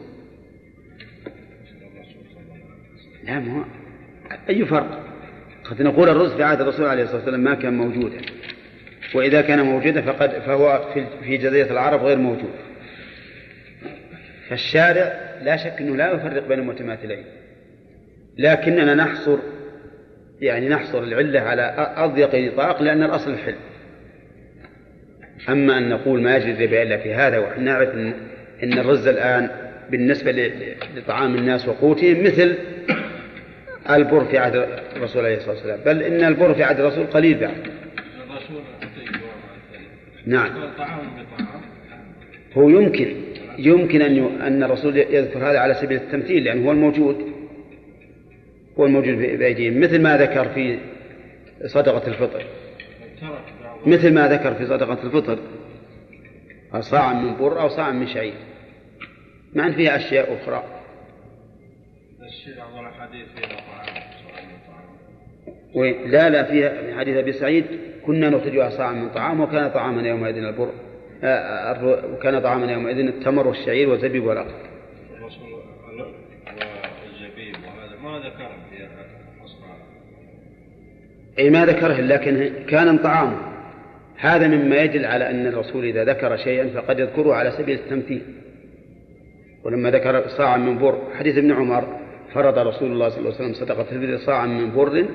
لا 3.25 3.39
ما 3.39 3.65
أي 4.49 4.65
فرق؟ 4.65 5.05
قد 5.65 5.83
نقول 5.83 6.09
الرز 6.09 6.33
في 6.33 6.43
عهد 6.43 6.61
الرسول 6.61 6.87
عليه 6.87 7.03
الصلاة 7.03 7.19
والسلام 7.19 7.41
ما 7.41 7.55
كان 7.55 7.77
موجودا. 7.77 8.21
وإذا 9.15 9.41
كان 9.41 9.61
موجودا 9.61 10.03
فقد 10.03 10.31
فهو 10.31 10.93
في 11.23 11.37
جزيرة 11.37 11.73
العرب 11.73 12.03
غير 12.03 12.19
موجود. 12.19 12.51
فالشارع 14.49 15.21
لا 15.43 15.57
شك 15.57 15.81
أنه 15.81 15.97
لا 15.97 16.13
يفرق 16.13 16.49
بين 16.49 16.59
المتماثلين. 16.59 17.25
لكننا 18.39 18.95
نحصر 18.95 19.39
يعني 20.41 20.69
نحصر 20.69 21.03
العلة 21.03 21.41
على 21.41 21.93
أضيق 21.97 22.35
نطاق 22.35 22.83
لأن 22.83 23.03
الأصل 23.03 23.31
الحل 23.31 23.55
أما 25.49 25.79
أن 25.79 25.89
نقول 25.89 26.23
ما 26.23 26.37
يجري 26.37 26.53
الربا 26.53 26.83
إلا 26.83 26.97
في 26.97 27.15
هذا 27.15 27.39
ونحن 27.39 27.65
نعرف 27.65 27.89
أن, 27.95 28.13
إن 28.63 28.73
الرز 28.73 29.07
الآن 29.07 29.51
بالنسبة 29.91 30.53
لطعام 30.97 31.35
الناس 31.35 31.69
وقوتهم 31.69 32.23
مثل 32.23 32.55
البر 33.91 34.25
في 34.25 34.39
عهد 34.39 34.69
الرسول 34.97 35.25
عليه 35.25 35.37
الصلاة 35.37 35.55
والسلام. 35.55 35.81
بل 35.87 36.03
إن 36.03 36.25
البر 36.25 36.55
في 36.55 36.63
عهد 36.63 36.81
الرسول 36.81 37.07
قليل 37.07 37.39
بعد. 37.39 37.55
نعم. 40.27 40.51
هو 42.55 42.69
يمكن 42.69 43.15
يمكن 43.59 44.03
أن 44.03 44.43
أن 44.43 44.63
الرسول 44.63 44.97
يذكر 44.97 45.39
هذا 45.39 45.59
على 45.59 45.75
سبيل 45.75 45.97
التمثيل 45.97 46.45
لأنه 46.45 46.67
هو 46.67 46.73
الموجود. 46.73 47.33
هو 48.79 48.87
الموجود 48.87 49.19
بأيديهم 49.19 49.81
مثل 49.81 50.03
ما 50.03 50.17
ذكر 50.17 50.49
في 50.49 50.79
صدقة 51.67 52.09
الفطر. 52.09 52.43
مثل 53.87 54.15
ما 54.15 54.29
ذكر 54.29 54.55
في 54.55 54.67
صدقة 54.67 54.99
الفطر 55.05 55.39
صاعا 56.81 57.15
من 57.15 57.37
بر 57.37 57.61
أو 57.61 57.69
صاعا 57.69 57.91
من 57.91 58.07
شعير 58.07 58.35
مع 59.55 59.67
أن 59.67 59.73
فيها 59.73 59.97
أشياء 59.97 60.35
أخرى. 60.35 60.65
لا 66.07 66.31
لا 66.31 66.45
فيها 66.45 66.99
حديث 66.99 67.17
أبي 67.17 67.33
سعيد 67.33 67.65
كنا 68.07 68.31
نخرجها 68.31 68.71
صاعا 68.71 68.93
من 68.93 69.11
طعام 69.11 69.41
وكان 69.41 69.71
طعامنا 69.71 70.09
يومئذ 70.09 70.37
البر 70.37 70.71
آه، 71.25 72.05
وكان 72.15 72.41
طعامنا 72.41 72.73
يومئذ 72.73 72.99
التمر 72.99 73.47
والشعير 73.47 73.89
والزبيب 73.89 74.25
والأقل. 74.25 74.55
والزبيب 77.05 77.57
وهذا 77.65 77.97
ما 78.03 78.19
ذكره 78.19 78.57
في 78.71 78.85
أي 81.39 81.51
ما 81.51 81.67
ذكره 81.67 82.01
لكن 82.01 82.53
كان 82.69 82.99
طعامه. 82.99 83.54
هذا 84.25 84.49
مما 84.49 84.77
يدل 84.77 85.05
على 85.05 85.31
أن 85.31 85.47
الرسول 85.47 85.85
إذا 85.85 86.05
ذكر 86.05 86.37
شيئا 86.37 86.69
فقد 86.75 86.99
يذكره 86.99 87.35
على 87.35 87.51
سبيل 87.51 87.79
التمثيل. 87.79 88.23
ولما 89.65 89.91
ذكر 89.91 90.29
صاعا 90.29 90.57
من 90.57 90.79
بر 90.79 90.99
حديث 91.15 91.39
ابن 91.39 91.53
عمر 91.53 92.01
فرض 92.35 92.59
رسول 92.59 92.93
الله 92.93 93.09
صلى 93.09 93.19
الله 93.19 93.35
عليه 93.35 93.45
وسلم 93.45 93.53
صدقة 93.53 93.87
الفطر 93.93 94.27
صاعا 94.27 94.47
من 94.47 94.75
بر 94.75 95.07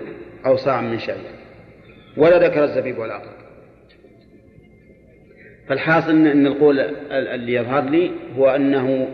أو 0.45 0.55
صاعا 0.55 0.81
من 0.81 0.99
شعير 0.99 1.19
ولا 2.17 2.47
ذكر 2.47 2.63
الزبيب 2.63 2.97
والعقل 2.97 3.29
فالحاصل 5.67 6.09
أن 6.27 6.47
القول 6.47 6.79
اللي 7.11 7.53
يظهر 7.53 7.89
لي 7.89 8.11
هو 8.37 8.49
أنه 8.49 9.07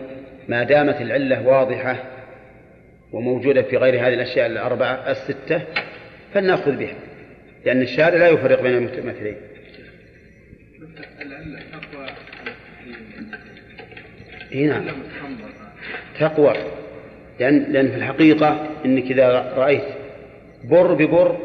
ما 0.48 0.62
دامت 0.62 1.00
العلة 1.00 1.48
واضحة 1.48 1.96
وموجودة 3.12 3.62
في 3.62 3.76
غير 3.76 3.94
هذه 3.94 4.14
الأشياء 4.14 4.46
الأربعة 4.46 5.10
الستة 5.10 5.62
فلنأخذ 6.34 6.76
بها. 6.76 6.94
لأن 7.64 7.82
الشارع 7.82 8.18
لا 8.18 8.28
يفرق 8.28 8.62
بين 8.62 8.76
المتمثلين. 8.76 9.36
تقوى 11.72 12.06
نعم. 14.66 14.84
تقوى. 16.20 16.54
لأن, 17.40 17.72
لأن 17.72 17.88
في 17.88 17.96
الحقيقة 17.96 18.68
إنك 18.84 19.10
إذا 19.10 19.54
رأيت 19.56 19.84
بر 20.64 20.94
ببر 20.94 21.38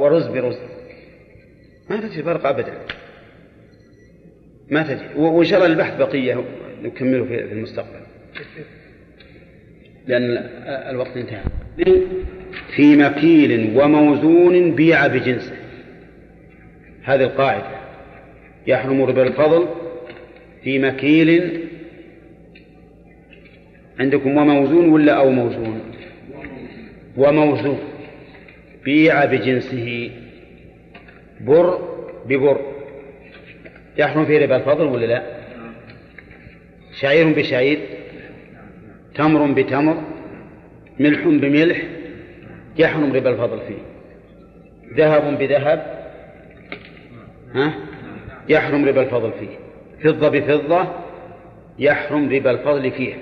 ورز 0.00 0.26
برز. 0.26 0.58
ما 1.90 2.00
تجد 2.00 2.24
فرق 2.24 2.46
أبدا. 2.46 2.72
ما 4.70 4.82
تجد. 4.82 5.16
وإن 5.16 5.44
شاء 5.44 5.58
الله 5.58 5.72
البحث 5.72 5.96
بقية 5.96 6.44
نكمله 6.82 7.24
في 7.24 7.52
المستقبل. 7.52 8.00
لأن 10.06 10.36
الوقت 10.66 11.16
انتهى. 11.16 11.42
في 12.76 12.96
مكيل 12.96 13.78
وموزون 13.78 14.74
بيع 14.74 15.06
بجنسه. 15.06 15.56
هذه 17.02 17.22
القاعدة. 17.22 17.79
يحرم 18.66 19.02
ربا 19.02 19.22
الفضل 19.22 19.68
في 20.62 20.78
مكيل 20.78 21.60
عندكم 24.00 24.36
وموزون 24.36 24.88
ولا 24.88 25.12
أو 25.12 25.30
موزون؟ 25.30 25.80
وموزون. 27.16 27.78
بيع 28.84 29.24
بجنسه. 29.24 30.10
بر 31.40 31.78
ببر. 32.26 32.60
يحرم 33.98 34.24
فيه 34.24 34.38
ربا 34.38 34.56
الفضل 34.56 34.84
ولا 34.84 35.06
لا؟ 35.06 35.22
شعير 37.00 37.32
بشعير. 37.32 37.78
تمر 39.14 39.52
بتمر. 39.52 40.02
ملح 41.00 41.24
بملح. 41.24 41.82
يحرم 42.78 43.12
ربا 43.12 43.30
الفضل 43.30 43.60
فيه. 43.68 43.82
ذهب 44.96 45.38
بذهب. 45.38 46.10
ها؟ 47.54 47.89
يحرم 48.50 48.84
ربا 48.84 49.02
الفضل 49.02 49.32
فيه. 49.32 49.56
فضة 50.04 50.28
بفضة 50.28 50.88
يحرم 51.78 52.28
ربا 52.28 52.50
الفضل 52.50 52.90
فيها 52.90 53.18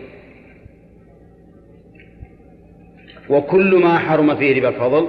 وكل 3.29 3.75
ما 3.83 3.99
حرم 3.99 4.37
فيه 4.37 4.57
ربا 4.59 4.69
الفضل 4.69 5.09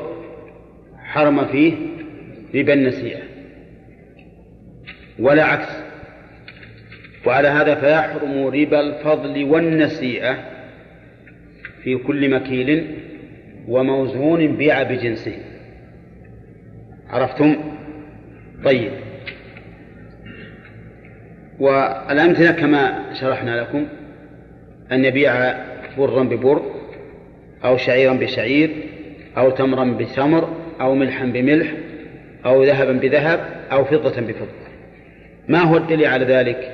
حرم 0.98 1.46
فيه 1.46 1.74
ربا 2.56 2.74
النسيئة. 2.74 3.20
ولا 5.20 5.44
عكس 5.44 5.90
وعلى 7.26 7.48
هذا 7.48 7.76
فيحرم 7.76 8.48
ربا 8.48 8.80
الفضل 8.80 9.44
والنسيئة 9.44 10.38
في 11.84 11.96
كل 11.96 12.30
مكيل 12.36 12.96
وموزون 13.68 14.56
بيع 14.56 14.84
بجنسه 14.84 15.38
عرفتم؟ 17.10 17.56
طيب. 18.66 18.92
والأمثلة 21.60 22.52
كما 22.52 23.14
شرحنا 23.14 23.62
لكم 23.62 23.86
أن 24.92 25.06
يبيع 25.06 25.56
برا 25.98 26.24
ببر 26.24 26.62
أو 27.66 27.78
شعيرا 27.78 28.14
بشعير 28.14 28.70
أو 29.38 29.50
تمرا 29.50 29.84
بتمر 29.84 30.50
أو 30.82 30.96
ملحا 30.96 31.26
بملح 31.26 31.68
أو 32.46 32.64
ذهبا 32.64 32.92
بذهب 32.92 33.40
أو 33.72 33.86
فضة 33.86 34.22
بفضة. 34.22 34.60
ما 35.48 35.60
هو 35.60 35.78
الدليل 35.78 36.06
على 36.06 36.26
ذلك؟ 36.26 36.72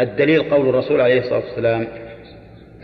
الدليل 0.00 0.42
قول 0.42 0.68
الرسول 0.68 1.00
عليه 1.00 1.18
الصلاة 1.18 1.38
والسلام 1.44 1.86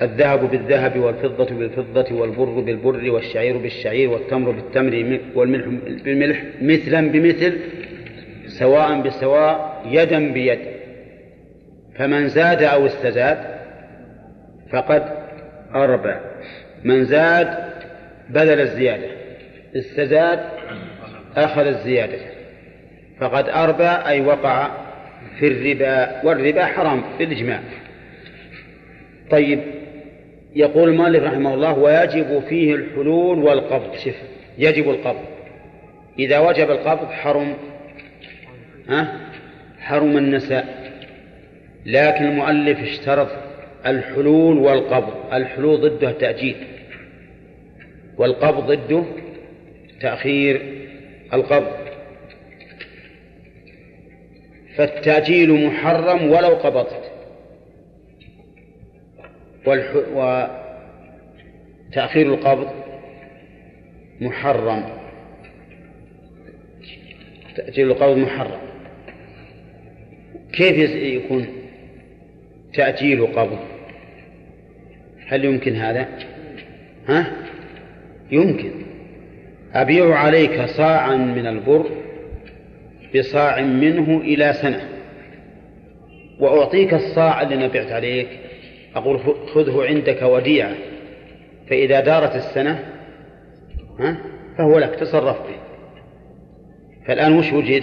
الذهب 0.03 0.51
بالذهب 0.51 0.99
والفضة 0.99 1.45
بالفضة 1.45 2.15
والبر 2.15 2.61
بالبر 2.61 3.11
والشعير 3.11 3.57
بالشعير 3.57 4.11
والتمر 4.11 4.51
بالتمر 4.51 5.21
والملح 5.35 5.67
بالملح 6.05 6.43
مثلا 6.63 7.11
بمثل 7.11 7.59
سواء 8.47 9.01
بسواء 9.01 9.72
يدا 9.85 10.33
بيد. 10.33 10.59
فمن 11.99 12.29
زاد 12.29 12.63
أو 12.63 12.87
استزاد 12.87 13.39
فقد 14.73 15.03
أربى 15.75 16.15
من 16.85 17.05
زاد 17.05 17.49
بذل 18.31 18.61
الزيادة 18.61 19.07
استزاد 19.77 20.41
أخذ 21.37 21.67
الزيادة. 21.67 22.19
فقد 23.21 23.49
أربى 23.49 23.89
أي 24.09 24.21
وقع 24.21 24.71
في 25.39 25.47
الربا 25.47 26.25
والربا 26.25 26.65
حرام 26.65 27.03
بالإجماع 27.19 27.61
طيب 29.31 29.61
يقول 30.55 30.89
المؤلف 30.89 31.25
رحمه 31.25 31.55
الله 31.55 31.79
ويجب 31.79 32.43
فيه 32.49 32.75
الحلول 32.75 33.39
والقبض. 33.39 33.97
شف 33.97 34.23
يجب 34.59 34.91
القبض. 34.91 35.25
إذا 36.19 36.39
وجب 36.39 36.71
القبض 36.71 37.11
حرم. 37.11 37.55
ها؟ 38.89 39.32
حرم 39.83 40.17
النساء. 40.17 40.93
لكن 41.87 42.25
المؤلف 42.25 42.79
اشترط 42.79 43.29
الحلول 43.87 44.59
والقبض. 44.59 45.33
الحلول 45.33 45.81
ضده 45.81 46.13
تأجيل. 46.13 46.57
والقبض 48.19 48.73
ضده 48.73 49.05
تأخير 50.01 50.63
القبض. 51.35 51.73
فالتأجيل 54.77 55.67
محرم 55.67 56.31
ولو 56.31 56.49
قبضت. 56.49 57.13
وتأخير 61.91 62.27
القبض 62.27 62.71
محرم. 64.21 64.85
تأجيل 67.57 67.91
القبض 67.91 68.17
محرم. 68.17 68.72
كيف 70.53 70.91
يكون 70.95 71.47
تأجيل 72.75 73.27
قبض 73.27 73.59
هل 75.29 75.45
يمكن 75.45 75.77
هذا؟ 75.77 76.09
ها؟ 77.09 77.33
يمكن. 78.31 78.71
أبيع 79.75 80.15
عليك 80.15 80.65
صاعا 80.65 81.17
من 81.17 81.47
البر 81.47 81.87
بصاع 83.17 83.61
منه 83.61 84.21
إلى 84.21 84.53
سنة. 84.53 84.89
وأعطيك 86.41 86.95
الصاع 86.95 87.43
اللي 87.43 87.57
نبعت 87.57 87.93
عليك. 87.93 88.29
أقول 88.97 89.21
خذه 89.55 89.85
عندك 89.85 90.23
وديعة. 90.23 90.75
فإذا 91.71 92.01
دارت 92.01 92.37
السنة 92.37 92.79
ها؟ 94.01 94.17
فهو 94.59 94.79
لك 94.79 94.95
تصرف 94.95 95.37
به. 95.37 95.57
فالآن 97.07 97.39
وش 97.39 97.53
وجد؟ 97.53 97.83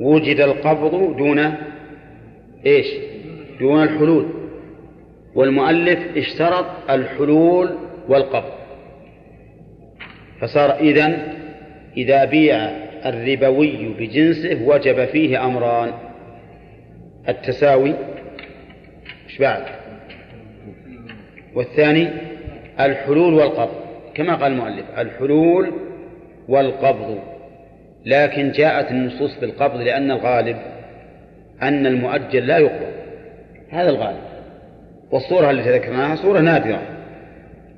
وجد 0.00 0.40
القبض 0.40 1.16
دون 1.16 1.54
إيش؟ 2.66 2.86
دون 3.60 3.82
الحلول. 3.82 4.26
والمؤلف 5.34 6.16
اشترط 6.16 6.66
الحلول 6.90 7.70
والقبض. 8.08 8.52
فصار 10.40 10.78
إذن 10.78 11.18
إذا 11.96 12.24
بيع 12.24 12.56
الربوي 13.06 13.94
بجنسه 13.98 14.62
وجب 14.66 15.04
فيه 15.04 15.44
أمران. 15.44 15.92
التساوي 17.28 17.94
إيش 19.24 19.38
بعد؟ 19.38 19.62
والثاني 21.54 22.08
الحلول 22.80 23.34
والقبض. 23.34 23.74
كما 24.14 24.34
قال 24.34 24.52
المؤلف 24.52 24.84
الحلول 24.98 25.72
والقبض. 26.48 27.18
لكن 28.06 28.52
جاءت 28.52 28.90
النصوص 28.90 29.40
بالقبض 29.40 29.80
لأن 29.80 30.10
الغالب 30.10 30.56
أن 31.62 31.86
المؤجل 31.86 32.46
لا 32.46 32.58
يقبض. 32.58 32.92
هذا 33.70 33.90
الغالب. 33.90 34.20
والصورة 35.10 35.50
التي 35.50 35.70
ذكرناها 35.70 36.16
صورة 36.16 36.40
نادرة. 36.40 36.82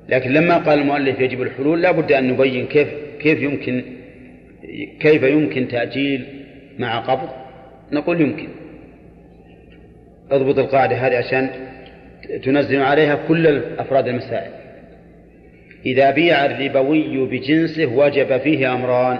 لكن 0.09 0.31
لما 0.31 0.57
قال 0.57 0.79
المؤلف 0.79 1.19
يجب 1.19 1.41
الحلول 1.41 1.81
لا 1.81 1.91
بد 1.91 2.11
أن 2.11 2.27
نبين 2.27 2.67
كيف 2.67 2.87
كيف 3.19 3.41
يمكن 3.41 3.83
كيف 4.99 5.23
يمكن 5.23 5.67
تأجيل 5.67 6.25
مع 6.79 6.99
قبض. 6.99 7.29
نقول 7.91 8.21
يمكن. 8.21 8.47
اضبط 10.31 10.59
القاعدة 10.59 10.95
هذه 10.95 11.17
عشان 11.17 11.49
تنزل 12.43 12.81
عليها 12.81 13.15
كل 13.27 13.61
أفراد 13.77 14.07
المسائل. 14.07 14.51
إذا 15.85 16.11
بيع 16.11 16.45
الربوي 16.45 17.25
بجنسه 17.25 17.85
وجب 17.85 18.37
فيه 18.37 18.73
أمران. 18.73 19.17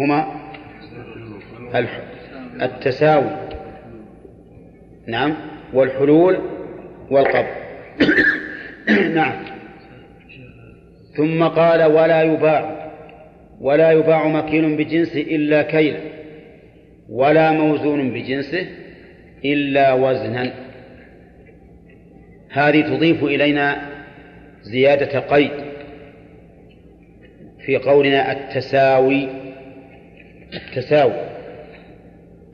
هما 0.00 0.34
التساوي. 2.62 3.48
نعم. 5.06 5.34
والحلول 5.74 6.38
والقبض. 7.10 7.46
نعم. 9.14 9.32
ثم 11.16 11.44
قال 11.44 11.84
ولا 11.84 12.22
يباع. 12.22 12.90
ولا 13.60 13.90
يباع 13.90 14.28
مكيل 14.28 14.76
بجنسه 14.76 15.20
إلا 15.20 15.62
كيلا 15.62 16.00
ولا 17.08 17.50
موزون 17.52 18.10
بجنسه 18.10 18.66
إلا 19.44 19.92
وزنا. 19.92 20.52
هذه 22.50 22.80
تضيف 22.80 23.24
إلينا 23.24 23.88
زيادة 24.62 25.20
قيد 25.20 25.50
في 27.66 27.76
قولنا 27.76 28.32
التساوي 28.32 29.28
التساوي. 30.54 31.28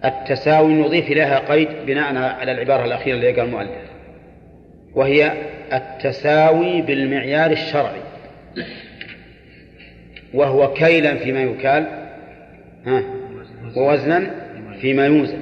التساوي 0.04 0.72
نضيف 0.72 1.06
إليها 1.06 1.38
قيد 1.38 1.68
بناء 1.86 2.16
على 2.16 2.52
العبارة 2.52 2.84
الأخيرة 2.84 3.16
اللي 3.16 3.32
قال 3.32 3.46
المؤلف 3.46 3.70
وهي 4.94 5.32
التساوي 5.72 6.82
بالمعيار 6.82 7.50
الشرعي. 7.50 8.00
وهو 10.34 10.72
كيلا 10.72 11.14
فيما 11.14 11.42
يكال 11.42 11.86
ها 12.86 13.02
ووزنا 13.76 14.30
فيما 14.80 15.06
يوزن. 15.06 15.38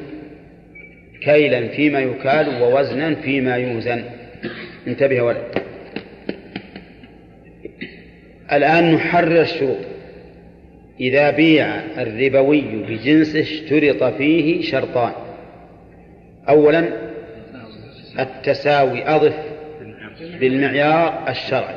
كيلا 1.22 1.68
فيما 1.68 2.00
يكال 2.00 2.62
ووزنا 2.62 3.14
فيما 3.14 3.56
يوزن. 3.56 4.04
انتبه 4.86 5.22
ولد. 5.22 5.44
الآن 8.52 8.94
نحرر 8.94 9.40
الشروط. 9.40 9.91
إذا 11.02 11.30
بيع 11.30 11.66
الربوي 11.98 12.60
بجنسه 12.60 13.40
اشترط 13.40 14.04
فيه 14.04 14.62
شرطان. 14.62 15.12
أولا 16.48 16.88
التساوي 18.18 19.08
أضف 19.08 19.36
بالمعيار 20.40 21.28
الشرعي. 21.28 21.74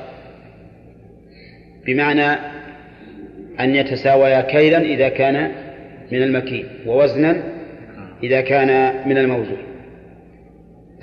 بمعنى 1.86 2.40
أن 3.60 3.76
يتساويا 3.76 4.42
كيلا 4.42 4.82
إذا 4.82 5.10
كان 5.10 5.52
من 6.12 6.24
المكين 6.24 6.66
ووزنا 6.86 7.44
إذا 8.24 8.42
كان 8.42 9.02
من 9.10 9.18
الموزون. 9.18 9.64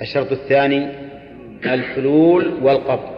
الشرط 0.01 0.31
الثاني 0.31 0.87
الحلول 1.65 2.53
والقبض. 2.61 3.13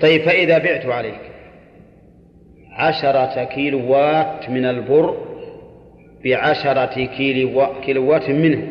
طيب 0.00 0.22
فإذا 0.22 0.58
بعت 0.58 0.86
عليك 0.86 1.23
عشرة 2.74 3.44
كيلوات 3.44 4.50
من 4.50 4.64
البر 4.64 5.16
بعشرة 6.24 7.04
كيلوات 7.84 8.30
منه. 8.30 8.68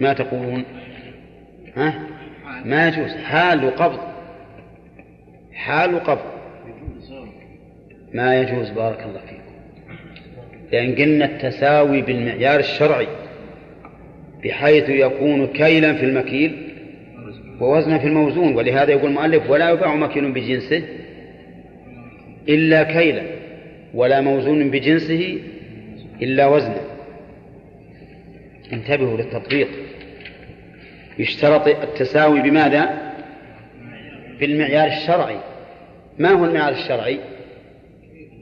ما 0.00 0.12
تقولون؟ 0.12 0.64
ها؟ 1.76 1.94
ما 2.64 2.88
يجوز. 2.88 3.16
حال 3.16 3.76
قبض. 3.76 3.98
حال 5.52 6.04
قبض. 6.04 6.38
ما 8.14 8.40
يجوز 8.40 8.70
بارك 8.70 9.02
الله 9.02 9.20
فيكم. 9.20 9.42
لأن 10.72 10.94
قلنا 10.94 11.24
التساوي 11.24 12.02
بالمعيار 12.02 12.60
الشرعي 12.60 13.08
بحيث 14.44 14.88
يكون 14.88 15.46
كيلا 15.46 15.94
في 15.94 16.04
المكيل 16.04 16.68
ووزنا 17.60 17.98
في 17.98 18.06
الموزون. 18.06 18.54
ولهذا 18.54 18.90
يقول 18.90 19.10
المؤلف 19.10 19.50
ولا 19.50 19.70
يباع 19.70 19.94
مكيل 19.94 20.32
بجنسه. 20.32 20.82
إلا 22.48 22.82
كيلا 22.82 23.22
ولا 23.94 24.20
موزون 24.20 24.70
بجنسه 24.70 25.38
إلا 26.22 26.46
وزنا. 26.46 26.80
انتبهوا 28.72 29.16
للتطبيق. 29.16 29.68
يشترط 31.18 31.68
التساوي 31.68 32.42
بماذا؟ 32.42 33.12
بالمعيار 34.40 34.86
الشرعي. 34.86 35.38
ما 36.18 36.30
هو 36.30 36.44
المعيار 36.44 36.72
الشرعي؟ 36.72 37.18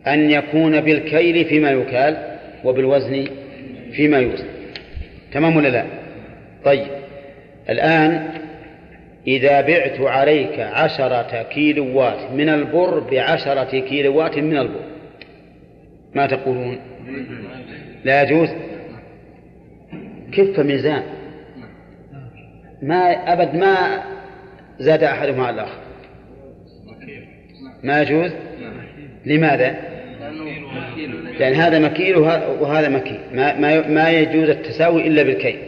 أن 0.06 0.30
يكون 0.30 0.80
بالكيل 0.80 1.44
فيما 1.44 1.70
يكال 1.70 2.38
وبالوزن 2.64 3.26
فيما 3.92 4.18
يوزن. 4.18 4.46
تمام 5.32 5.56
ولا 5.56 5.68
لا؟ 5.68 5.84
طيب. 6.64 6.86
الآن 7.70 8.28
إذا 9.26 9.60
بعت 9.60 10.00
عليك 10.00 10.60
عشرة 10.60 11.42
كيلوات 11.42 12.30
من 12.32 12.48
البر 12.48 13.00
بعشرة 13.00 13.80
كيلوات 13.80 14.38
من 14.38 14.56
البر. 14.56 14.84
ما 16.14 16.26
تقولون؟ 16.26 16.78
لا 18.04 18.22
يجوز؟ 18.22 18.48
كف 20.32 20.60
ميزان. 20.60 21.02
ما 22.82 23.32
أبد 23.32 23.54
ما 23.54 24.02
زاد 24.78 25.04
أحدهما 25.04 25.46
على 25.46 25.54
الآخر. 25.54 25.80
ما 27.82 28.02
يجوز؟ 28.02 28.32
لماذا؟ 29.26 29.74
لأن 31.38 31.54
هذا 31.54 31.78
مكيل 31.78 32.16
وهذا 32.16 32.88
مكيل. 32.88 33.20
ما, 33.32 33.58
ما, 33.58 33.88
ما 33.88 34.10
يجوز 34.10 34.48
التساوي 34.48 35.06
إلا 35.06 35.22
بالكيل. 35.22 35.58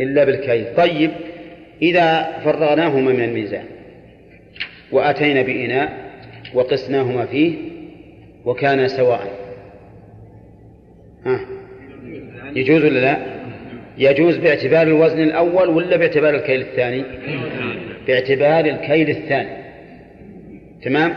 إلا 0.00 0.24
بالكيل. 0.24 0.76
طيب. 0.76 1.10
إذا 1.84 2.38
فرغناهما 2.44 3.12
من 3.12 3.24
الميزان 3.24 3.64
وأتينا 4.92 5.42
بإناء 5.42 6.10
وقسناهما 6.54 7.26
فيه 7.26 7.54
وكان 8.44 8.88
سواء. 8.88 9.30
ها؟ 11.26 11.40
يجوز 12.56 12.84
ولا 12.84 12.98
لا؟ 12.98 13.16
يجوز 13.98 14.36
باعتبار 14.36 14.82
الوزن 14.82 15.22
الأول 15.22 15.68
ولا 15.68 15.96
باعتبار 15.96 16.34
الكيل 16.34 16.60
الثاني؟ 16.60 17.04
باعتبار 18.06 18.64
الكيل 18.64 19.10
الثاني. 19.10 19.64
تمام؟ 20.82 21.14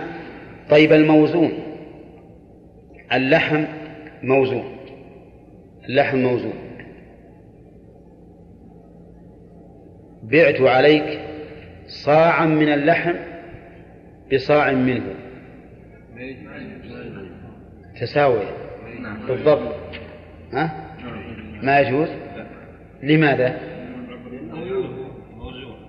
طيب 0.69 0.93
الموزون. 0.93 1.51
اللحم 3.13 3.63
موزون. 4.23 4.77
اللحم 5.89 6.17
موزون. 6.17 6.53
بعت 10.31 10.61
عليك 10.61 11.19
صاعا 11.87 12.45
من 12.45 12.73
اللحم 12.73 13.13
بصاع 14.33 14.71
منه. 14.71 15.13
تساوي. 18.01 18.43
بالضبط. 19.27 19.75
ها؟ 20.53 20.71
ما 21.61 21.79
يجوز؟ 21.79 22.09
لماذا؟ 23.03 23.59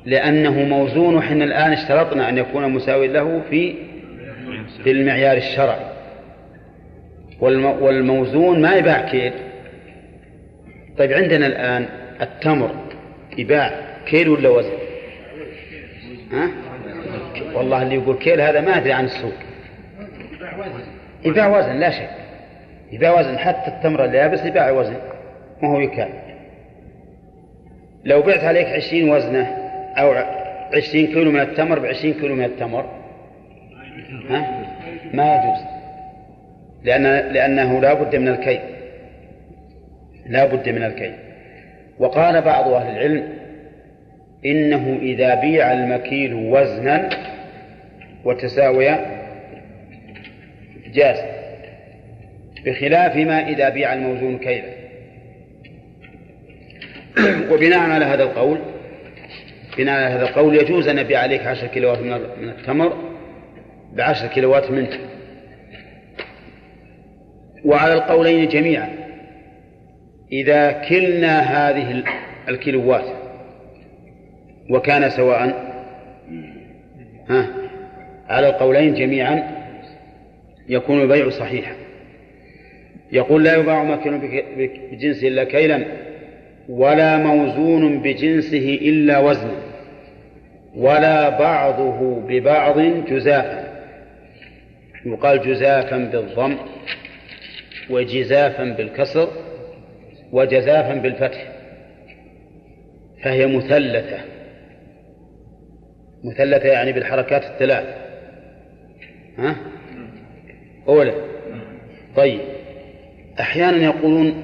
لأنه 0.07 0.64
موزون 0.64 1.14
وحنا 1.14 1.45
الآن 1.45 1.72
اشترطنا 1.72 2.28
أن 2.28 2.39
يكون 2.39 2.72
مساوي 2.72 3.09
له 3.09 3.43
في 3.51 3.74
في 4.84 4.91
المعيار 4.91 5.36
الشرعي 5.36 5.93
والموزون 7.80 8.62
ما 8.62 8.74
يباع 8.74 9.11
كيل 9.11 9.32
طيب 10.99 11.12
عندنا 11.12 11.47
الآن 11.47 11.89
التمر 12.20 12.74
يباع. 13.39 13.88
كيل 14.11 14.28
ولا 14.28 14.48
وزن؟ 14.48 14.72
ها؟ 16.32 16.50
والله 17.54 17.82
اللي 17.82 17.94
يقول 17.94 18.16
كيل 18.16 18.40
هذا 18.40 18.61
ما 18.61 18.76
أدري 18.76 18.92
عن 18.92 19.04
السوق. 19.04 19.32
يباع 21.24 21.59
وزن 21.59 21.76
لا 21.76 21.90
شك. 21.90 22.11
يباع 22.92 23.20
وزن 23.20 23.38
حتى 23.38 23.68
التمر 23.70 24.04
اليابس 24.04 24.44
يباع 24.44 24.70
وزن 24.70 24.96
ما 25.62 25.68
هو 25.68 25.80
يكال. 25.80 26.09
لو 28.04 28.22
بعت 28.22 28.44
عليك 28.44 28.66
عشرين 28.66 29.11
وزنة 29.11 29.46
أو 29.98 30.14
عشرين 30.76 31.06
كيلو 31.06 31.30
من 31.30 31.40
التمر 31.40 31.78
بعشرين 31.78 32.14
كيلو 32.14 32.34
من 32.34 32.44
التمر 32.44 32.86
ها؟ 34.30 34.64
ما 35.14 35.34
يجوز. 35.34 35.64
لأن 36.84 37.32
لأنه 37.32 37.80
لا 37.80 37.94
بد 37.94 38.16
من 38.16 38.28
الكيل. 38.28 38.61
لا 40.26 40.46
بد 40.46 40.68
من 40.68 40.82
الكيل. 40.82 41.14
وقال 41.98 42.43
بعض 42.43 42.68
أهل 42.68 42.90
العلم 42.90 43.39
إنه 44.47 44.98
إذا 45.02 45.35
بيع 45.35 45.73
المكيل 45.73 46.35
وزنا 46.35 47.10
وتساويا 48.24 49.19
جاز 50.94 51.16
بخلاف 52.65 53.16
ما 53.16 53.48
إذا 53.48 53.69
بيع 53.69 53.93
الموزون 53.93 54.39
كيلا. 54.39 54.78
وبناء 57.52 57.78
على 57.78 58.05
هذا 58.05 58.23
القول 58.23 58.59
بناء 59.78 59.94
على 59.94 60.15
هذا 60.15 60.23
القول 60.23 60.56
يجوز 60.56 60.89
أن 60.89 60.98
أبيع 60.98 61.20
عليك 61.20 61.47
عشر 61.47 61.66
كيلوات 61.66 61.98
من 62.39 62.48
التمر 62.48 62.97
بعشر 63.93 64.27
كيلوات 64.27 64.70
منه. 64.70 64.98
وعلى 67.65 67.93
القولين 67.94 68.48
جميعا 68.48 68.89
إذا 70.32 70.73
كلنا 70.73 71.40
هذه 71.40 72.05
الكيلوات 72.48 73.18
وكان 74.70 75.11
سواء؟ 75.11 75.69
ها؟ 77.28 77.49
على 78.28 78.49
القولين 78.49 78.95
جميعا 78.95 79.43
يكون 80.69 81.03
البيع 81.03 81.31
صحيحا. 81.31 81.74
يقول 83.12 83.45
لا 83.45 83.57
يباع 83.57 83.85
مكن 83.85 84.19
بجنسه 84.90 85.28
إلا 85.28 85.45
كيلا 85.45 85.85
ولا 86.69 87.16
موزون 87.16 87.99
بجنسه 88.03 88.78
إلا 88.82 89.19
وزنا 89.19 89.62
ولا 90.77 91.39
بعضه 91.39 92.20
ببعض 92.28 92.81
جزافا 92.81 93.69
يقال 95.07 95.43
جزافا 95.43 95.97
بالضم 95.97 96.57
وجزافا 97.90 98.65
بالكسر 98.65 99.28
وجزافا 100.32 100.95
بالفتح 100.95 101.53
فهي 103.23 103.47
مثلثة. 103.47 104.19
مثلثة 106.24 106.69
يعني 106.69 106.93
بالحركات 106.93 107.45
الثلاث. 107.45 107.85
ها؟ 109.39 109.57
أولى 110.89 111.12
طيب. 112.16 112.40
أحيانا 113.40 113.77
يقولون 113.77 114.43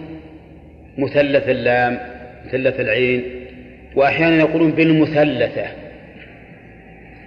مثلث 0.98 1.48
اللام 1.48 1.98
مثلث 2.46 2.80
العين 2.80 3.24
وأحيانا 3.94 4.36
يقولون 4.36 4.70
بالمثلثة. 4.70 5.66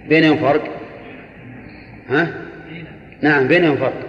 بينهم 0.08 0.36
فرق؟ 0.36 0.64
ها؟ 2.08 2.34
نعم 3.22 3.48
بينهم 3.48 3.76
فرق. 3.76 4.08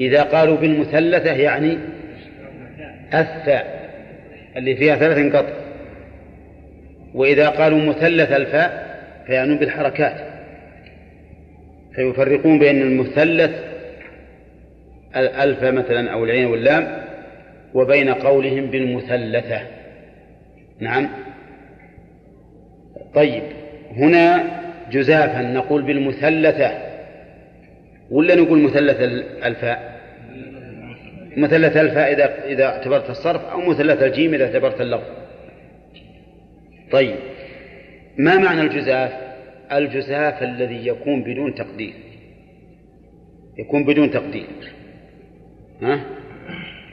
إذا 0.00 0.22
قالوا 0.22 0.56
بالمثلثة 0.56 1.32
يعني 1.32 1.78
الثاء 3.14 3.90
اللي 4.56 4.76
فيها 4.76 4.96
ثلاث 4.96 5.36
قط 5.36 5.46
وإذا 7.14 7.48
قالوا 7.48 7.78
مثلث 7.78 8.32
الفاء 8.32 8.85
فيعنون 9.26 9.58
بالحركات. 9.58 10.36
فيفرقون 11.94 12.58
بين 12.58 12.82
المثلث 12.82 13.50
الألف 15.16 15.62
مثلا 15.62 16.12
أو 16.12 16.24
العين 16.24 16.46
واللام 16.46 17.04
وبين 17.74 18.08
قولهم 18.08 18.66
بالمثلثة. 18.66 19.60
نعم. 20.80 21.08
طيب 23.14 23.42
هنا 23.96 24.44
جزافا 24.90 25.42
نقول 25.42 25.82
بالمثلثة. 25.82 26.70
ولا 28.10 28.34
نقول 28.34 28.58
مثلث 28.58 28.96
الفاء؟ 29.44 29.96
مثلث 31.36 31.76
الفاء 31.76 32.12
إذا 32.12 32.44
إذا 32.44 32.64
اعتبرت 32.64 33.10
الصرف 33.10 33.44
أو 33.44 33.60
مثلث 33.60 34.02
الجيم 34.02 34.34
إذا 34.34 34.44
اعتبرت 34.44 34.80
اللفظ. 34.80 35.06
طيب. 36.90 37.16
ما 38.18 38.38
معنى 38.38 38.60
الجزاف؟ 38.60 39.12
الجزاف 39.72 40.42
الذي 40.42 40.86
يكون 40.86 41.22
بدون 41.22 41.54
تقدير. 41.54 41.94
يكون 43.58 43.84
بدون 43.84 44.10
تقدير. 44.10 44.46
ها؟ 45.82 46.00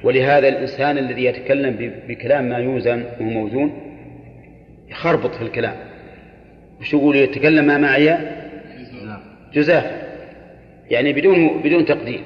ولهذا 0.04 0.48
الإنسان 0.48 0.98
الذي 0.98 1.26
يتكلم 1.26 1.92
بكلام 2.08 2.50
ما 2.50 2.58
يوزن 2.58 3.04
وهو 3.20 3.30
موزون 3.30 3.74
يخربط 4.90 5.36
في 5.36 5.42
الكلام. 5.42 5.76
وش 6.80 6.94
يقول؟ 6.94 7.16
يتكلم 7.16 7.66
ما 7.66 7.78
معي؟ 7.78 8.18
جزاف. 9.54 10.04
يعني 10.90 11.14
بدون 11.14 11.62
بدون 11.64 11.86
تقدير. 11.86 12.22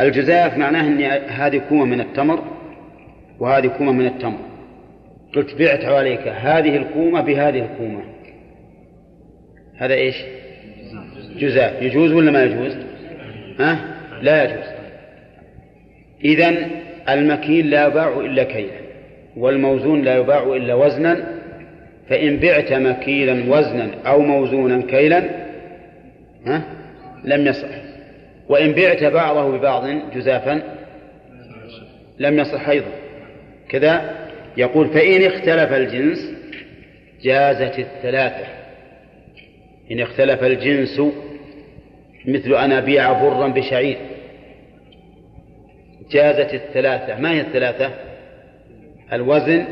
الجزاف 0.00 0.58
معناه 0.58 0.88
ان 0.88 1.02
هذه 1.28 1.62
كومة 1.68 1.84
من 1.84 2.00
التمر 2.00 2.44
وهذه 3.38 3.66
كومة 3.66 3.92
من 3.92 4.06
التمر. 4.06 4.51
قلت 5.34 5.54
بعت 5.54 5.84
عليك 5.84 6.28
هذه 6.28 6.76
الكومه 6.76 7.20
بهذه 7.20 7.58
الكومه 7.58 8.02
هذا 9.76 9.94
إيش؟ 9.94 10.16
جزاف 11.36 11.82
يجوز 11.82 12.12
ولا 12.12 12.30
ما 12.30 12.44
يجوز؟ 12.44 12.76
ها؟ 13.60 13.78
لا 14.22 14.44
يجوز. 14.44 14.66
إذن 16.24 16.70
المكيل 17.08 17.70
لا 17.70 17.86
يباع 17.86 18.20
إلا 18.20 18.44
كيلا 18.44 18.82
والموزون 19.36 20.02
لا 20.02 20.16
يباع 20.16 20.42
إلا 20.42 20.74
وزنا. 20.74 21.24
فإن 22.08 22.36
بعت 22.36 22.72
مكيلا 22.72 23.52
وزنا 23.52 23.90
أو 24.06 24.20
موزونا 24.20 24.82
كيلا 24.82 25.22
ها؟ 26.46 26.62
لم 27.24 27.46
يصح. 27.46 27.68
وإن 28.48 28.72
بعت 28.72 29.04
بعضه 29.04 29.58
ببعض 29.58 29.84
جزافا 30.14 30.62
لم 32.18 32.38
يصح 32.38 32.68
أيضا. 32.68 32.92
كذا؟ 33.68 34.21
يقول 34.56 34.88
فإن 34.88 35.22
اختلف 35.22 35.72
الجنس 35.72 36.32
جازت 37.22 37.78
الثلاثة. 37.78 38.46
إن 39.92 40.00
اختلف 40.00 40.42
الجنس 40.44 41.02
مثل 42.26 42.54
أن 42.54 42.72
أبيع 42.72 43.12
برا 43.12 43.48
بشعير. 43.48 43.96
جازت 46.10 46.54
الثلاثة. 46.54 47.18
ما 47.18 47.32
هي 47.32 47.40
الثلاثة؟ 47.40 47.90
الوزن 49.12 49.64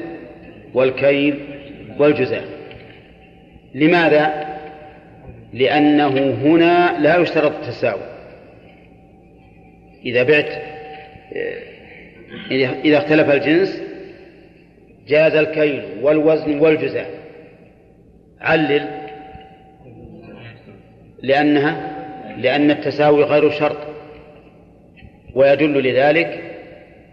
والكيل 0.74 1.39
والجزاء. 1.98 2.44
لماذا؟ 3.74 4.47
لأنه 5.52 6.35
هنا 6.43 6.98
لا 7.01 7.16
يشترط 7.16 7.52
التساوي. 7.52 8.11
إذا 10.05 10.23
بعت 10.23 10.62
إذا 12.85 12.98
اختلف 12.98 13.31
الجنس 13.31 13.82
جاز 15.11 15.35
الكيل 15.35 15.82
والوزن 16.03 16.59
والجزاء. 16.59 17.11
علل. 18.41 18.89
لأنها 21.23 21.97
لأن 22.37 22.70
التساوي 22.70 23.23
غير 23.24 23.51
شرط. 23.51 23.77
ويدل 25.35 25.82
لذلك 25.82 26.43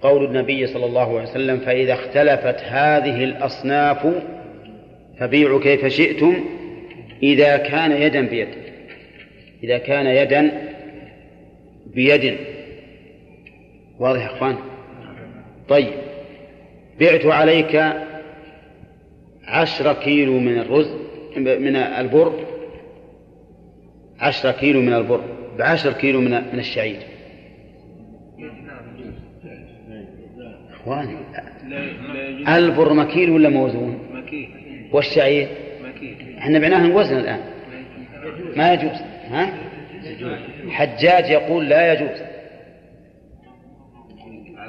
قول 0.02 0.26
النبي 0.26 0.68
صلى 0.68 0.86
الله 0.86 1.19
عليه 1.19 1.30
وسلم 1.30 1.57
فإذا 1.60 1.94
اختلفت 1.94 2.64
هذه 2.64 3.24
الأصناف 3.24 4.07
فبيعوا 5.19 5.61
كيف 5.61 5.86
شئتم 5.86 6.45
إذا 7.24 7.57
كان 7.57 7.91
يدا 7.91 8.22
بيد. 8.28 8.48
إذا 9.64 9.78
كان 9.78 10.06
يدا 10.06 10.52
بيد. 11.86 12.38
واضح 13.99 14.22
يا 14.22 14.26
إخوان؟ 14.26 14.57
طيب. 15.69 16.07
بعت 16.99 17.26
عليك 17.26 17.84
عشر 19.48 19.94
كيلو 19.94 20.40
من 20.40 20.57
الرز 20.57 20.90
من 21.38 21.76
البر 21.76 22.34
عشر 24.19 24.52
كيلو 24.52 24.82
من 24.82 24.94
البر 24.94 25.22
بعشر 25.57 25.94
كيلو 25.94 26.22
من 26.22 26.32
من 26.32 26.60
الشعير 26.60 26.99
إخواني 30.74 31.18
البر 32.48 32.94
مكيل 32.94 33.30
ولا 33.30 33.49
موزون؟ 33.49 33.99
مكيل 34.14 34.49
والشعير؟ 34.91 35.48
مكيل 35.84 36.36
إحنا 36.38 36.60
بعناها 36.60 36.94
وزن 36.95 37.18
الآن 37.18 37.40
ما 38.56 38.74
يجوز 38.74 39.02
ها؟ 39.30 39.53
حجاج 40.69 41.30
يقول 41.30 41.69
لا 41.69 41.94
يجوز 41.94 42.22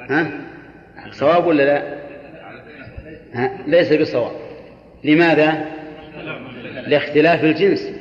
ها؟ 0.09 0.31
صواب 1.11 1.47
ولا 1.47 1.63
لا؟ 1.63 1.98
ليس 3.67 3.93
بصواب. 3.93 4.31
لماذا؟ 5.03 5.65
لاختلاف 6.87 7.43
الجنس. 7.43 7.91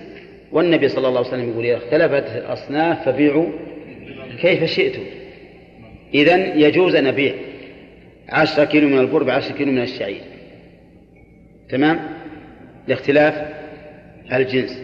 والنبي 0.53 0.89
صلى 0.89 1.09
الله 1.09 1.19
عليه 1.19 1.29
وسلم 1.29 1.51
يقول 1.51 1.65
إذا 1.65 1.77
اختلفت 1.77 2.37
الأصناف 2.37 3.05
فبيعوا 3.05 3.47
كيف 4.41 4.65
شئتم. 4.65 5.03
إذا 6.15 6.55
يجوز 6.55 6.95
أن 6.95 7.07
أبيع 7.07 7.35
عشرة 8.29 8.65
كيلو 8.65 8.89
من 8.89 8.99
البر 8.99 9.23
بعشرة 9.23 9.53
كيلو 9.53 9.73
من 9.73 9.83
الشعير. 9.83 10.21
تمام؟ 11.69 12.01
لاختلاف 12.89 13.35
الجنس. 14.33 14.83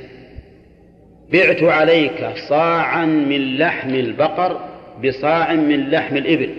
بعت 1.32 1.62
عليك 1.62 2.28
صاعا 2.48 3.04
من 3.06 3.56
لحم 3.58 3.94
البقر 3.94 4.68
بصاع 5.04 5.52
من 5.52 5.90
لحم 5.90 6.16
الإبل. 6.16 6.50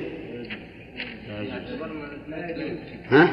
ها؟ 3.09 3.29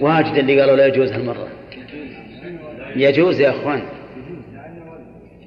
واجد 0.00 0.36
اللي 0.36 0.60
قالوا 0.60 0.76
لا 0.76 0.86
يجوز 0.86 1.12
هالمرة. 1.12 1.48
يجوز 2.96 3.40
يا 3.40 3.50
أخوان. 3.50 3.82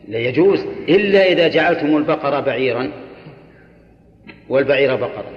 لا 0.07 0.19
يجوز 0.19 0.65
إلا 0.89 1.31
إذا 1.31 1.47
جعلتم 1.47 1.97
البقرة 1.97 2.39
بعيرا. 2.39 2.91
والبعير 4.49 4.95
بقرة 4.95 5.31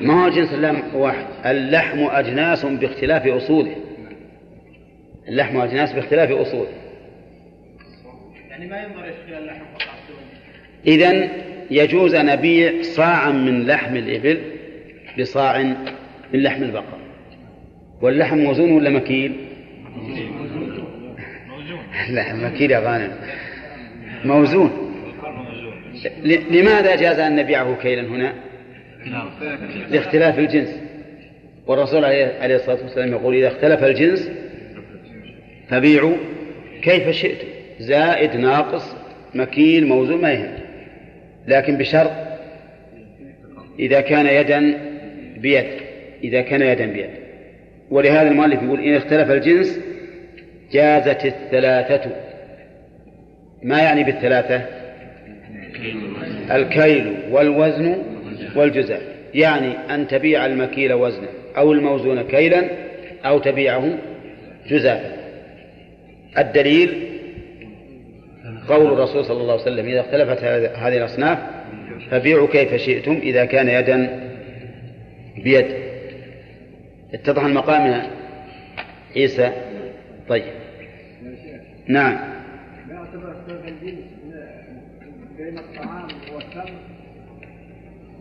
ما 0.00 0.24
هو 0.24 0.28
جنس 0.28 0.52
اللحم 0.52 0.96
واحد. 0.96 1.26
اللحم 1.46 2.04
أجناس 2.04 2.66
باختلاف 2.66 3.26
أصوله. 3.26 3.76
اللحم 5.28 5.60
أجناس 5.60 5.92
باختلاف 5.92 6.30
أصوله. 6.30 6.72
يعني 8.50 8.66
ما 8.66 8.82
ينظر 8.82 9.12
اللحم 9.38 9.64
إذن 10.86 11.28
يجوز 11.70 12.14
أن 12.14 12.28
أبيع 12.28 12.82
صاعا 12.82 13.30
من 13.30 13.66
لحم 13.66 13.96
الإبل 13.96 14.40
بصاع 15.20 15.74
من 16.32 16.42
لحم 16.42 16.62
البقر. 16.62 16.98
واللحم 18.02 18.38
موزون 18.38 18.72
ولا 18.72 18.90
مكيل؟ 18.90 19.32
لا 22.10 22.34
مكيل 22.34 22.70
يا 22.70 22.78
غانم. 22.78 23.12
موزون. 24.24 24.70
لماذا 26.50 26.96
جاز 26.96 27.18
أن 27.18 27.36
نبيعه 27.36 27.76
كيلا 27.82 28.02
هنا؟ 28.02 28.34
لاختلاف 29.90 30.38
الجنس. 30.38 30.82
والرسول 31.66 32.04
عليه 32.04 32.56
الصلاة 32.56 32.82
والسلام 32.82 33.12
يقول 33.12 33.34
إذا 33.34 33.48
اختلف 33.48 33.84
الجنس 33.84 34.30
فبيعوا 35.68 36.16
كيف 36.82 37.10
شئتم. 37.10 37.48
زائد 37.78 38.36
ناقص 38.36 38.96
مكيل 39.34 39.86
موزون 39.86 40.20
ما 40.20 40.32
يهم. 40.32 40.58
لكن 41.48 41.76
بشرط 41.76 42.12
إذا 43.78 44.00
كان 44.00 44.26
يدا 44.26 44.78
بيد. 45.36 45.91
إذا 46.24 46.40
كان 46.40 46.62
يدا 46.62 46.86
بيد. 46.86 47.10
ولهذا 47.90 48.28
المؤلف 48.28 48.62
يقول 48.62 48.80
إن 48.80 48.94
اختلف 48.94 49.30
الجنس 49.30 49.80
جازت 50.72 51.24
الثلاثة. 51.24 52.10
ما 53.62 53.82
يعني 53.82 54.04
بالثلاثة؟ 54.04 54.62
الكيل 56.50 57.14
والوزن 57.30 57.96
والجزاء. 58.56 59.02
يعني 59.34 59.72
أن 59.90 60.08
تبيع 60.08 60.46
المكيل 60.46 60.92
وزنا 60.92 61.28
أو 61.56 61.72
الموزون 61.72 62.22
كيلا 62.22 62.62
أو 63.24 63.38
تبيعه 63.38 63.98
جزاء. 64.68 65.22
الدليل 66.38 67.12
قول 68.68 68.92
الرسول 68.92 69.24
صلى 69.24 69.40
الله 69.40 69.52
عليه 69.52 69.62
وسلم 69.62 69.86
إذا 69.86 70.00
اختلفت 70.00 70.44
هذه 70.76 70.96
الأصناف 70.96 71.38
فبيعوا 72.10 72.48
كيف 72.48 72.74
شئتم 72.74 73.20
إذا 73.22 73.44
كان 73.44 73.68
يدا 73.68 74.20
بيد. 75.44 75.66
اتضح 77.14 77.44
المقام 77.44 77.86
يا 77.86 78.10
عيسى؟ 79.16 79.52
طيب. 80.28 80.52
نعم. 81.86 82.18
يعتبر 82.90 83.32
اختلاف 83.40 83.68
الجنس 83.68 84.04
بين 85.38 85.58
الطعام 85.58 86.08
والتمر 86.34 86.72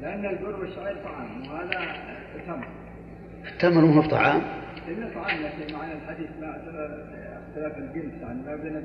لأن 0.02 0.26
البر 0.26 0.60
والشعير 0.60 0.96
طعام 1.04 1.42
وهذا 1.48 1.96
تمر. 2.48 2.68
التمر 3.48 3.86
مو 3.86 4.02
طعام؟ 4.02 4.42
طعام 5.16 5.38
لكن 5.44 5.74
معنى 5.74 5.94
الحديث 5.94 6.30
ما 6.42 6.62
اختلاف 7.50 7.78
الجنس 7.78 8.14
يعني 8.22 8.42
ما 8.46 8.56
بين 8.56 8.78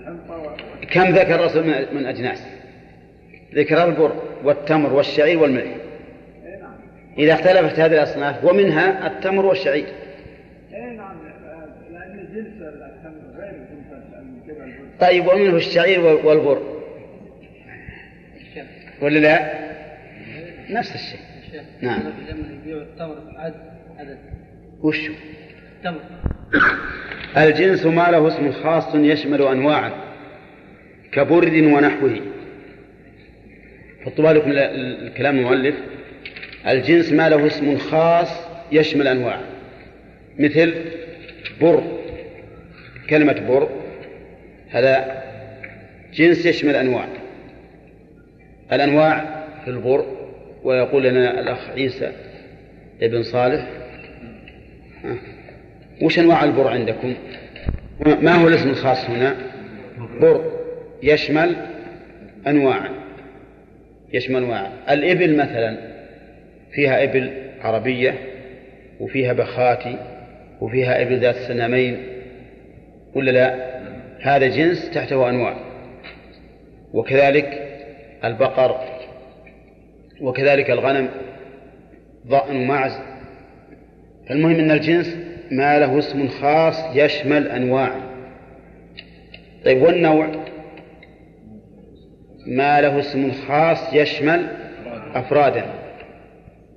الحنطة 0.00 0.56
كم 0.90 1.02
ذكر 1.04 1.34
الرسول 1.34 1.64
من 1.92 2.06
أجناس؟ 2.06 2.46
ذكر 3.54 3.84
البر 3.84 4.12
والتمر 4.44 4.92
والشعير 4.92 5.38
والملح. 5.38 5.76
إذا 7.18 7.32
اختلفت 7.34 7.80
هذه 7.80 7.92
الأصناف 7.92 8.44
ومنها 8.44 9.06
التمر 9.06 9.46
والشعير. 9.46 9.86
اي 10.74 10.96
نعم 10.96 11.16
طيب 15.00 15.26
ومنه 15.26 15.56
الشعير 15.56 16.00
والبر. 16.00 16.62
ولا 19.02 19.18
لا؟ 19.18 19.68
نفس 20.70 20.94
الشيء. 20.94 21.20
نعم. 21.80 22.00
يبيعوا 22.62 22.82
التمر 22.82 23.16
عدد؟ 23.98 24.18
التمر 25.76 26.00
الجنس 27.36 27.86
ما 27.86 28.10
له 28.10 28.28
اسم 28.28 28.52
خاص 28.52 28.94
يشمل 28.94 29.42
أنواعا 29.42 29.92
كبرد 31.12 31.52
ونحوه. 31.52 32.20
حطوا 34.04 34.32
بالكم 34.32 34.50
الكلام 34.52 35.38
المؤلف. 35.38 35.74
الجنس 36.68 37.12
ما 37.12 37.28
له 37.28 37.46
اسم 37.46 37.78
خاص 37.78 38.28
يشمل 38.72 39.08
أنواع. 39.08 39.40
مثل 40.38 40.74
بر 41.60 41.82
كلمة 43.10 43.40
بر 43.48 43.68
هذا 44.70 45.22
جنس 46.14 46.46
يشمل 46.46 46.76
أنواع. 46.76 47.08
الأنواع 48.72 49.44
في 49.64 49.70
البر 49.70 50.06
ويقول 50.62 51.04
لنا 51.04 51.40
الأخ 51.40 51.70
عيسى 51.70 52.12
ابن 53.02 53.22
صالح 53.22 53.68
وش 56.02 56.18
أنواع 56.18 56.44
البر 56.44 56.68
عندكم؟ 56.68 57.14
ما 58.22 58.34
هو 58.34 58.48
الاسم 58.48 58.70
الخاص 58.70 59.10
هنا؟ 59.10 59.36
بر 60.20 60.52
يشمل 61.02 61.56
أنواعا 62.46 62.90
يشمل 64.12 64.36
أنواعا 64.36 64.72
الإبل 64.90 65.36
مثلا 65.36 65.87
فيها 66.72 67.04
إبل 67.04 67.32
عربية 67.60 68.14
وفيها 69.00 69.32
بخاتي 69.32 69.98
وفيها 70.60 71.02
إبل 71.02 71.18
ذات 71.18 71.36
سنامين 71.36 72.02
ولا 73.14 73.30
لا؟ 73.30 73.78
هذا 74.20 74.46
جنس 74.46 74.90
تحته 74.90 75.30
أنواع 75.30 75.56
وكذلك 76.92 77.78
البقر 78.24 78.80
وكذلك 80.20 80.70
الغنم 80.70 81.08
ضأن 82.26 82.56
ومعز. 82.56 82.98
فالمهم 84.28 84.54
أن 84.54 84.70
الجنس 84.70 85.16
ما 85.50 85.78
له 85.78 85.98
اسم 85.98 86.28
خاص 86.28 86.96
يشمل 86.96 87.48
أنواع. 87.48 87.90
طيب 89.64 89.82
والنوع؟ 89.82 90.28
ما 92.46 92.80
له 92.80 93.00
اسم 93.00 93.32
خاص 93.32 93.94
يشمل 93.94 94.48
أفرادا. 95.14 95.64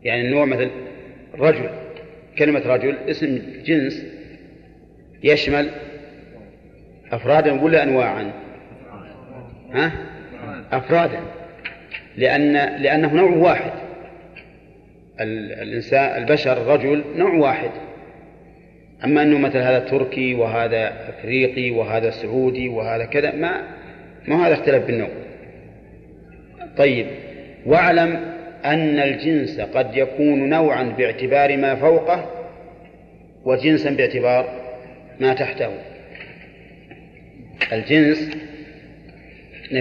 يعني 0.04 0.22
النوع 0.22 0.46
مثل 0.46 0.70
رجل 1.40 1.70
كلمة 2.38 2.60
رجل 2.66 2.96
اسم 3.10 3.42
جنس 3.66 4.06
يشمل 5.24 5.70
أفرادا 7.12 7.62
ولا 7.62 7.84
أنواعا؟ 7.84 8.32
ها؟ 9.74 9.92
أفرادا 10.72 11.20
لأن 12.18 12.54
لأنه 12.54 13.14
نوع 13.14 13.30
واحد. 13.30 13.72
الإنسان 15.20 16.24
البشر 16.24 16.52
الرجل 16.62 17.04
نوع 17.16 17.34
واحد. 17.34 17.72
أما 19.06 19.24
أنه 19.24 19.38
مثل 19.38 19.58
هذا 19.58 19.80
تركي 19.80 20.34
وهذا 20.34 21.10
أفريقي 21.10 21.72
وهذا 21.72 22.10
سعودي 22.10 22.70
وهذا 22.70 23.06
كذا 23.06 23.36
ما 23.36 23.62
ما 24.28 24.48
هذا 24.48 24.54
اختلف 24.54 24.86
بالنوع. 24.86 25.10
طيب 26.78 27.08
واعلم 27.66 28.31
أن 28.66 29.00
الجنس 29.00 29.60
قد 29.60 29.98
يكون 29.98 30.50
نوعا 30.50 30.84
باعتبار 30.84 31.58
ما 31.58 31.76
فوقه 31.76 32.32
وجنسا 33.46 33.90
باعتبار 33.90 34.62
ما 35.20 35.34
تحته. 35.34 35.70
الجنس 37.74 38.30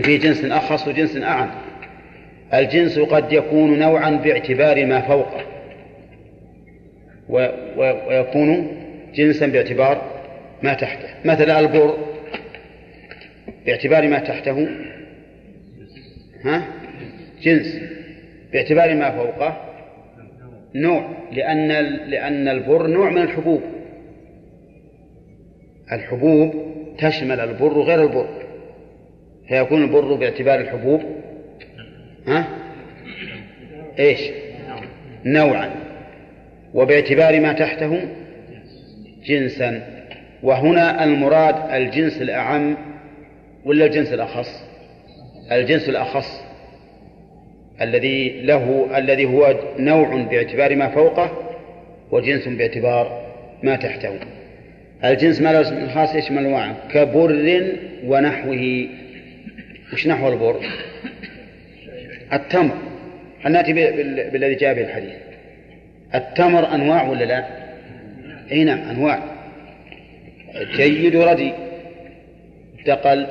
في 0.03 0.19
جنس 0.19 0.45
أخص 0.45 0.89
وجنس 0.89 1.17
أعم. 1.17 1.51
الجنس 2.55 2.99
قد 2.99 3.33
يكون 3.33 3.79
نوعا 3.79 4.11
باعتبار 4.11 4.87
ما 4.87 5.01
فوقه. 5.01 5.45
ويكون 7.29 8.77
جنسا 9.15 9.47
باعتبار 9.47 10.03
ما 10.63 10.75
تحته. 10.75 11.09
مثلا 11.25 11.61
البر 11.61 11.97
باعتبار 13.67 14.09
ما 14.09 14.19
تحته. 14.19 14.69
ها؟ 16.45 16.63
جنس. 17.43 17.90
باعتبار 18.53 18.95
ما 18.95 19.11
فوقه 19.11 19.57
نوع 20.75 21.09
لأن 21.33 21.69
لأن 22.11 22.49
البر 22.49 22.87
نوع 22.87 23.11
من 23.11 23.23
الحبوب. 23.23 23.61
الحبوب 25.93 26.55
تشمل 26.99 27.41
البر 27.41 27.81
غير 27.81 28.03
البر 28.03 28.29
فيكون 29.49 29.83
البر 29.83 30.15
باعتبار 30.15 30.61
الحبوب. 30.61 31.03
ها؟ 32.27 32.49
إيش؟ 33.99 34.21
نوعا. 35.25 35.71
وباعتبار 36.75 37.41
ما 37.41 37.53
تحته 37.53 38.01
جنسا. 39.27 39.83
وهنا 40.43 41.05
المراد 41.05 41.71
الجنس 41.71 42.23
الأعم 42.23 42.77
ولا 43.65 43.87
الجنس 43.87 44.13
الأخص؟ 44.13 44.65
الجنس 45.53 45.89
الأخص. 45.89 46.50
الذي 47.83 48.41
له 48.41 48.99
الذي 48.99 49.25
هو 49.25 49.57
نوع 49.79 50.23
باعتبار 50.23 50.77
ما 50.77 50.89
فوقه 50.89 51.55
وجنس 52.11 52.49
باعتبار 52.49 53.27
ما 53.63 53.77
تحته. 53.77 54.19
الجنس 55.05 55.41
ما 55.41 55.53
له 55.53 55.61
اسم 55.61 55.89
خاص 55.89 56.15
يشمل 56.15 56.39
انواع 56.39 56.75
كبر 56.93 57.31
ونحوه. 58.05 58.89
وش 59.93 60.07
نحو 60.07 60.29
البر؟ 60.29 60.61
التمر. 62.33 62.75
هل 63.43 63.53
نأتي 63.53 63.73
بالذي 64.31 64.55
جاء 64.55 64.75
به 64.75 64.83
الحديث؟ 64.83 65.15
التمر 66.15 66.75
أنواع 66.75 67.09
ولا 67.09 67.25
لا؟ 67.25 67.47
إي 68.53 68.65
نعم 68.65 68.79
أنواع. 68.79 69.23
جيد 70.77 71.17
وردي. 71.17 71.53
دقل. 72.87 73.27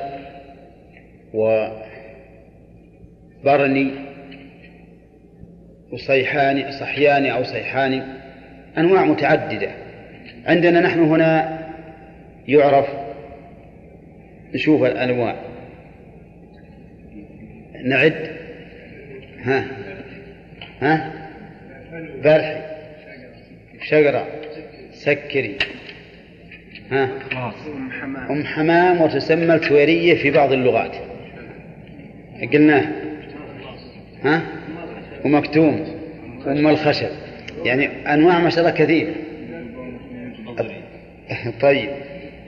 وبرني 3.44 3.90
وصيحان 5.92 6.72
صحيان 6.72 7.26
أو 7.26 7.44
صيحان 7.44 8.02
أنواع 8.78 9.04
متعددة. 9.04 9.70
عندنا 10.46 10.80
نحن 10.80 11.00
هنا 11.00 11.60
يعرف 12.48 12.86
نشوف 14.54 14.84
الأنواع. 14.84 15.36
نعد. 17.84 18.30
ها. 19.42 19.64
ها. 20.80 21.12
برحي 22.24 22.60
شقرة 23.82 24.26
سكري. 24.92 25.56
ها. 26.90 27.08
أم 28.30 28.44
حمام 28.44 29.00
وتسمى 29.00 29.54
الكويرية 29.54 30.14
في 30.14 30.30
بعض 30.30 30.52
اللغات. 30.52 30.96
قلناه. 32.52 32.84
ها. 34.24 34.59
ومكتوم 35.24 35.86
أم 36.46 36.68
الخشب. 36.68 37.08
يعني 37.64 38.14
أنواع 38.14 38.38
ما 38.38 38.50
شاء 38.50 38.60
الله 38.60 38.70
كثيرة 38.70 39.12
طيب. 41.60 41.90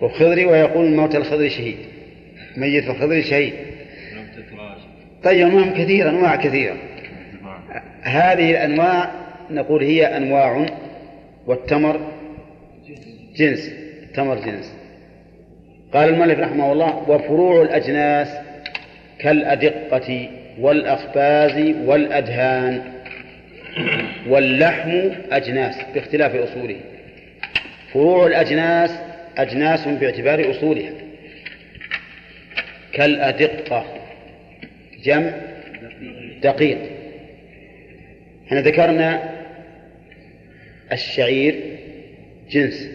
وخضري 0.01 0.45
ويقول 0.45 0.87
الموت 0.87 1.17
الخضري 1.17 1.51
شهيد. 1.51 1.77
ميت 2.57 2.91
الخضري 2.91 3.23
شهيد. 3.23 3.53
طيب 5.25 5.47
أنواع 5.47 5.67
كثيرة 5.67 6.11
أنواع 6.11 6.37
كثيرة. 6.37 6.77
هذه 8.03 8.51
الأنواع 8.51 9.11
نقول 9.51 9.85
هي 9.85 10.17
أنواع 10.17 10.67
والتمر 11.47 12.01
جنس. 13.37 13.71
التمر 14.03 14.35
جنس. 14.35 14.75
قال 15.93 16.09
المؤلف 16.09 16.39
رحمه 16.39 16.73
الله 16.73 17.11
وفروع 17.11 17.63
الأجناس 17.63 18.29
كالأدقة 19.19 20.29
والأخباز 20.59 21.75
والأدهان 21.85 22.93
واللحم 24.29 25.11
أجناس 25.33 25.77
باختلاف 25.95 26.35
أصوله. 26.35 26.81
فروع 27.93 28.27
الأجناس 28.27 28.91
أجناس 29.39 29.89
باعتبار 29.89 30.51
أصولها. 30.51 30.93
كالأدقة. 32.93 33.85
جمع 35.05 35.33
دقيق. 36.43 36.79
إحنا 38.47 38.61
ذكرنا 38.61 39.31
الشعير 40.93 41.55
جنس. 42.51 42.91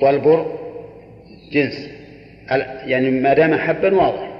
والبر 0.00 0.58
جنس. 1.52 1.90
يعني 2.86 3.10
ما 3.10 3.34
دام 3.34 3.54
حبا 3.54 3.94
واضح. 3.94 4.31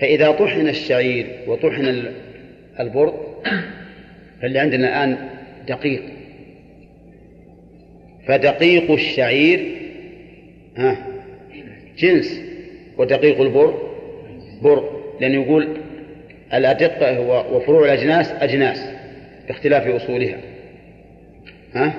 فإذا 0.00 0.30
طحن 0.30 0.68
الشعير 0.68 1.26
وطحن 1.46 2.04
البر 2.80 3.14
فاللي 4.42 4.58
عندنا 4.58 4.88
الآن 4.88 5.28
دقيق. 5.68 6.02
فدقيق 8.26 8.90
الشعير 8.90 9.76
ها 10.76 11.06
جنس 11.98 12.40
ودقيق 12.98 13.40
البر 13.40 13.74
بر 14.62 14.90
لأنه 15.20 15.42
يقول 15.42 15.68
الأدقة 16.54 17.20
وفروع 17.52 17.84
الأجناس 17.84 18.32
أجناس 18.32 18.90
باختلاف 19.46 19.86
أصولها. 19.86 20.38
ها؟ 21.74 21.94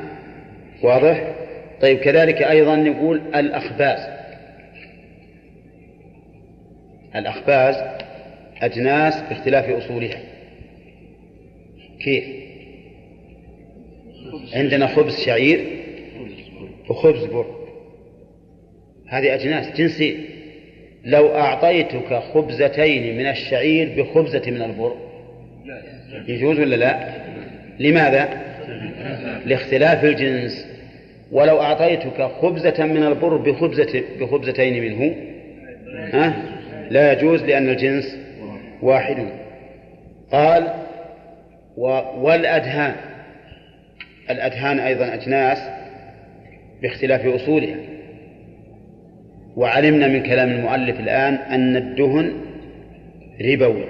واضح؟ 0.84 1.36
طيب 1.82 1.98
كذلك 1.98 2.42
أيضا 2.42 2.76
نقول 2.76 3.22
الأخباز. 3.36 4.15
الأخباز 7.16 7.76
أجناس 8.62 9.22
باختلاف 9.30 9.70
أصولها. 9.70 10.20
كيف؟ 12.00 12.24
عندنا 14.54 14.88
خبز 14.88 15.20
شعير 15.26 15.60
وخبز 16.90 17.26
بر. 17.26 17.46
هذه 19.08 19.34
أجناس 19.34 19.78
جنسية. 19.78 20.16
لو 21.06 21.36
أعطيتك 21.36 22.14
خبزتين 22.14 23.18
من 23.18 23.26
الشعير 23.26 24.04
بخبزة 24.04 24.52
من 24.52 24.62
البر 24.62 24.96
يجوز 26.28 26.60
ولا 26.60 26.76
لا؟ 26.76 27.14
لماذا؟ 27.80 28.46
لاختلاف 29.46 30.04
الجنس. 30.04 30.68
ولو 31.32 31.62
أعطيتك 31.62 32.22
خبزة 32.42 32.86
من 32.86 33.04
البر 33.04 33.38
بخبزة 33.38 34.04
بخبزتين 34.20 34.84
منه 34.84 35.16
ها؟ 36.14 36.55
لا 36.90 37.14
يجوز 37.14 37.44
لأن 37.44 37.70
الجنس 37.70 38.18
واحد. 38.82 39.28
قال 40.32 40.74
والأدهان. 42.18 42.96
الأدهان 44.30 44.80
أيضا 44.80 45.14
أجناس 45.14 45.58
باختلاف 46.82 47.26
أصولها. 47.26 47.78
وعلمنا 49.56 50.08
من 50.08 50.24
كلام 50.24 50.50
المؤلف 50.50 51.00
الآن 51.00 51.34
أن 51.34 51.76
الدهن 51.76 52.34
ربوي. 53.42 53.86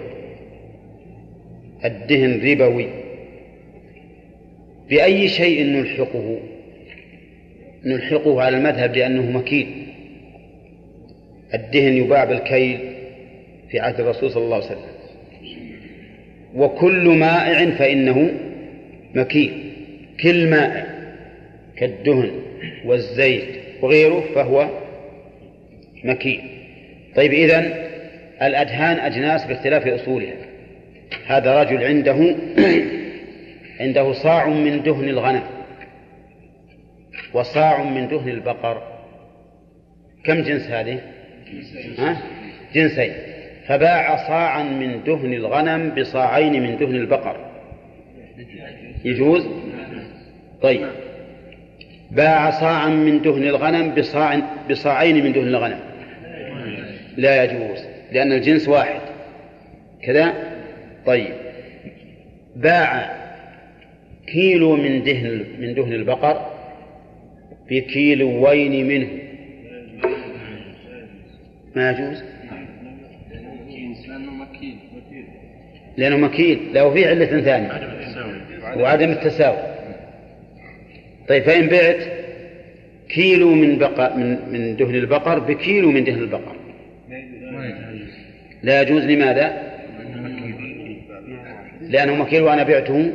الدهن 1.85 2.51
ربوي. 2.51 2.87
بأي 4.89 5.27
شيء 5.27 5.65
نلحقه؟ 5.65 6.39
نلحقه 7.85 8.41
على 8.41 8.57
المذهب 8.57 8.95
لأنه 8.95 9.31
مكيل 9.31 9.84
الدهن 11.55 11.97
يباع 11.97 12.23
بالكيل 12.23 12.79
في 13.69 13.79
عهد 13.79 13.99
الرسول 13.99 14.31
صلى 14.31 14.43
الله 14.43 14.55
عليه 14.55 14.65
وسلم. 14.65 14.95
وكل 16.55 17.09
مائع 17.09 17.69
فإنه 17.69 18.31
مكيل. 19.15 19.73
كل 20.23 20.49
مائع 20.49 20.85
كالدهن 21.77 22.31
والزيت 22.85 23.45
وغيره 23.81 24.23
فهو 24.35 24.69
مكيل. 26.03 26.41
طيب 27.15 27.33
إذن 27.33 27.73
الأدهان 28.41 28.99
أجناس 28.99 29.45
باختلاف 29.45 29.87
أصولها. 29.87 30.35
هذا 31.27 31.61
رجل 31.61 31.83
عنده 31.83 32.35
عنده 33.81 34.13
صاع 34.13 34.49
من 34.49 34.83
دهن 34.83 35.09
الغنم 35.09 35.43
وصاع 37.33 37.83
من 37.83 38.07
دهن 38.07 38.29
البقر. 38.29 38.81
كم 40.23 40.41
جنس 40.41 40.67
هذه؟ 40.67 41.14
ها؟ 41.97 42.17
جنسين. 42.73 43.13
فباع 43.67 44.27
صاعا 44.27 44.63
من 44.63 45.03
دهن 45.03 45.33
الغنم 45.33 45.89
بصاعين 45.89 46.63
من 46.63 46.77
دهن 46.77 46.95
البقر. 46.95 47.37
يجوز؟ 49.05 49.47
طيب. 50.61 50.87
باع 52.11 52.51
صاعا 52.51 52.89
من 52.89 53.21
دهن 53.21 53.43
الغنم 53.43 53.95
بصاع 53.95 54.41
بصاعين 54.69 55.23
من 55.23 55.33
دهن 55.33 55.47
الغنم. 55.47 55.79
لا 57.17 57.43
يجوز 57.43 57.85
لأن 58.11 58.31
الجنس 58.31 58.67
واحد. 58.67 58.99
كذا؟ 60.03 60.33
طيب. 61.05 61.33
باع 62.55 63.15
كيلو 64.27 64.75
من 64.75 65.03
دهن 65.03 65.45
من 65.59 65.73
دهن 65.73 65.93
البقر 65.93 66.51
بكيلوين 67.69 68.87
منه. 68.87 69.24
ما 71.75 71.91
يجوز؟ 71.91 72.23
لأنه 75.97 76.17
مكيل 76.17 76.59
له 76.73 76.93
فيه 76.93 77.07
علة 77.07 77.25
ثانية. 77.25 77.69
وعدم 78.77 79.11
التساوي. 79.11 79.57
طيب 81.27 81.43
فإن 81.43 81.67
بعت 81.67 81.97
كيلو 83.09 83.53
من 83.53 83.77
بقر 83.77 84.17
من 84.17 84.37
من 84.51 84.75
دهن 84.75 84.95
البقر 84.95 85.39
بكيلو 85.39 85.91
من 85.91 86.03
دهن 86.03 86.19
البقر. 86.19 86.55
لا 88.63 88.81
يجوز 88.81 89.03
لماذا؟ 89.03 89.63
لأنه 91.81 92.15
مكيل. 92.15 92.41
وأنا 92.41 92.63
بعته 92.63 93.11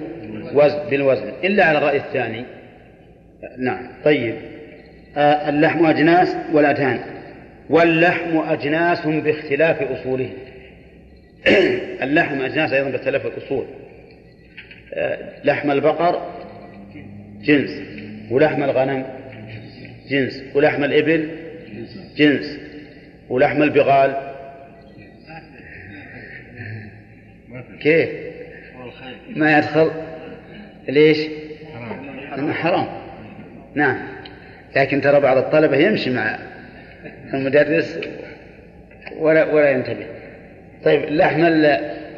وزن 0.54 0.78
بالوزن. 0.90 1.32
إلا 1.44 1.64
على 1.64 1.78
الرأي 1.78 1.96
الثاني. 1.96 2.44
نعم 3.58 3.86
طيب. 4.04 4.34
آه 5.16 5.48
اللحم 5.48 5.86
أجناس 5.86 6.36
والأدهان 6.52 7.00
واللحم 7.70 8.38
أجناس 8.38 9.06
باختلاف 9.06 9.82
أصوله. 9.82 10.30
اللحم 12.04 12.40
أجناس 12.40 12.72
أيضا 12.72 12.90
باختلاف 12.90 13.26
الأصول. 13.26 13.66
آه 14.94 15.18
لحم 15.44 15.70
البقر 15.70 16.30
جنس 17.42 17.70
ولحم 18.30 18.62
الغنم 18.62 19.04
جنس 20.08 20.42
ولحم 20.54 20.84
الإبل 20.84 21.28
جنس 22.16 22.58
ولحم 23.28 23.62
البغال. 23.62 24.16
كيف؟ 27.80 28.10
ما 29.36 29.58
يدخل؟ 29.58 29.90
ليش؟ 30.88 31.18
حرام. 32.30 32.52
حرام. 32.52 32.86
نعم. 33.74 33.98
لكن 34.76 35.00
ترى 35.00 35.20
بعض 35.20 35.36
الطلبة 35.36 35.76
يمشي 35.76 36.10
مع 36.10 36.38
المدرس 37.34 38.00
ولا 39.18 39.52
ولا 39.52 39.70
ينتبه. 39.70 40.06
طيب 40.84 41.04
لحم 41.04 41.40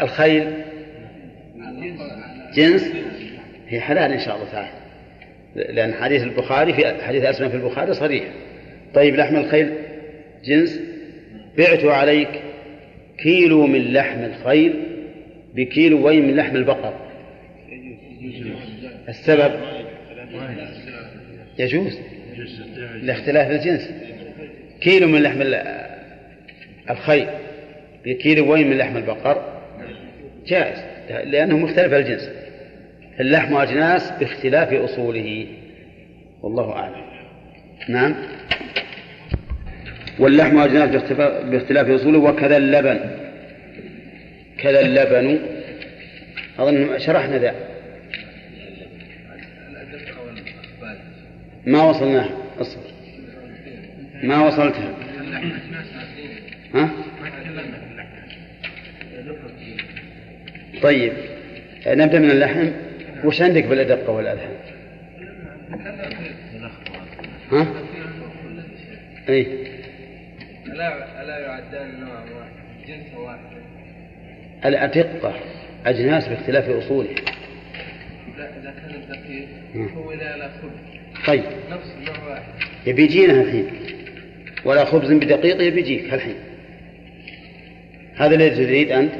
الخيل؟ 0.01 0.53
جنس؟ 2.55 2.93
هي 3.69 3.81
حلال 3.81 4.13
إن 4.13 4.21
شاء 4.21 4.37
الله 4.37 4.49
تعالى. 4.53 4.71
لأن 5.55 5.95
حديث 5.95 6.23
البخاري 6.23 6.73
في 6.73 7.03
حديث 7.03 7.25
أسماء 7.25 7.51
في 7.51 7.57
البخاري 7.57 7.95
صريح. 7.95 8.25
طيب 8.95 9.17
لحم 9.17 9.37
الخيل؟ 9.37 9.73
جنس؟ 10.45 10.81
بعت 11.59 11.85
عليك 11.85 12.29
كيلو 13.19 13.67
من 13.67 13.93
لحم 13.93 14.25
الخيل 14.25 14.75
بكيلو 15.55 16.07
وين 16.07 16.27
من 16.27 16.37
لحم 16.37 16.57
البقر؟ 16.57 16.95
السبب؟ 19.09 19.53
يجوز. 21.59 21.99
لاختلاف 23.03 23.51
الجنس. 23.51 23.91
كيلو 24.83 25.09
من 25.09 25.23
لحم 25.23 25.43
الخيل. 26.91 27.27
بكيلو 28.05 28.53
وين 28.53 28.71
من 28.71 28.79
لحم 28.79 28.97
البقر؟ 28.97 29.63
جائز. 30.47 30.79
لأنه 31.25 31.59
مختلف 31.59 31.93
الجنس. 31.93 32.31
اللحم 33.21 33.57
أجناس 33.57 34.11
باختلاف 34.11 34.73
أصوله. 34.73 35.47
والله 36.43 36.73
أعلم. 36.73 37.05
نعم. 37.89 38.15
واللحم 40.19 40.59
أجناس 40.59 41.13
باختلاف 41.45 41.89
أصوله 41.89 42.19
وكذا 42.19 42.57
اللبن. 42.57 43.01
كذا 44.59 44.81
اللبن. 44.81 45.39
أظن 46.59 46.99
شرحنا 46.99 47.39
ذا. 47.39 47.55
ما 51.67 51.83
وصلناه؟ 51.83 52.29
اصبر. 52.61 52.92
ما 54.23 54.47
وصلتها؟ 54.47 54.95
ها؟ 56.75 56.91
طيب 60.83 61.13
نبدأ 61.87 62.19
من 62.19 62.31
اللحم. 62.31 62.71
وش 63.25 63.43
عندك 63.43 63.65
بالأدقة 63.65 64.11
والألحم 64.13 64.53
ها؟ 67.53 67.67
أي 69.29 69.47
ألا 70.67 71.23
ألا 71.23 71.39
يعدان 71.39 72.01
نوع 72.01 72.15
واحد 72.15 72.53
جنس 72.89 73.15
واحد. 73.15 73.39
الأدقة 74.65 75.35
أجناس 75.87 76.29
باختلاف 76.29 76.69
أصوله. 76.69 77.15
لا 78.39 78.59
إذا 78.61 78.71
كان 78.71 78.95
الدقيق. 78.95 79.49
هو 79.95 80.13
لا 80.13 80.49
خبز 80.49 81.27
طيب. 81.27 81.45
نفس 81.71 81.95
النوع 81.99 82.29
واحد. 82.29 82.53
يبي 82.87 83.03
يجينا 83.03 83.43
الحين 83.43 83.67
ولا 84.65 84.85
خبز 84.85 85.13
بدقيق 85.13 85.63
يبي 85.63 85.81
يجيك 85.81 86.15
الحين 86.15 86.35
هذا 88.17 88.35
الذي 88.35 88.67
تريد 88.67 88.93
أنت؟ 88.93 89.13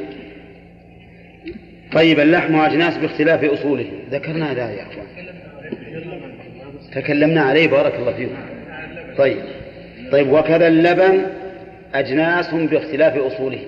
طيب 1.93 2.21
اللحم 2.21 2.61
أجناس 2.61 2.97
باختلاف 2.97 3.45
أصوله 3.45 3.87
ذكرنا 4.11 4.53
هذا 4.53 4.71
يا 4.71 4.83
أخوان. 4.83 5.07
تكلمنا 6.95 7.43
عليه 7.43 7.69
بارك 7.69 7.95
الله 7.95 8.13
فيكم 8.13 8.37
طيب 9.19 9.37
طيب 10.13 10.33
وكذا 10.33 10.69
اللبن 10.69 11.27
أجناس 11.95 12.55
باختلاف 12.55 13.17
أصوله 13.17 13.59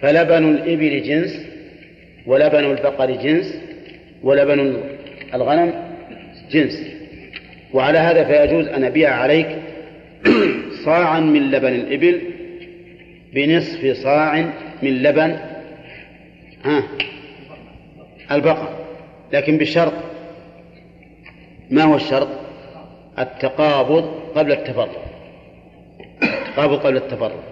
فلبن 0.00 0.48
الإبل 0.48 1.02
جنس 1.02 1.40
ولبن 2.26 2.64
البقر 2.64 3.10
جنس 3.10 3.60
ولبن 4.22 4.80
الغنم 5.34 5.72
جنس. 6.50 6.86
وعلى 7.72 7.98
هذا 7.98 8.24
فيجوز 8.24 8.68
أن 8.68 8.84
أبيع 8.84 9.14
عليك 9.14 9.46
صاعا 10.84 11.20
من 11.20 11.50
لبن 11.50 11.72
الإبل 11.72 12.20
بنصف 13.34 13.96
صاع 13.96 14.40
من 14.82 15.02
لبن 15.02 15.36
ها 16.64 16.82
البقر 18.32 18.68
لكن 19.32 19.58
بشرط. 19.58 19.92
ما 21.70 21.82
هو 21.82 21.96
الشرط؟ 21.96 22.28
التقابض 23.18 24.04
قبل 24.34 24.52
التفرق 24.52 25.04
التقابض 26.22 26.78
قبل 26.78 26.96
التفرق 26.96 27.44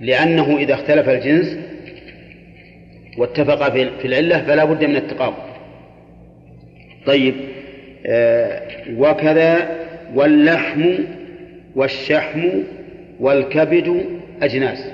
لأنه 0.00 0.56
إذا 0.58 0.74
اختلف 0.74 1.08
الجنس 1.08 1.58
واتفق 3.18 3.72
في 3.72 4.04
العلة 4.04 4.42
فلا 4.42 4.64
بد 4.64 4.84
من 4.84 4.96
التقابض. 4.96 5.36
طيب 7.06 7.34
آه 8.06 8.62
وكذا 8.96 9.76
واللحم 10.14 10.94
والشحم 11.76 12.48
والكبد 13.20 14.04
أجناس. 14.42 14.90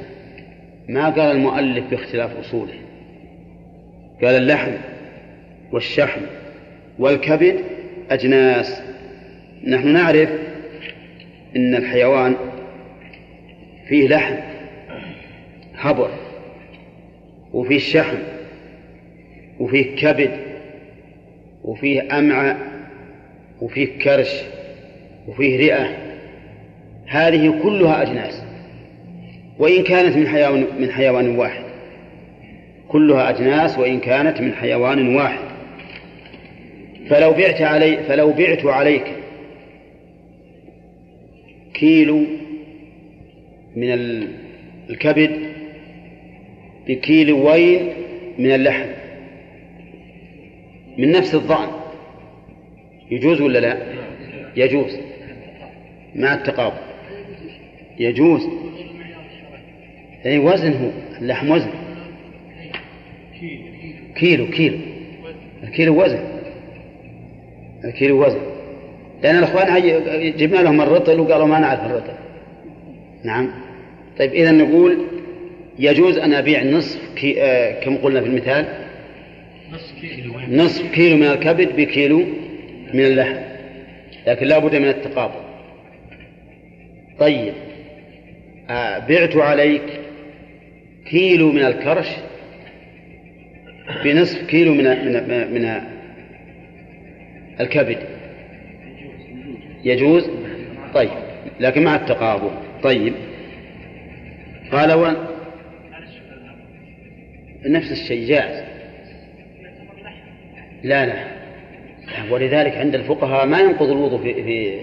ما 0.88 1.04
قال 1.10 1.36
المؤلف 1.36 1.84
باختلاف 1.90 2.36
أصوله؟ 2.36 2.74
قال 4.22 4.34
اللحم 4.34 4.72
والشحم 5.72 6.20
والكبد 6.98 7.56
أجناس. 8.10 8.82
نحن 9.66 9.88
نعرف 9.88 10.28
أن 11.56 11.74
الحيوان 11.74 12.34
فيه 13.88 14.08
لحم 14.08 14.34
هبر 15.74 16.10
وفيه 17.52 17.78
شحم 17.78 18.18
وفيه 19.60 19.96
كبد 19.96 20.30
وفيه 21.64 22.18
أمعاء 22.18 22.56
وفيه 23.60 23.98
كرش 23.98 24.30
وفيه 25.28 25.58
رئة. 25.58 26.11
هذه 27.06 27.62
كلها 27.62 28.02
أجناس. 28.02 28.42
وإن 29.58 29.82
كانت 29.82 30.16
من 30.16 30.28
حيوان 30.28 30.66
من 30.78 30.90
حيوان 30.90 31.36
واحد. 31.38 31.64
كلها 32.88 33.30
أجناس 33.30 33.78
وإن 33.78 34.00
كانت 34.00 34.40
من 34.40 34.54
حيوان 34.54 35.16
واحد. 35.16 35.44
فلو 37.08 37.32
بعت 37.32 37.62
علي 37.62 37.96
فلو 37.96 38.32
بعت 38.32 38.66
عليك 38.66 39.04
كيلو 41.74 42.20
من 43.76 43.92
الكبد 44.90 45.30
بكيلوين 46.86 47.92
من 48.38 48.54
اللحم؟ 48.54 48.88
من 50.98 51.12
نفس 51.12 51.34
الضأن. 51.34 51.68
يجوز 53.10 53.40
ولا 53.40 53.58
لا؟ 53.58 53.76
يجوز. 54.56 54.98
مع 56.14 56.34
التقابل 56.34 56.91
يجوز. 57.98 58.48
أي 60.26 60.38
وزن 60.38 60.72
هو 60.72 60.90
اللحم 61.20 61.50
وزن. 61.50 61.70
كيلو 64.16 64.46
كيلو. 64.46 64.78
الكيلو 65.62 66.02
وزن. 66.02 66.18
الكيلو 67.84 68.26
وزن. 68.26 68.40
لأن 69.22 69.38
الأخوان 69.38 69.82
جبنا 70.36 70.58
لهم 70.58 70.80
الرطل 70.80 71.20
وقالوا 71.20 71.46
ما 71.46 71.58
نعرف 71.58 71.80
الرطل. 71.80 72.14
نعم. 73.24 73.50
طيب 74.18 74.32
إذا 74.32 74.50
نقول 74.50 74.98
يجوز 75.78 76.18
أن 76.18 76.34
أبيع 76.34 76.64
نصف 76.64 77.14
كي 77.16 77.42
آه 77.42 77.80
كم 77.80 77.96
قلنا 77.96 78.20
في 78.20 78.26
المثال. 78.26 78.66
نصف 80.48 80.92
كيلو 80.92 81.16
من 81.16 81.26
الكبد 81.26 81.76
بكيلو 81.76 82.22
من 82.94 83.00
اللحم. 83.00 83.36
لكن 84.26 84.46
لا 84.46 84.58
بد 84.58 84.76
من 84.76 84.88
التقابل 84.88 85.40
طيب. 87.18 87.52
بعت 89.08 89.36
عليك 89.36 90.00
كيلو 91.10 91.52
من 91.52 91.64
الكرش 91.64 92.08
بنصف 94.04 94.46
كيلو 94.46 94.74
من 94.74 94.84
من 94.84 95.54
من 95.54 95.80
الكبد. 97.60 97.98
يجوز؟ 99.84 100.30
طيب 100.94 101.10
لكن 101.60 101.84
مع 101.84 101.96
التقابل. 101.96 102.50
طيب. 102.82 103.14
قال 104.72 104.92
و 104.92 105.06
نفس 107.66 107.92
الشيء 107.92 108.28
جائز. 108.28 108.64
لا 110.82 111.06
لا. 111.06 111.24
ولذلك 112.30 112.76
عند 112.76 112.94
الفقهاء 112.94 113.46
ما 113.46 113.60
ينقض 113.60 113.90
الوضوء 113.90 114.22
في, 114.22 114.34
في 114.34 114.80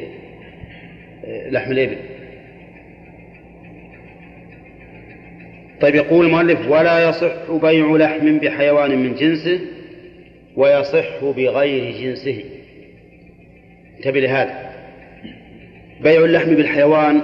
لحم 1.52 1.72
الإبل. 1.72 1.98
طيب 5.82 5.96
يقول 5.96 6.26
المؤلف 6.26 6.68
ولا 6.68 7.10
يصح 7.10 7.52
بيع 7.52 7.96
لحم 7.96 8.38
بحيوان 8.38 8.98
من 8.98 9.16
جنسه 9.16 9.60
ويصح 10.56 11.24
بغير 11.24 11.92
جنسه. 12.02 12.44
انتبه 13.98 14.20
لهذا. 14.20 14.70
بيع 16.02 16.26
اللحم 16.26 16.56
بالحيوان 16.56 17.22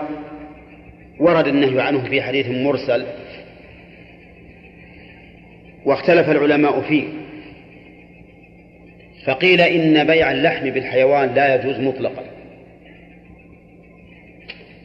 ورد 1.19 1.47
النهي 1.47 1.81
عنه 1.81 2.09
في 2.09 2.21
حديث 2.21 2.47
مرسل 2.47 3.05
واختلف 5.85 6.29
العلماء 6.29 6.81
فيه. 6.81 7.03
فقيل 9.25 9.61
إن 9.61 10.03
بيع 10.03 10.31
اللحم 10.31 10.69
بالحيوان 10.69 11.33
لا 11.33 11.55
يجوز 11.55 11.79
مطلقا. 11.79 12.23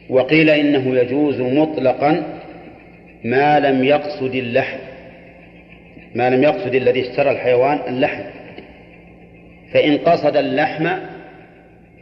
وقيل 0.09 0.49
إنه 0.49 0.95
يجوز 0.95 1.41
مطلقا 1.41 2.40
ما 3.23 3.59
لم 3.59 3.83
يقصد 3.83 4.35
اللحم. 4.35 4.77
ما 6.15 6.29
لم 6.29 6.43
يقصد 6.43 6.75
الذي 6.75 7.09
اشترى 7.09 7.31
الحيوان 7.31 7.79
اللحم. 7.87 8.23
فإن 9.73 9.97
قصد 9.97 10.37
اللحم 10.37 10.87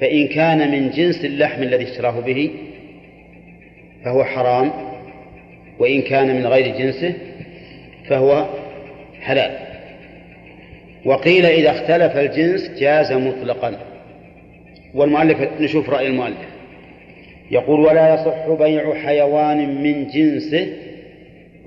فإن 0.02 0.28
كان 0.28 0.72
من 0.72 0.90
جنس 0.90 1.26
اللحم 1.26 1.64
الذي 1.64 1.84
اشتراه 1.84 2.20
به 2.20 2.52
فهو 4.06 4.24
حرام. 4.24 4.72
وإن 5.80 6.02
كان 6.02 6.36
من 6.36 6.48
غير 6.48 6.78
جنسه 6.78 7.14
فهو 8.10 8.48
حلال. 9.22 9.52
وقيل 11.06 11.46
إذا 11.46 11.72
اختلف 11.72 12.18
الجنس 12.18 12.80
جاز 12.80 13.12
مطلقا. 13.12 13.78
والمؤلف 14.94 15.38
نشوف 15.60 15.90
رأي 15.90 16.08
المؤلف. 16.08 16.50
يقول 17.52 17.80
ولا 17.80 18.14
يصح 18.14 18.50
بيع 18.50 18.94
حيوان 18.94 19.84
من 19.84 20.08
جنسه 20.08 20.89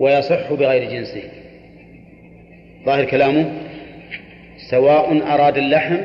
ويصح 0.02 0.52
بغير 0.52 0.90
جنسه. 0.90 1.22
ظاهر 2.86 3.04
كلامه 3.04 3.52
سواء 4.70 5.34
أراد 5.34 5.58
اللحم 5.58 5.96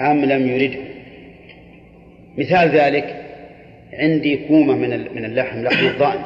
أم 0.00 0.24
لم 0.24 0.48
يرده 0.48 0.78
مثال 2.38 2.68
ذلك 2.68 3.24
عندي 3.92 4.36
كومة 4.36 4.74
من 4.74 4.90
من 4.90 5.24
اللحم 5.24 5.62
لحم 5.62 5.86
الضأن. 5.86 6.20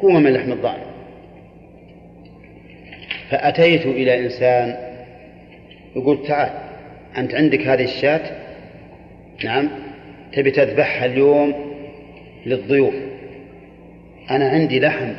كومة 0.00 0.20
من 0.20 0.32
لحم 0.32 0.52
الضأن. 0.52 0.80
فأتيت 3.30 3.86
إلى 3.86 4.18
إنسان 4.18 4.76
يقول 5.96 6.26
تعال 6.26 6.50
أنت 7.18 7.34
عندك 7.34 7.60
هذه 7.60 7.84
الشاة؟ 7.84 8.20
نعم. 9.44 9.68
تبي 10.32 10.50
تذبحها 10.50 11.04
اليوم 11.04 11.54
للضيوف. 12.46 12.94
أنا 14.30 14.48
عندي 14.48 14.80
لحم. 14.80 15.12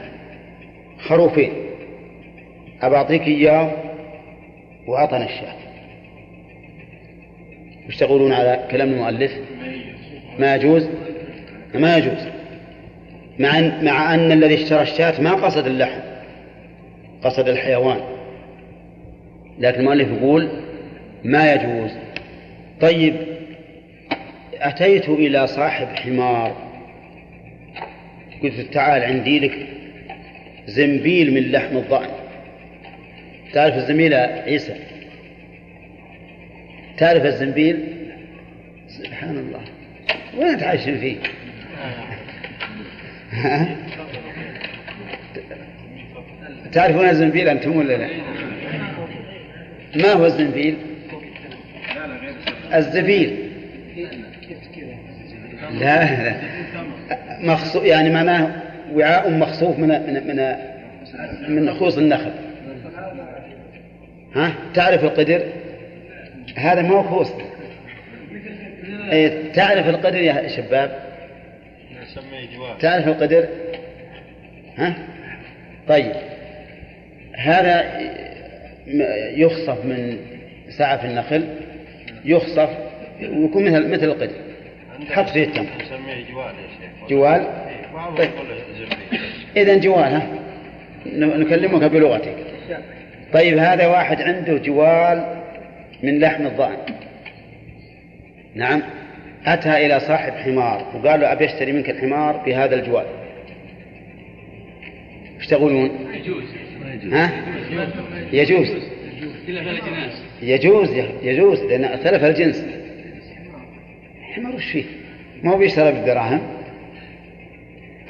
خروفين 0.99 1.51
أبى 2.81 2.95
أعطيك 2.95 3.21
إياه 3.21 3.71
وأعطنا 4.87 5.25
الشاة. 5.25 5.55
وش 7.87 7.97
تقولون 7.97 8.33
على 8.33 8.67
كلام 8.71 8.89
المؤلف. 8.89 9.31
ما 10.39 10.55
يجوز؟ 10.55 10.89
ما 11.73 11.97
يجوز. 11.97 12.27
مع 13.39 13.59
أن, 13.59 13.85
مع 13.85 14.13
أن 14.13 14.31
الذي 14.31 14.63
اشترى 14.63 14.81
الشاة 14.81 15.21
ما 15.21 15.31
قصد 15.31 15.67
اللحم 15.67 15.99
قصد 17.23 17.47
الحيوان. 17.47 17.99
لكن 19.59 19.79
المؤلف 19.79 20.09
يقول 20.09 20.49
ما 21.23 21.53
يجوز. 21.53 21.91
طيب 22.81 23.15
أتيت 24.53 25.09
إلى 25.09 25.47
صاحب 25.47 25.87
حمار. 25.87 26.55
قلت 28.43 28.59
تعال 28.73 29.03
عندي 29.03 29.39
لك 29.39 29.68
زنبيل 30.69 31.33
من 31.33 31.51
لحم 31.51 31.77
الضأن. 31.77 32.09
تعرف 33.53 33.75
الزنبيل 33.75 34.13
عيسى؟ 34.13 34.75
تعرف 36.97 37.25
الزنبيل؟ 37.25 37.83
سبحان 38.87 39.37
الله. 39.37 39.61
وين 40.37 40.57
تعيشون 40.57 40.97
فيه؟ 40.97 41.17
تعرفون 46.71 47.09
الزنبيل 47.09 47.49
أنتم 47.49 47.77
ولا 47.77 47.97
لا؟ 47.97 48.09
ما 49.95 50.13
هو 50.13 50.25
الزنبيل؟ 50.25 50.75
الزبيل. 52.73 53.37
لا 55.79 56.23
لا. 56.23 56.35
مخصو 57.41 57.83
يعني 57.83 58.09
معناه 58.09 58.58
وعاء 58.93 59.29
مخصوف 59.29 59.79
من 59.79 59.87
من 59.87 60.27
من 60.27 61.65
من 61.65 61.73
خوص 61.73 61.97
النخل. 61.97 62.31
ها؟ 64.35 64.53
تعرف 64.73 65.03
القدر؟ 65.03 65.43
هذا 66.55 66.81
ما 66.81 66.89
هو 66.89 67.03
خوص 67.03 67.31
إيه، 69.11 69.51
تعرف 69.53 69.89
القدر 69.89 70.21
يا 70.21 70.47
شباب؟ 70.47 70.91
تعرف 72.79 73.07
القدر؟ 73.07 73.47
ها؟ 74.77 74.95
طيب. 75.87 76.11
هذا 77.35 78.01
يخصف 79.35 79.85
من 79.85 80.17
سعف 80.77 81.05
النخل 81.05 81.47
يخصف 82.25 82.69
ويكون 83.21 83.63
مثل 83.63 83.87
مثل 83.87 84.03
القدر. 84.03 84.35
حط 85.11 85.29
فيه 85.29 85.43
التمر. 85.43 85.65
جوال 86.31 86.55
يا 86.55 86.67
شيخ. 86.79 87.09
جوال؟ 87.09 87.47
طيب. 88.17 88.29
إذا 89.57 89.77
جوال 89.77 90.03
ها؟ 90.03 90.27
نكلمك 91.15 91.83
بلغتك. 91.83 92.35
طيب 93.33 93.57
هذا 93.57 93.87
واحد 93.87 94.21
عنده 94.21 94.57
جوال 94.57 95.41
من 96.03 96.19
لحم 96.19 96.45
الضأن. 96.45 96.77
نعم. 98.55 98.81
أتى 99.45 99.85
إلى 99.85 99.99
صاحب 99.99 100.33
حمار 100.33 100.85
وقال 100.95 101.19
له 101.19 101.31
أبي 101.31 101.45
أشتري 101.45 101.71
منك 101.71 101.89
الحمار 101.89 102.37
بهذا 102.37 102.75
الجوال. 102.75 103.05
إيش 105.37 105.47
تقولون؟ 105.47 105.89
يجوز. 106.13 106.43
ها؟ 107.11 107.31
يجوز. 108.31 108.67
يجوز 110.41 110.89
يجوز 111.23 111.59
لأن 111.59 111.83
اختلف 111.83 112.23
الجنس. 112.23 112.65
الحمار 114.29 114.55
وش 114.55 114.71
فيه؟ 114.71 114.83
ما 115.43 115.51
هو 115.51 115.57
بيشترى 115.57 115.91
بالدراهم. 115.91 116.58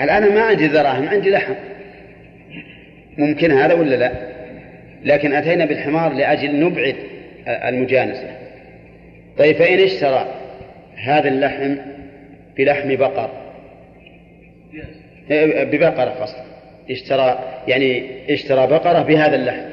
الآن 0.02 0.36
ما 0.36 0.42
عندي 0.42 0.68
دراهم 0.68 1.10
عندي 1.10 1.30
لحم؟ 1.30 1.54
ممكن 3.18 3.52
هذا 3.52 3.74
ولا 3.74 3.96
لا؟ 3.96 4.12
لكن 5.06 5.34
أتينا 5.34 5.66
بالحمار 5.66 6.14
لأجل 6.14 6.60
نبعد 6.60 6.96
المجانسة. 7.48 8.28
طيب 9.38 9.56
فإن 9.56 9.80
اشترى 9.80 10.28
هذا 10.96 11.28
اللحم 11.28 11.76
بلحم 12.58 12.96
بقر. 12.96 13.30
ببقرة 15.66 16.10
قصد 16.10 16.36
اشترى 16.92 17.40
يعني 17.68 18.04
اشترى 18.30 18.68
بقرة 18.68 19.02
بهذا 19.02 19.36
اللحم. 19.36 19.70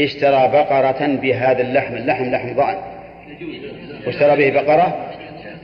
اشترى 0.00 0.48
بقرة 0.48 1.06
بهذا 1.06 1.62
اللحم. 1.62 1.94
اللحم 1.96 2.24
لحم 2.24 2.54
ضأن. 2.54 2.76
واشترى 4.06 4.36
به 4.36 4.60
بقرة؟ 4.60 5.10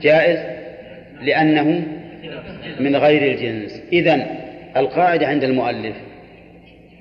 جائز. 0.01 0.39
لأنه 1.21 1.83
من 2.79 2.95
غير 2.95 3.31
الجنس. 3.31 3.83
إذن 3.93 4.25
القاعدة 4.77 5.27
عند 5.27 5.43
المؤلف 5.43 5.95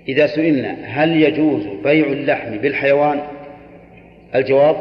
إذا 0.08 0.26
سئلنا 0.26 0.76
هل 0.84 1.22
يجوز 1.22 1.62
بيع 1.84 2.06
اللحم 2.06 2.58
بالحيوان؟ 2.58 3.20
الجواب 4.34 4.76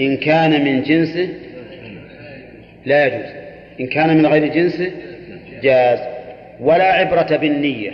إن 0.00 0.16
كان 0.16 0.64
من 0.64 0.82
جنسه 0.82 1.28
لا 2.86 3.06
يجوز. 3.06 3.30
إن 3.80 3.86
كان 3.86 4.16
من 4.16 4.26
غير 4.26 4.46
جنسه 4.46 4.90
جاز. 5.62 5.98
ولا 6.60 6.84
عبرة 6.84 7.36
بالنية. 7.36 7.92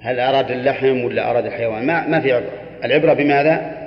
هل 0.00 0.20
أراد 0.20 0.50
اللحم 0.50 1.04
ولا 1.04 1.30
أراد 1.30 1.46
الحيوان؟ 1.46 1.86
ما, 1.86 2.06
ما 2.06 2.20
في 2.20 2.32
عبرة. 2.32 2.52
العبرة 2.84 3.12
بماذا؟ 3.12 3.78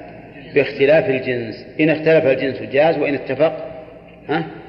باختلاف 0.56 1.10
الجنس. 1.10 1.66
إن 1.80 1.90
اختلف 1.90 2.26
الجنس 2.26 2.62
جاز 2.62 2.98
وإن 2.98 3.14
اتفق 3.14 3.68
ها؟ 4.30 4.61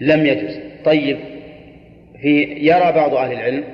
لم 0.00 0.26
يجوز. 0.26 0.60
طيب 0.84 1.16
في 2.20 2.42
يرى 2.42 2.92
بعض 2.92 3.14
أهل 3.14 3.32
العلم 3.32 3.64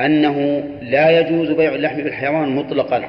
أنه 0.00 0.64
لا 0.82 1.20
يجوز 1.20 1.50
بيع 1.50 1.74
اللحم 1.74 1.96
بالحيوان 1.96 2.56
مطلقا 2.56 3.02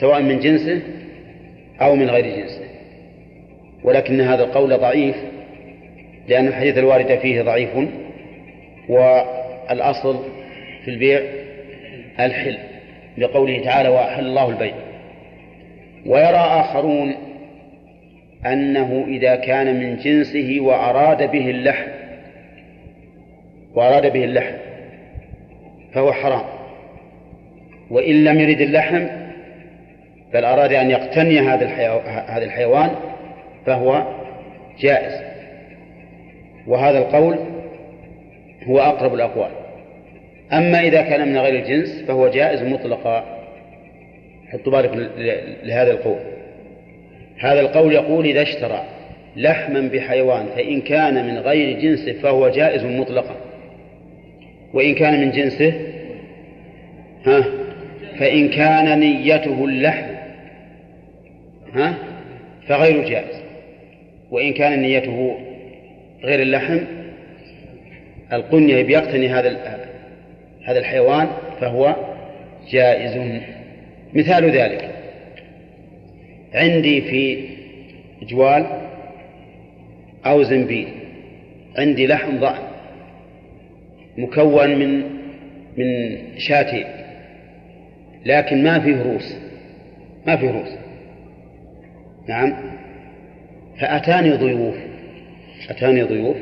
سواء 0.00 0.22
من 0.22 0.40
جنسه 0.40 0.82
أو 1.80 1.96
من 1.96 2.10
غير 2.10 2.24
جنسه. 2.36 2.64
ولكن 3.84 4.20
هذا 4.20 4.44
القول 4.44 4.78
ضعيف 4.78 5.16
لأن 6.28 6.46
الحديث 6.46 6.78
الوارد 6.78 7.18
فيه 7.18 7.42
ضعيف 7.42 7.70
والأصل 8.88 10.24
في 10.84 10.90
البيع 10.90 11.20
الحل 12.20 12.58
لقوله 13.18 13.64
تعالى 13.64 13.88
وأحل 13.88 14.26
الله 14.26 14.48
البيع 14.50 14.74
ويرى 16.06 16.36
آخرون 16.36 17.14
أنه 18.46 19.04
إذا 19.08 19.36
كان 19.36 19.80
من 19.80 19.96
جنسه 19.96 20.56
وأراد 20.60 21.30
به 21.30 21.50
اللحم 21.50 21.88
وأراد 23.74 24.12
به 24.12 24.24
اللحم 24.24 24.54
فهو 25.92 26.12
حرام. 26.12 26.44
وإن 27.90 28.24
لم 28.24 28.40
يرد 28.40 28.60
اللحم 28.60 29.06
بل 30.34 30.44
أراد 30.44 30.72
أن 30.72 30.90
يقتني 30.90 31.40
هذا. 31.40 31.66
هذا 32.28 32.44
الحيوان 32.44 32.90
فهو 33.66 34.06
جائز. 34.80 35.22
وهذا 36.66 36.98
القول 36.98 37.38
هو 38.64 38.80
أقرب 38.80 39.14
الأقوال. 39.14 39.50
أما 40.52 40.80
إذا 40.80 41.02
كان 41.02 41.28
من 41.28 41.38
غير 41.38 41.54
الجنس 41.54 42.04
فهو 42.08 42.28
جائز 42.28 42.62
مطلقا. 42.62 43.38
حطوا 44.52 44.72
بالك 44.72 44.96
ل- 44.96 45.68
لهذا 45.68 45.90
القول. 45.90 46.18
هذا 47.38 47.60
القول 47.60 47.92
يقول 47.92 48.26
إذا 48.26 48.42
اشترى 48.42 48.84
لحما 49.36 49.80
بحيوان 49.80 50.46
فإن 50.56 50.80
كان 50.80 51.26
من 51.26 51.38
غير 51.38 51.80
جنسه 51.80 52.12
فهو 52.12 52.48
جائز 52.48 52.84
مطلقا. 52.84 53.36
وإن 54.74 54.94
كان 54.94 55.20
من 55.20 55.30
جنسه 55.30 55.72
ها؟ 57.26 57.44
فإن 58.18 58.48
كان 58.48 59.00
نيته 59.00 59.64
اللحم 59.64 60.06
ها؟ 61.74 61.94
فغير 62.68 63.08
جائز. 63.08 63.42
وإن 64.30 64.52
كان 64.52 64.82
نيته 64.82 65.38
غير 66.24 66.42
اللحم 66.42 66.78
القنية 68.32 68.82
بيقتني 68.82 69.28
هذا 69.28 69.56
هذا 70.64 70.78
الحيوان 70.78 71.28
فهو 71.60 71.96
جائز. 72.70 73.40
مثال 74.14 74.50
ذلك. 74.50 74.97
عندي 76.54 77.00
في 77.00 77.48
جوال 78.22 78.66
أو 80.26 80.42
زنبيل. 80.42 80.88
عندي 81.78 82.06
لحم 82.06 82.38
ضأن 82.38 82.62
مكون 84.18 84.78
من 84.78 85.02
من 85.76 86.18
شاتين 86.38 86.86
لكن 88.26 88.62
ما 88.62 88.78
فيه 88.78 89.02
روس. 89.02 89.36
ما 90.26 90.36
فيه 90.36 90.50
روس. 90.50 90.68
نعم. 92.28 92.54
فأتاني 93.80 94.30
ضيوف. 94.30 94.76
أتاني 95.70 96.02
ضيوف. 96.02 96.36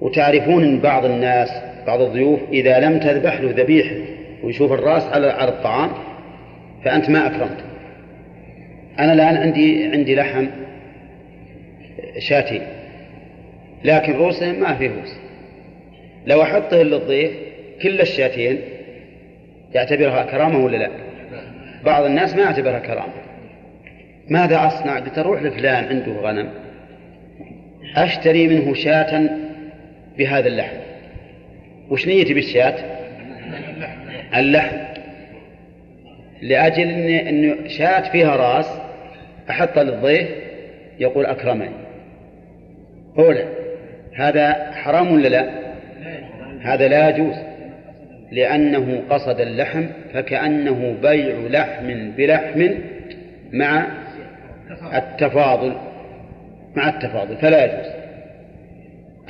وتعرفون 0.00 0.64
أن 0.64 0.80
بعض 0.80 1.04
الناس 1.04 1.48
بعض 1.86 2.00
الضيوف 2.00 2.40
إذا 2.52 2.80
لم 2.80 2.98
تذبح 2.98 3.40
له 3.40 3.50
ذبيحة 3.50 3.96
ويشوف 4.42 4.72
الرأس 4.72 5.02
على 5.02 5.48
الطعام 5.48 5.90
فأنت 6.84 7.10
ما 7.10 7.26
أكرمته. 7.26 7.71
أنا 8.98 9.12
الآن 9.12 9.36
عندي 9.36 9.84
عندي 9.92 10.14
لحم 10.14 10.46
شاتين 12.18 12.62
لكن 13.84 14.12
روسه 14.12 14.52
ما 14.52 14.74
فيه 14.74 14.88
روس. 14.88 15.16
لو 16.26 16.42
أحطه 16.42 16.82
للضيف 16.82 17.30
كل 17.82 18.00
الشاتين 18.00 18.60
يعتبرها 19.74 20.22
كرامة 20.22 20.64
ولا 20.64 20.76
لا؟ 20.76 20.90
بعض 21.84 22.04
الناس 22.04 22.34
ما 22.34 22.42
يعتبرها 22.42 22.78
كرامة. 22.78 23.12
ماذا 24.28 24.66
أصنع؟ 24.66 24.98
قلت 24.98 25.18
أروح 25.18 25.42
لفلان 25.42 25.84
عنده 25.84 26.12
غنم؟ 26.12 26.48
أشتري 27.96 28.48
منه 28.48 28.74
شاة 28.74 29.30
بهذا 30.18 30.48
اللحم. 30.48 30.76
وش 31.90 32.06
نيتي 32.06 32.34
بالشاة؟ 32.34 32.74
اللحم. 34.36 34.91
لأجل 36.42 36.88
إنه 37.10 37.68
شاة 37.68 38.12
فيها 38.12 38.36
رأس 38.36 38.66
أحطها 39.50 39.84
للضيف 39.84 40.28
يقول 40.98 41.26
أكرمني. 41.26 41.70
أولا 43.18 43.44
هذا 44.16 44.72
حرام 44.72 45.12
ولا 45.12 45.28
لا؟ 45.28 45.50
هذا 46.62 46.88
لا 46.88 47.08
يجوز 47.08 47.34
لأنه 48.32 49.02
قصد 49.10 49.40
اللحم 49.40 49.86
فكأنه 50.14 50.96
بيع 51.02 51.34
لحم 51.50 52.10
بلحم 52.16 52.68
مع 53.52 53.86
التفاضل 54.94 55.72
مع 56.76 56.88
التفاضل 56.88 57.36
فلا 57.36 57.64
يجوز. 57.64 57.92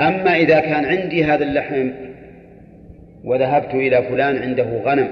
أما 0.00 0.36
إذا 0.36 0.60
كان 0.60 0.84
عندي 0.84 1.24
هذا 1.24 1.44
اللحم 1.44 1.90
وذهبت 3.24 3.74
إلى 3.74 4.02
فلان 4.02 4.42
عنده 4.42 4.64
غنم 4.84 5.08